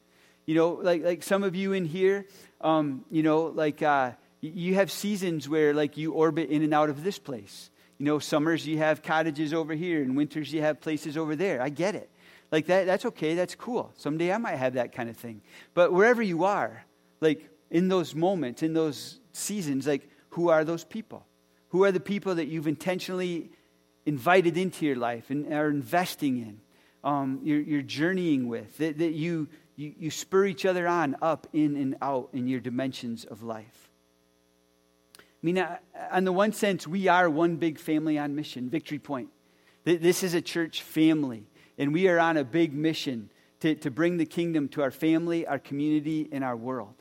You 0.45 0.55
know, 0.55 0.71
like, 0.71 1.01
like 1.01 1.23
some 1.23 1.43
of 1.43 1.55
you 1.55 1.71
in 1.71 1.85
here, 1.85 2.25
um, 2.59 3.05
you 3.09 3.23
know, 3.23 3.43
like 3.43 3.81
uh, 3.81 4.11
you 4.41 4.75
have 4.75 4.91
seasons 4.91 5.47
where 5.47 5.73
like 5.73 5.95
you 5.95 6.11
orbit 6.11 6.49
in 6.49 6.61
and 6.61 6.73
out 6.73 6.89
of 6.89 7.05
this 7.05 7.17
place. 7.17 7.69
You 7.97 8.05
know, 8.05 8.19
summers 8.19 8.67
you 8.67 8.79
have 8.79 9.01
cottages 9.01 9.53
over 9.53 9.75
here, 9.75 10.01
and 10.01 10.17
winters 10.17 10.51
you 10.51 10.61
have 10.61 10.81
places 10.81 11.15
over 11.15 11.37
there. 11.37 11.61
I 11.61 11.69
get 11.69 11.95
it. 11.95 12.09
Like 12.51 12.65
that, 12.65 12.85
that's 12.85 13.05
okay, 13.05 13.33
that's 13.33 13.55
cool. 13.55 13.93
Someday 13.95 14.33
I 14.33 14.39
might 14.39 14.57
have 14.57 14.73
that 14.73 14.91
kind 14.91 15.09
of 15.09 15.15
thing. 15.15 15.39
But 15.73 15.93
wherever 15.93 16.21
you 16.21 16.43
are, 16.43 16.83
like 17.21 17.49
in 17.71 17.87
those 17.87 18.13
moments, 18.13 18.61
in 18.61 18.73
those 18.73 19.21
seasons, 19.31 19.87
like 19.87 20.09
who 20.37 20.49
are 20.49 20.63
those 20.63 20.83
people? 20.83 21.25
Who 21.69 21.83
are 21.83 21.91
the 21.91 21.99
people 21.99 22.35
that 22.35 22.45
you've 22.45 22.67
intentionally 22.67 23.49
invited 24.05 24.55
into 24.55 24.85
your 24.85 24.95
life 24.95 25.31
and 25.31 25.51
are 25.51 25.67
investing 25.67 26.37
in, 26.37 26.61
um, 27.03 27.39
you're, 27.43 27.59
you're, 27.59 27.81
journeying 27.81 28.47
with, 28.47 28.77
that, 28.77 28.99
that 28.99 29.13
you, 29.13 29.47
you, 29.75 29.95
you 29.97 30.11
spur 30.11 30.45
each 30.45 30.63
other 30.63 30.87
on 30.87 31.15
up, 31.23 31.47
in, 31.53 31.75
and 31.75 31.95
out 32.03 32.29
in 32.33 32.47
your 32.47 32.59
dimensions 32.59 33.25
of 33.25 33.41
life? 33.41 33.89
I 35.17 35.21
mean, 35.41 35.57
uh, 35.57 35.77
on 36.11 36.23
the 36.23 36.31
one 36.31 36.53
sense, 36.53 36.85
we 36.85 37.07
are 37.07 37.27
one 37.27 37.55
big 37.55 37.79
family 37.79 38.19
on 38.19 38.35
mission, 38.35 38.69
Victory 38.69 38.99
Point. 38.99 39.29
This 39.85 40.21
is 40.21 40.35
a 40.35 40.41
church 40.41 40.83
family, 40.83 41.47
and 41.79 41.91
we 41.91 42.07
are 42.09 42.19
on 42.19 42.37
a 42.37 42.43
big 42.43 42.75
mission 42.75 43.31
to, 43.61 43.73
to 43.73 43.89
bring 43.89 44.17
the 44.17 44.25
kingdom 44.27 44.67
to 44.69 44.83
our 44.83 44.91
family, 44.91 45.47
our 45.47 45.57
community, 45.57 46.29
and 46.31 46.43
our 46.43 46.55
world. 46.55 46.96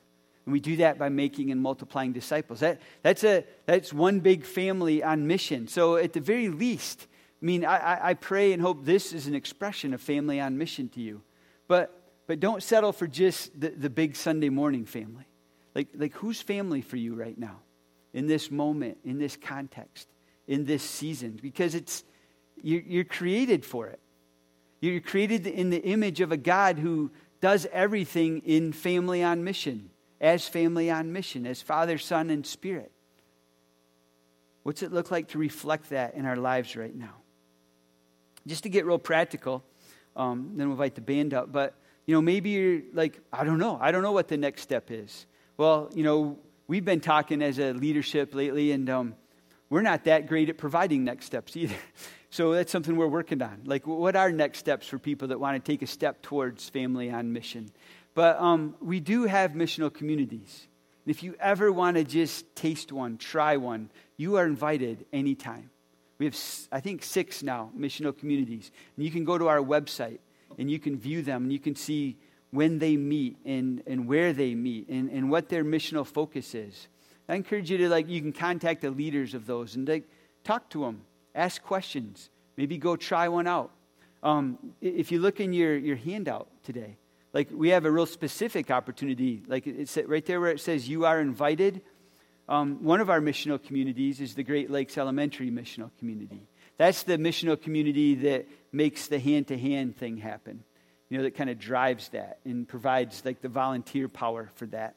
And 0.47 0.53
we 0.53 0.61
do 0.61 0.77
that 0.77 0.97
by 0.97 1.09
making 1.09 1.51
and 1.51 1.61
multiplying 1.61 2.13
disciples. 2.13 2.61
That, 2.61 2.81
that's, 3.03 3.25
a, 3.25 3.45
that's 3.67 3.93
one 3.93 4.21
big 4.21 4.45
family 4.45 5.03
on 5.03 5.27
mission. 5.27 5.67
So, 5.67 5.97
at 5.97 6.13
the 6.13 6.21
very 6.21 6.49
least, 6.49 7.09
I 7.43 7.45
mean, 7.45 7.65
I, 7.65 7.99
I 8.11 8.15
pray 8.15 8.53
and 8.53 8.63
hope 8.63 8.85
this 8.85 9.13
is 9.13 9.27
an 9.27 9.35
expression 9.35 9.93
of 9.93 10.01
family 10.01 10.41
on 10.41 10.57
mission 10.57 10.89
to 10.91 11.01
you. 11.01 11.23
But, 11.67 12.01
but 12.29 12.39
don't 12.39 12.63
settle 12.63 12.93
for 12.93 13.09
just 13.09 13.61
the, 13.61 13.71
the 13.71 13.91
big 13.91 14.15
Sunday 14.15 14.49
morning 14.49 14.87
family. 14.87 15.27
Like, 15.75 15.89
like, 15.95 16.15
who's 16.15 16.41
family 16.41 16.81
for 16.81 16.97
you 16.97 17.15
right 17.15 17.37
now? 17.37 17.59
In 18.15 18.29
this 18.29 18.51
moment, 18.51 18.99
in 19.05 19.19
this 19.19 19.37
context, 19.37 20.09
in 20.47 20.65
this 20.65 20.83
season? 20.83 21.39
Because 21.43 21.75
it's, 21.75 22.05
you're, 22.63 22.83
you're 22.83 23.05
created 23.05 23.65
for 23.65 23.89
it. 23.89 23.99
You're 24.81 25.01
created 25.01 25.49
in 25.49 25.71
the 25.71 25.83
image 25.83 26.21
of 26.21 26.31
a 26.31 26.37
God 26.37 26.79
who 26.79 27.11
does 27.41 27.67
everything 27.73 28.39
in 28.45 28.73
family 28.73 29.25
on 29.25 29.43
mission 29.43 29.91
as 30.21 30.49
family 30.49 30.91
on 30.91 31.13
mission, 31.13 31.47
as 31.47 31.63
Father, 31.63 31.99
Son, 31.99 32.31
and 32.31 32.47
Spirit. 32.47 32.91
What's 34.63 34.83
it 34.83 34.93
look 34.93 35.11
like 35.11 35.29
to 35.29 35.39
reflect 35.39 35.91
that 35.91 36.15
in 36.15 36.27
our 36.27 36.37
lives 36.37 36.75
right 36.77 36.95
now? 36.95 37.15
Just 38.47 38.65
to 38.65 38.69
get 38.69 38.87
real 38.87 38.99
practical, 38.99 39.63
um, 40.17 40.53
then 40.57 40.69
we'll 40.69 40.75
invite 40.75 40.95
the 40.95 41.01
band 41.01 41.35
up. 41.35 41.53
But, 41.53 41.75
you 42.07 42.15
know, 42.15 42.23
maybe 42.23 42.51
you're 42.51 42.83
like, 42.93 43.21
I 43.33 43.45
don't 43.45 43.59
know. 43.59 43.79
I 43.81 43.93
don't 43.93 44.03
know 44.03 44.13
what 44.13 44.29
the 44.29 44.37
next 44.37 44.63
step 44.63 44.91
is. 44.91 45.27
Well, 45.57 45.91
you 45.95 46.03
know, 46.03 46.39
we've 46.67 46.85
been 46.85 47.01
talking 47.01 47.43
as 47.43 47.59
a 47.59 47.73
leadership 47.73 48.35
lately, 48.35 48.73
and 48.73 48.91
um, 48.91 49.15
we're 49.71 49.83
not 49.83 50.05
that 50.05 50.27
great 50.27 50.49
at 50.49 50.59
providing 50.59 51.05
next 51.05 51.27
steps 51.27 51.57
either. 51.57 51.77
So 52.31 52.53
that's 52.53 52.73
something 52.73 52.97
we're 52.97 53.07
working 53.07 53.41
on. 53.43 53.63
Like, 53.65 53.87
what 53.87 54.17
are 54.17 54.31
next 54.33 54.59
steps 54.59 54.87
for 54.87 54.99
people 54.99 55.29
that 55.29 55.41
want 55.41 55.65
to 55.65 55.73
take 55.73 55.83
a 55.83 55.87
step 55.87 56.23
towards 56.23 56.69
family 56.69 57.11
on 57.11 57.33
mission? 57.33 57.71
But 58.17 58.41
um, 58.41 58.75
we 58.81 58.99
do 58.99 59.25
have 59.25 59.53
missional 59.53 59.93
communities. 59.93 60.67
And 61.05 61.15
If 61.15 61.23
you 61.23 61.37
ever 61.39 61.71
want 61.71 61.99
to 61.99 62.03
just 62.03 62.57
taste 62.57 62.91
one, 62.91 63.19
try 63.19 63.59
one, 63.59 63.91
you 64.17 64.37
are 64.37 64.47
invited 64.47 65.05
anytime. 65.13 65.69
We 66.17 66.25
have, 66.25 66.37
I 66.73 66.81
think, 66.81 67.05
six 67.05 67.43
now 67.43 67.71
missional 67.79 68.17
communities. 68.17 68.73
And 68.97 69.05
you 69.05 69.11
can 69.11 69.27
go 69.27 69.37
to 69.37 69.49
our 69.49 69.61
website 69.61 70.19
and 70.59 70.71
you 70.71 70.79
can 70.79 70.99
view 70.99 71.21
them 71.21 71.43
and 71.43 71.53
you 71.53 71.59
can 71.59 71.77
see 71.77 72.17
when 72.53 72.79
they 72.79 72.97
meet 72.97 73.37
and, 73.45 73.83
and 73.87 74.09
where 74.09 74.33
they 74.33 74.55
meet 74.55 74.89
and, 74.89 75.11
and 75.11 75.31
what 75.31 75.51
their 75.51 75.63
missional 75.63 76.07
focus 76.07 76.55
is. 76.55 76.89
I 77.29 77.35
encourage 77.35 77.71
you 77.71 77.77
to, 77.77 77.89
like, 77.91 78.09
you 78.09 78.23
can 78.23 78.33
contact 78.33 78.81
the 78.81 78.91
leaders 78.91 79.35
of 79.35 79.45
those 79.45 79.77
and 79.77 79.87
like, 79.87 80.05
talk 80.43 80.71
to 80.71 80.81
them, 80.81 81.03
ask 81.35 81.63
questions, 81.63 82.31
maybe 82.57 82.79
go 82.79 82.97
try 82.97 83.29
one 83.29 83.47
out. 83.47 83.73
Um, 84.23 84.57
if 84.81 85.13
you 85.13 85.19
look 85.19 85.39
in 85.39 85.53
your, 85.53 85.77
your 85.77 85.97
handout 85.97 86.49
today, 86.65 86.97
like 87.37 87.51
we 87.53 87.69
have 87.69 87.85
a 87.85 87.91
real 87.91 88.07
specific 88.07 88.71
opportunity. 88.71 89.43
Like 89.47 89.67
it's 89.67 89.99
right 90.07 90.25
there 90.25 90.41
where 90.41 90.53
it 90.53 90.61
says 90.61 90.89
you 90.89 91.05
are 91.05 91.21
invited. 91.21 91.83
Um, 92.49 92.83
one 92.83 93.03
of 93.03 93.11
our 93.11 93.21
missional 93.21 93.63
communities 93.63 94.23
is 94.23 94.35
the 94.35 94.43
Great 94.43 94.71
Lakes 94.71 94.97
Elementary 94.97 95.51
Missional 95.51 95.91
Community. 95.99 96.49
That's 96.79 97.03
the 97.03 97.19
missional 97.19 97.61
community 97.61 98.15
that 98.15 98.47
makes 98.73 99.09
the 99.09 99.19
hand 99.19 99.49
to 99.49 99.59
hand 99.59 99.99
thing 99.99 100.17
happen. 100.17 100.65
You 101.11 101.19
know, 101.19 101.25
that 101.25 101.35
kind 101.35 101.51
of 101.51 101.59
drives 101.59 102.09
that 102.11 102.39
and 102.47 102.67
provides 102.67 103.23
like 103.23 103.43
the 103.43 103.51
volunteer 103.51 104.09
power 104.09 104.51
for 104.55 104.65
that. 104.69 104.95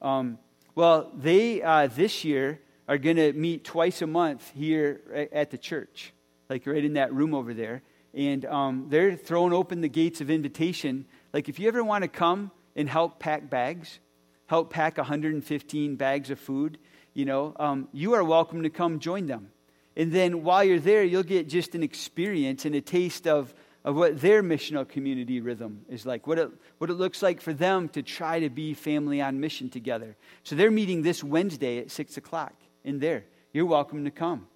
Um, 0.00 0.38
well, 0.74 1.12
they 1.14 1.60
uh, 1.60 1.88
this 1.88 2.24
year 2.24 2.58
are 2.88 2.96
going 2.96 3.16
to 3.16 3.34
meet 3.34 3.64
twice 3.64 4.00
a 4.00 4.06
month 4.06 4.50
here 4.54 5.28
at 5.30 5.50
the 5.50 5.58
church, 5.58 6.14
like 6.48 6.66
right 6.66 6.82
in 6.82 6.94
that 6.94 7.12
room 7.12 7.34
over 7.34 7.52
there. 7.52 7.82
And 8.14 8.46
um, 8.46 8.86
they're 8.88 9.14
throwing 9.14 9.52
open 9.52 9.82
the 9.82 9.88
gates 9.90 10.22
of 10.22 10.30
invitation 10.30 11.04
like, 11.32 11.48
if 11.48 11.58
you 11.58 11.68
ever 11.68 11.82
want 11.82 12.02
to 12.02 12.08
come 12.08 12.50
and 12.76 12.88
help 12.88 13.18
pack 13.18 13.48
bags, 13.48 14.00
help 14.46 14.70
pack 14.70 14.98
115 14.98 15.96
bags 15.96 16.30
of 16.30 16.38
food, 16.38 16.78
you 17.14 17.24
know, 17.24 17.54
um, 17.58 17.88
you 17.92 18.14
are 18.14 18.24
welcome 18.24 18.62
to 18.62 18.70
come 18.70 18.98
join 18.98 19.26
them. 19.26 19.50
And 19.96 20.12
then 20.12 20.42
while 20.42 20.64
you're 20.64 20.78
there, 20.78 21.04
you'll 21.04 21.22
get 21.22 21.48
just 21.48 21.74
an 21.74 21.82
experience 21.82 22.64
and 22.64 22.74
a 22.74 22.80
taste 22.80 23.26
of, 23.26 23.54
of 23.84 23.96
what 23.96 24.20
their 24.20 24.42
missional 24.42 24.88
community 24.88 25.40
rhythm 25.40 25.84
is 25.88 26.06
like, 26.06 26.26
what 26.26 26.38
it, 26.38 26.50
what 26.78 26.88
it 26.88 26.94
looks 26.94 27.22
like 27.22 27.40
for 27.40 27.52
them 27.52 27.88
to 27.90 28.02
try 28.02 28.40
to 28.40 28.48
be 28.48 28.72
family 28.72 29.20
on 29.20 29.40
mission 29.40 29.68
together. 29.68 30.16
So 30.44 30.54
they're 30.54 30.70
meeting 30.70 31.02
this 31.02 31.22
Wednesday 31.22 31.78
at 31.78 31.90
6 31.90 32.16
o'clock 32.16 32.54
in 32.84 33.00
there. 33.00 33.24
You're 33.52 33.66
welcome 33.66 34.04
to 34.04 34.10
come. 34.10 34.46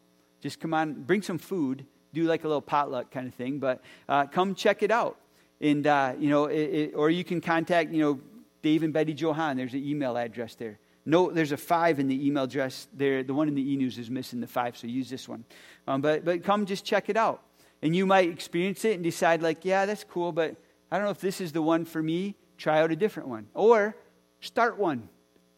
Just 0.41 0.61
come 0.61 0.73
on, 0.73 1.03
bring 1.03 1.23
some 1.23 1.39
food, 1.39 1.87
do 2.15 2.25
like 2.25 2.45
a 2.45 2.49
little 2.49 2.63
potluck 2.63 3.11
kind 3.11 3.27
of 3.27 3.35
thing, 3.35 3.59
but 3.59 3.83
uh, 4.09 4.27
come 4.27 4.55
check 4.55 4.83
it 4.83 4.91
out. 4.91 5.19
And, 5.61 5.87
uh, 5.87 6.15
you 6.19 6.29
know, 6.29 6.47
it, 6.47 6.59
it, 6.59 6.93
or 6.95 7.11
you 7.11 7.25
can 7.25 7.41
contact, 7.41 7.93
you 7.93 8.01
know, 8.01 8.21
Dave 8.63 8.83
and 8.83 8.93
Betty 8.93 9.13
Johan. 9.13 9.57
There's 9.57 9.75
an 9.75 9.85
email 9.85 10.17
address 10.17 10.55
there. 10.55 10.79
No, 11.05 11.31
there's 11.31 11.53
a 11.53 11.57
five 11.57 12.01
in 12.01 12.09
the 12.09 12.27
email 12.27 12.45
address 12.45 12.89
there. 12.93 13.23
The 13.23 13.33
one 13.33 13.49
in 13.49 13.55
the 13.55 13.73
e 13.73 13.77
news 13.77 13.97
is 13.97 14.11
missing 14.11 14.41
the 14.41 14.47
five, 14.47 14.77
so 14.77 14.87
use 14.87 15.09
this 15.09 15.29
one. 15.29 15.45
Um, 15.87 16.01
but, 16.01 16.25
but 16.25 16.43
come 16.43 16.67
just 16.67 16.85
check 16.85 17.09
it 17.09 17.17
out. 17.17 17.43
And 17.81 17.95
you 17.95 18.07
might 18.07 18.29
experience 18.29 18.85
it 18.85 18.95
and 18.95 19.05
decide, 19.05 19.41
like, 19.41 19.65
yeah, 19.65 19.87
that's 19.87 20.05
cool, 20.05 20.33
but 20.33 20.57
I 20.91 20.97
don't 20.97 21.05
know 21.05 21.13
if 21.13 21.21
this 21.21 21.41
is 21.41 21.53
the 21.53 21.63
one 21.63 21.85
for 21.85 22.03
me. 22.03 22.35
Try 22.59 22.81
out 22.81 22.91
a 22.91 22.97
different 22.97 23.29
one. 23.29 23.47
Or 23.55 23.97
start 24.41 24.79
one. 24.79 25.09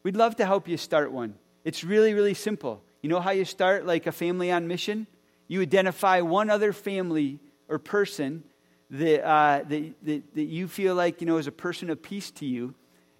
We'd 0.03 0.15
love 0.15 0.35
to 0.35 0.45
help 0.45 0.67
you 0.67 0.77
start 0.77 1.11
one. 1.11 1.35
It's 1.63 1.83
really, 1.83 2.13
really 2.13 2.33
simple. 2.33 2.83
You 3.01 3.09
know 3.09 3.19
how 3.19 3.31
you 3.31 3.45
start 3.45 3.85
like 3.85 4.05
a 4.05 4.11
family 4.11 4.51
on 4.51 4.67
mission? 4.67 5.07
You 5.47 5.61
identify 5.61 6.21
one 6.21 6.49
other 6.49 6.73
family 6.73 7.39
or 7.67 7.79
person 7.79 8.43
that, 8.91 9.27
uh, 9.27 9.63
that, 9.67 9.93
that, 10.03 10.35
that 10.35 10.43
you 10.43 10.67
feel 10.67 10.95
like, 10.95 11.21
you 11.21 11.27
know, 11.27 11.37
is 11.37 11.47
a 11.47 11.51
person 11.51 11.89
of 11.89 12.01
peace 12.01 12.31
to 12.31 12.45
you 12.45 12.73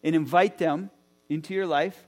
and 0.03 0.15
invite 0.15 0.57
them 0.57 0.89
into 1.29 1.53
your 1.53 1.67
life. 1.67 2.07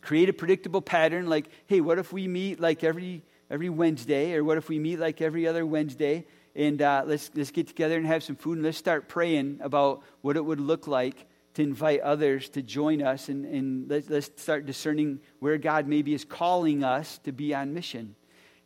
Create 0.00 0.28
a 0.28 0.32
predictable 0.32 0.82
pattern 0.82 1.28
like, 1.28 1.48
hey, 1.66 1.80
what 1.80 1.98
if 1.98 2.12
we 2.12 2.28
meet 2.28 2.60
like 2.60 2.84
every, 2.84 3.24
every 3.50 3.68
Wednesday? 3.68 4.34
Or 4.34 4.44
what 4.44 4.58
if 4.58 4.68
we 4.68 4.78
meet 4.78 4.98
like 4.98 5.20
every 5.20 5.46
other 5.46 5.64
Wednesday? 5.64 6.26
And 6.54 6.80
uh, 6.82 7.04
let's, 7.06 7.30
let's 7.34 7.50
get 7.50 7.68
together 7.68 7.96
and 7.96 8.06
have 8.06 8.22
some 8.22 8.36
food 8.36 8.58
and 8.58 8.64
let's 8.64 8.78
start 8.78 9.08
praying 9.08 9.60
about 9.62 10.02
what 10.20 10.36
it 10.36 10.44
would 10.44 10.60
look 10.60 10.86
like 10.86 11.26
to 11.54 11.62
invite 11.62 12.00
others 12.00 12.48
to 12.50 12.62
join 12.62 13.02
us 13.02 13.28
and, 13.28 13.44
and 13.44 13.90
let's, 13.90 14.08
let's 14.08 14.30
start 14.40 14.66
discerning 14.66 15.20
where 15.40 15.58
God 15.58 15.88
maybe 15.88 16.14
is 16.14 16.24
calling 16.24 16.84
us 16.84 17.18
to 17.24 17.32
be 17.32 17.54
on 17.54 17.74
mission. 17.74 18.14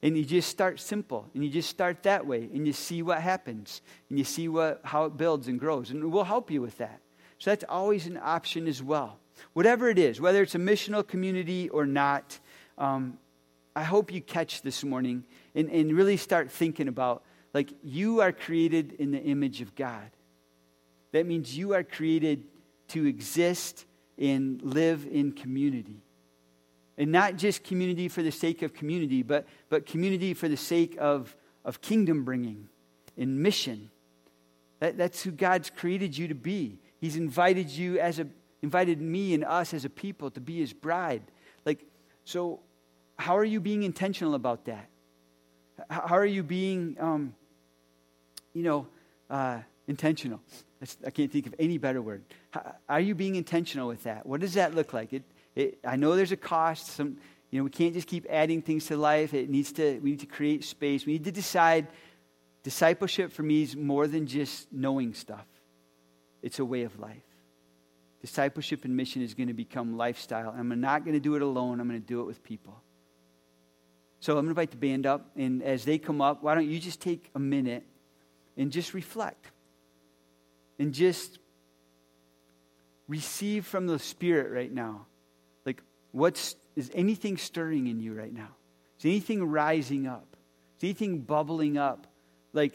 And 0.02 0.18
you 0.18 0.24
just 0.24 0.48
start 0.48 0.80
simple, 0.80 1.28
and 1.32 1.44
you 1.44 1.50
just 1.50 1.70
start 1.70 2.02
that 2.02 2.26
way, 2.26 2.48
and 2.52 2.66
you 2.66 2.72
see 2.72 3.02
what 3.02 3.22
happens, 3.22 3.82
and 4.08 4.18
you 4.18 4.24
see 4.24 4.48
what, 4.48 4.80
how 4.82 5.04
it 5.04 5.16
builds 5.16 5.46
and 5.46 5.60
grows. 5.60 5.90
And 5.90 6.10
we'll 6.10 6.24
help 6.24 6.50
you 6.50 6.60
with 6.60 6.78
that. 6.78 7.00
So 7.38 7.50
that's 7.50 7.64
always 7.68 8.06
an 8.06 8.18
option 8.20 8.66
as 8.66 8.82
well. 8.82 9.18
Whatever 9.52 9.88
it 9.88 9.98
is, 9.98 10.20
whether 10.20 10.42
it's 10.42 10.54
a 10.54 10.58
missional 10.58 11.06
community 11.06 11.68
or 11.68 11.86
not, 11.86 12.38
um, 12.78 13.18
I 13.74 13.82
hope 13.84 14.12
you 14.12 14.20
catch 14.20 14.62
this 14.62 14.84
morning 14.84 15.24
and, 15.54 15.70
and 15.70 15.92
really 15.92 16.16
start 16.16 16.50
thinking 16.50 16.88
about 16.88 17.24
like 17.54 17.72
you 17.82 18.20
are 18.20 18.32
created 18.32 18.92
in 18.98 19.10
the 19.10 19.22
image 19.22 19.60
of 19.60 19.74
God. 19.74 20.10
That 21.12 21.26
means 21.26 21.56
you 21.56 21.74
are 21.74 21.82
created 21.82 22.44
to 22.88 23.06
exist 23.06 23.86
and 24.18 24.62
live 24.62 25.06
in 25.10 25.32
community. 25.32 26.02
And 26.98 27.10
not 27.10 27.36
just 27.36 27.64
community 27.64 28.08
for 28.08 28.22
the 28.22 28.30
sake 28.30 28.62
of 28.62 28.74
community, 28.74 29.22
but, 29.22 29.46
but 29.68 29.86
community 29.86 30.34
for 30.34 30.48
the 30.48 30.56
sake 30.56 30.96
of, 31.00 31.34
of 31.64 31.80
kingdom 31.80 32.24
bringing 32.24 32.68
and 33.16 33.42
mission. 33.42 33.90
That, 34.80 34.98
that's 34.98 35.22
who 35.22 35.30
God's 35.30 35.70
created 35.70 36.16
you 36.16 36.28
to 36.28 36.34
be. 36.34 36.78
He's 37.00 37.16
invited 37.16 37.70
you 37.70 37.98
as 37.98 38.18
a 38.18 38.26
invited 38.62 39.00
me 39.00 39.34
and 39.34 39.44
us 39.44 39.74
as 39.74 39.84
a 39.84 39.90
people 39.90 40.30
to 40.30 40.40
be 40.40 40.58
his 40.58 40.72
bride. 40.72 41.22
Like, 41.66 41.84
so 42.24 42.60
how 43.18 43.36
are 43.36 43.44
you 43.44 43.60
being 43.60 43.82
intentional 43.82 44.34
about 44.34 44.64
that? 44.66 44.88
How 45.90 46.16
are 46.16 46.26
you 46.26 46.42
being, 46.42 46.96
um, 47.00 47.34
you 48.54 48.62
know, 48.62 48.86
uh, 49.28 49.60
intentional? 49.88 50.40
I 51.04 51.10
can't 51.10 51.30
think 51.30 51.46
of 51.46 51.54
any 51.58 51.78
better 51.78 52.00
word. 52.00 52.22
are 52.88 53.00
you 53.00 53.14
being 53.14 53.36
intentional 53.36 53.88
with 53.88 54.04
that? 54.04 54.26
What 54.26 54.40
does 54.40 54.54
that 54.54 54.74
look 54.74 54.92
like? 54.92 55.12
It, 55.12 55.22
it, 55.54 55.78
I 55.84 55.96
know 55.96 56.16
there's 56.16 56.32
a 56.32 56.36
cost. 56.36 56.88
Some, 56.88 57.18
you 57.50 57.58
know, 57.58 57.64
we 57.64 57.70
can't 57.70 57.94
just 57.94 58.08
keep 58.08 58.26
adding 58.30 58.62
things 58.62 58.86
to 58.86 58.96
life. 58.96 59.34
It 59.34 59.50
needs 59.50 59.72
to, 59.72 59.98
we 60.00 60.10
need 60.10 60.20
to 60.20 60.26
create 60.26 60.64
space. 60.64 61.04
We 61.04 61.12
need 61.12 61.24
to 61.24 61.32
decide 61.32 61.88
discipleship 62.62 63.32
for 63.32 63.42
me 63.42 63.62
is 63.62 63.76
more 63.76 64.06
than 64.06 64.26
just 64.26 64.72
knowing 64.72 65.14
stuff, 65.14 65.46
it's 66.42 66.58
a 66.58 66.64
way 66.64 66.82
of 66.82 66.98
life. 66.98 67.22
Discipleship 68.20 68.84
and 68.84 68.96
mission 68.96 69.20
is 69.20 69.34
going 69.34 69.48
to 69.48 69.54
become 69.54 69.96
lifestyle. 69.96 70.54
I'm 70.56 70.80
not 70.80 71.04
going 71.04 71.14
to 71.14 71.20
do 71.20 71.34
it 71.34 71.42
alone, 71.42 71.80
I'm 71.80 71.88
going 71.88 72.00
to 72.00 72.06
do 72.06 72.20
it 72.20 72.24
with 72.24 72.42
people. 72.42 72.80
So 74.20 74.34
I'm 74.34 74.44
going 74.44 74.46
to 74.46 74.50
invite 74.50 74.70
the 74.70 74.76
band 74.76 75.04
up, 75.04 75.30
and 75.34 75.62
as 75.64 75.84
they 75.84 75.98
come 75.98 76.20
up, 76.20 76.44
why 76.44 76.54
don't 76.54 76.68
you 76.68 76.78
just 76.78 77.00
take 77.00 77.28
a 77.34 77.40
minute 77.40 77.84
and 78.56 78.70
just 78.70 78.94
reflect 78.94 79.50
and 80.78 80.92
just 80.94 81.40
receive 83.08 83.66
from 83.66 83.88
the 83.88 83.98
Spirit 83.98 84.52
right 84.52 84.72
now. 84.72 85.06
What's 86.12 86.56
is 86.76 86.90
anything 86.94 87.36
stirring 87.36 87.86
in 87.86 88.00
you 88.00 88.14
right 88.14 88.32
now? 88.32 88.48
Is 88.98 89.04
anything 89.04 89.44
rising 89.44 90.06
up? 90.06 90.36
Is 90.78 90.84
anything 90.84 91.20
bubbling 91.20 91.76
up? 91.76 92.06
Like 92.52 92.74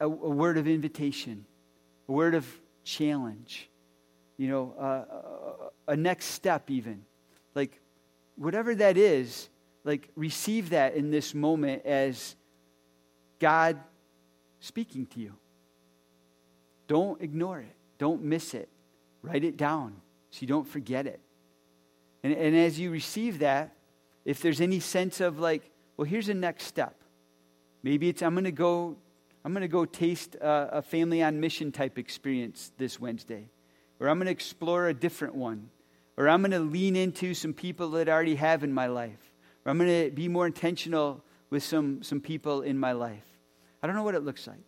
a, 0.00 0.06
a 0.06 0.08
word 0.08 0.58
of 0.58 0.66
invitation, 0.66 1.44
a 2.08 2.12
word 2.12 2.34
of 2.34 2.46
challenge, 2.84 3.68
you 4.36 4.48
know, 4.48 4.74
uh, 4.78 5.88
a, 5.88 5.92
a 5.92 5.96
next 5.96 6.26
step, 6.26 6.70
even. 6.70 7.04
Like, 7.54 7.80
whatever 8.36 8.74
that 8.74 8.96
is, 8.96 9.48
like, 9.84 10.08
receive 10.14 10.70
that 10.70 10.94
in 10.94 11.10
this 11.10 11.34
moment 11.34 11.84
as 11.84 12.36
God 13.38 13.78
speaking 14.60 15.06
to 15.06 15.20
you. 15.20 15.34
Don't 16.86 17.20
ignore 17.20 17.60
it, 17.60 17.74
don't 17.98 18.22
miss 18.22 18.54
it. 18.54 18.68
Write 19.22 19.44
it 19.44 19.56
down 19.56 19.96
so 20.30 20.38
you 20.42 20.46
don't 20.46 20.68
forget 20.68 21.06
it. 21.06 21.20
And, 22.26 22.34
and 22.34 22.56
as 22.56 22.80
you 22.80 22.90
receive 22.90 23.38
that, 23.38 23.72
if 24.24 24.40
there's 24.40 24.60
any 24.60 24.80
sense 24.80 25.20
of 25.20 25.38
like, 25.38 25.70
well, 25.96 26.06
here's 26.06 26.26
the 26.26 26.34
next 26.34 26.64
step. 26.64 26.96
Maybe 27.84 28.08
it's 28.08 28.20
I'm 28.20 28.34
going 28.34 28.44
to 28.44 28.50
go 28.50 28.96
I'm 29.44 29.52
going 29.52 29.62
to 29.62 29.68
go 29.68 29.84
taste 29.84 30.34
a, 30.34 30.78
a, 30.78 30.82
family 30.82 31.22
on 31.22 31.38
mission 31.38 31.70
type 31.70 31.98
experience 31.98 32.72
this 32.78 32.98
Wednesday. 32.98 33.48
Or 34.00 34.08
I'm 34.08 34.18
going 34.18 34.26
to 34.26 34.32
explore 34.32 34.88
a 34.88 34.94
different 34.94 35.36
one. 35.36 35.70
Or 36.16 36.28
I'm 36.28 36.42
going 36.42 36.50
to 36.50 36.58
lean 36.58 36.96
into 36.96 37.32
some 37.32 37.54
people 37.54 37.90
that 37.90 38.08
I 38.08 38.12
already 38.12 38.34
have 38.34 38.64
in 38.64 38.72
my 38.72 38.88
life. 38.88 39.32
Or 39.64 39.70
I'm 39.70 39.78
going 39.78 40.06
to 40.06 40.10
be 40.10 40.26
more 40.26 40.48
intentional 40.48 41.22
with 41.50 41.62
some, 41.62 42.02
some 42.02 42.20
people 42.20 42.62
in 42.62 42.76
my 42.76 42.90
life. 42.90 43.22
I 43.80 43.86
don't 43.86 43.94
know 43.94 44.02
what 44.02 44.16
it 44.16 44.24
looks 44.24 44.48
like. 44.48 44.64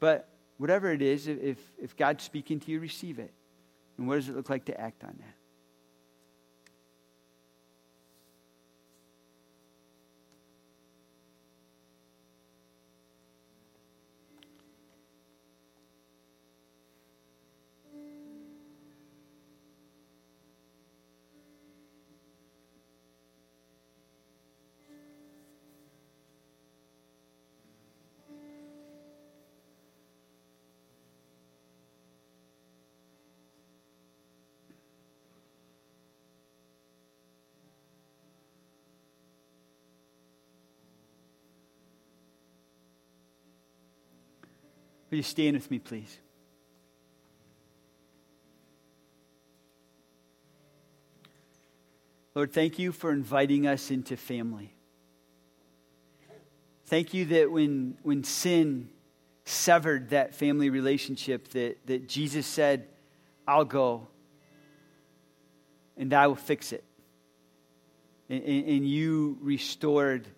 But 0.00 0.30
whatever 0.56 0.90
it 0.90 1.02
is, 1.02 1.28
if, 1.28 1.58
if 1.78 1.94
God's 1.94 2.24
speaking 2.24 2.58
to 2.60 2.70
you, 2.70 2.80
receive 2.80 3.18
it. 3.18 3.34
And 3.98 4.08
what 4.08 4.14
does 4.14 4.30
it 4.30 4.34
look 4.34 4.48
like 4.48 4.64
to 4.64 4.80
act 4.80 5.04
on 5.04 5.14
that? 5.18 5.35
Will 45.16 45.20
you 45.20 45.22
stand 45.22 45.56
with 45.56 45.70
me, 45.70 45.78
please? 45.78 46.18
Lord, 52.34 52.52
thank 52.52 52.78
you 52.78 52.92
for 52.92 53.10
inviting 53.10 53.66
us 53.66 53.90
into 53.90 54.18
family. 54.18 54.74
Thank 56.84 57.14
you 57.14 57.24
that 57.24 57.50
when, 57.50 57.96
when 58.02 58.24
sin 58.24 58.90
severed 59.46 60.10
that 60.10 60.34
family 60.34 60.68
relationship, 60.68 61.48
that, 61.52 61.78
that 61.86 62.10
Jesus 62.10 62.44
said, 62.44 62.86
I'll 63.48 63.64
go 63.64 64.08
and 65.96 66.12
I 66.12 66.26
will 66.26 66.34
fix 66.34 66.74
it. 66.74 66.84
And, 68.28 68.44
and 68.44 68.86
you 68.86 69.38
restored 69.40 70.28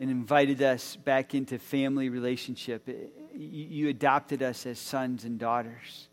and 0.00 0.10
invited 0.10 0.62
us 0.62 0.96
back 0.96 1.34
into 1.34 1.58
family 1.58 2.08
relationship. 2.08 2.88
You 3.36 3.88
adopted 3.88 4.42
us 4.42 4.64
as 4.64 4.78
sons 4.78 5.24
and 5.24 5.38
daughters. 5.38 6.08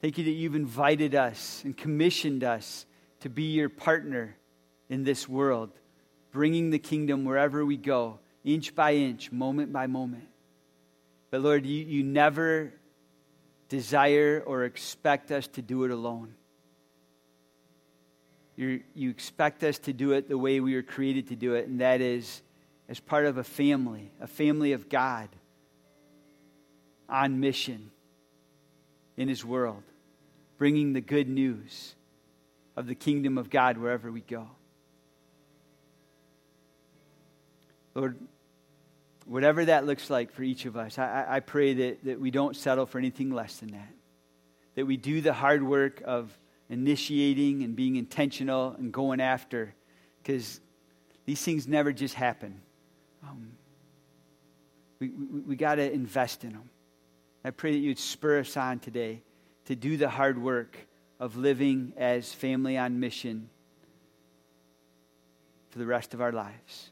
Thank 0.00 0.18
you 0.18 0.24
that 0.24 0.30
you've 0.30 0.54
invited 0.54 1.14
us 1.14 1.62
and 1.64 1.76
commissioned 1.76 2.42
us 2.42 2.86
to 3.20 3.28
be 3.28 3.52
your 3.52 3.68
partner 3.68 4.36
in 4.88 5.04
this 5.04 5.28
world, 5.28 5.70
bringing 6.32 6.70
the 6.70 6.78
kingdom 6.78 7.24
wherever 7.24 7.64
we 7.64 7.76
go, 7.76 8.18
inch 8.42 8.74
by 8.74 8.94
inch, 8.94 9.30
moment 9.30 9.72
by 9.72 9.86
moment. 9.86 10.28
But 11.30 11.42
Lord, 11.42 11.66
you, 11.66 11.84
you 11.84 12.02
never 12.02 12.72
desire 13.68 14.42
or 14.44 14.64
expect 14.64 15.30
us 15.30 15.46
to 15.48 15.62
do 15.62 15.84
it 15.84 15.90
alone. 15.90 16.34
You're, 18.56 18.80
you 18.94 19.10
expect 19.10 19.62
us 19.62 19.78
to 19.80 19.92
do 19.92 20.12
it 20.12 20.28
the 20.28 20.38
way 20.38 20.60
we 20.60 20.74
were 20.74 20.82
created 20.82 21.28
to 21.28 21.36
do 21.36 21.54
it, 21.54 21.68
and 21.68 21.80
that 21.80 22.00
is 22.00 22.42
as 22.88 22.98
part 22.98 23.26
of 23.26 23.38
a 23.38 23.44
family, 23.44 24.10
a 24.20 24.26
family 24.26 24.72
of 24.72 24.88
God 24.88 25.28
on 27.12 27.38
mission 27.38 27.90
in 29.16 29.28
His 29.28 29.44
world, 29.44 29.82
bringing 30.58 30.94
the 30.94 31.00
good 31.00 31.28
news 31.28 31.94
of 32.74 32.86
the 32.86 32.94
kingdom 32.94 33.38
of 33.38 33.50
God 33.50 33.76
wherever 33.76 34.10
we 34.10 34.22
go. 34.22 34.48
Lord, 37.94 38.16
whatever 39.26 39.66
that 39.66 39.84
looks 39.84 40.08
like 40.08 40.32
for 40.32 40.42
each 40.42 40.64
of 40.64 40.76
us, 40.76 40.98
I, 40.98 41.26
I 41.28 41.40
pray 41.40 41.74
that, 41.74 42.04
that 42.04 42.18
we 42.18 42.30
don't 42.30 42.56
settle 42.56 42.86
for 42.86 42.98
anything 42.98 43.30
less 43.30 43.58
than 43.58 43.72
that. 43.72 43.92
That 44.74 44.86
we 44.86 44.96
do 44.96 45.20
the 45.20 45.34
hard 45.34 45.62
work 45.62 46.02
of 46.04 46.36
initiating 46.70 47.62
and 47.62 47.76
being 47.76 47.96
intentional 47.96 48.74
and 48.78 48.90
going 48.90 49.20
after, 49.20 49.74
because 50.22 50.58
these 51.26 51.42
things 51.42 51.68
never 51.68 51.92
just 51.92 52.14
happen. 52.14 52.62
Um, 53.22 53.52
we 54.98 55.10
we, 55.10 55.40
we 55.40 55.56
got 55.56 55.74
to 55.74 55.92
invest 55.92 56.44
in 56.44 56.52
them. 56.52 56.70
I 57.44 57.50
pray 57.50 57.72
that 57.72 57.78
you'd 57.78 57.98
spur 57.98 58.40
us 58.40 58.56
on 58.56 58.78
today 58.78 59.22
to 59.64 59.74
do 59.74 59.96
the 59.96 60.08
hard 60.08 60.40
work 60.40 60.76
of 61.18 61.36
living 61.36 61.92
as 61.96 62.32
family 62.32 62.76
on 62.76 63.00
mission 63.00 63.48
for 65.70 65.78
the 65.78 65.86
rest 65.86 66.14
of 66.14 66.20
our 66.20 66.32
lives. 66.32 66.90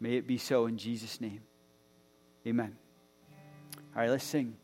May 0.00 0.16
it 0.16 0.26
be 0.26 0.38
so 0.38 0.66
in 0.66 0.76
Jesus' 0.78 1.20
name. 1.20 1.40
Amen. 2.46 2.76
All 3.94 4.02
right, 4.02 4.10
let's 4.10 4.24
sing. 4.24 4.56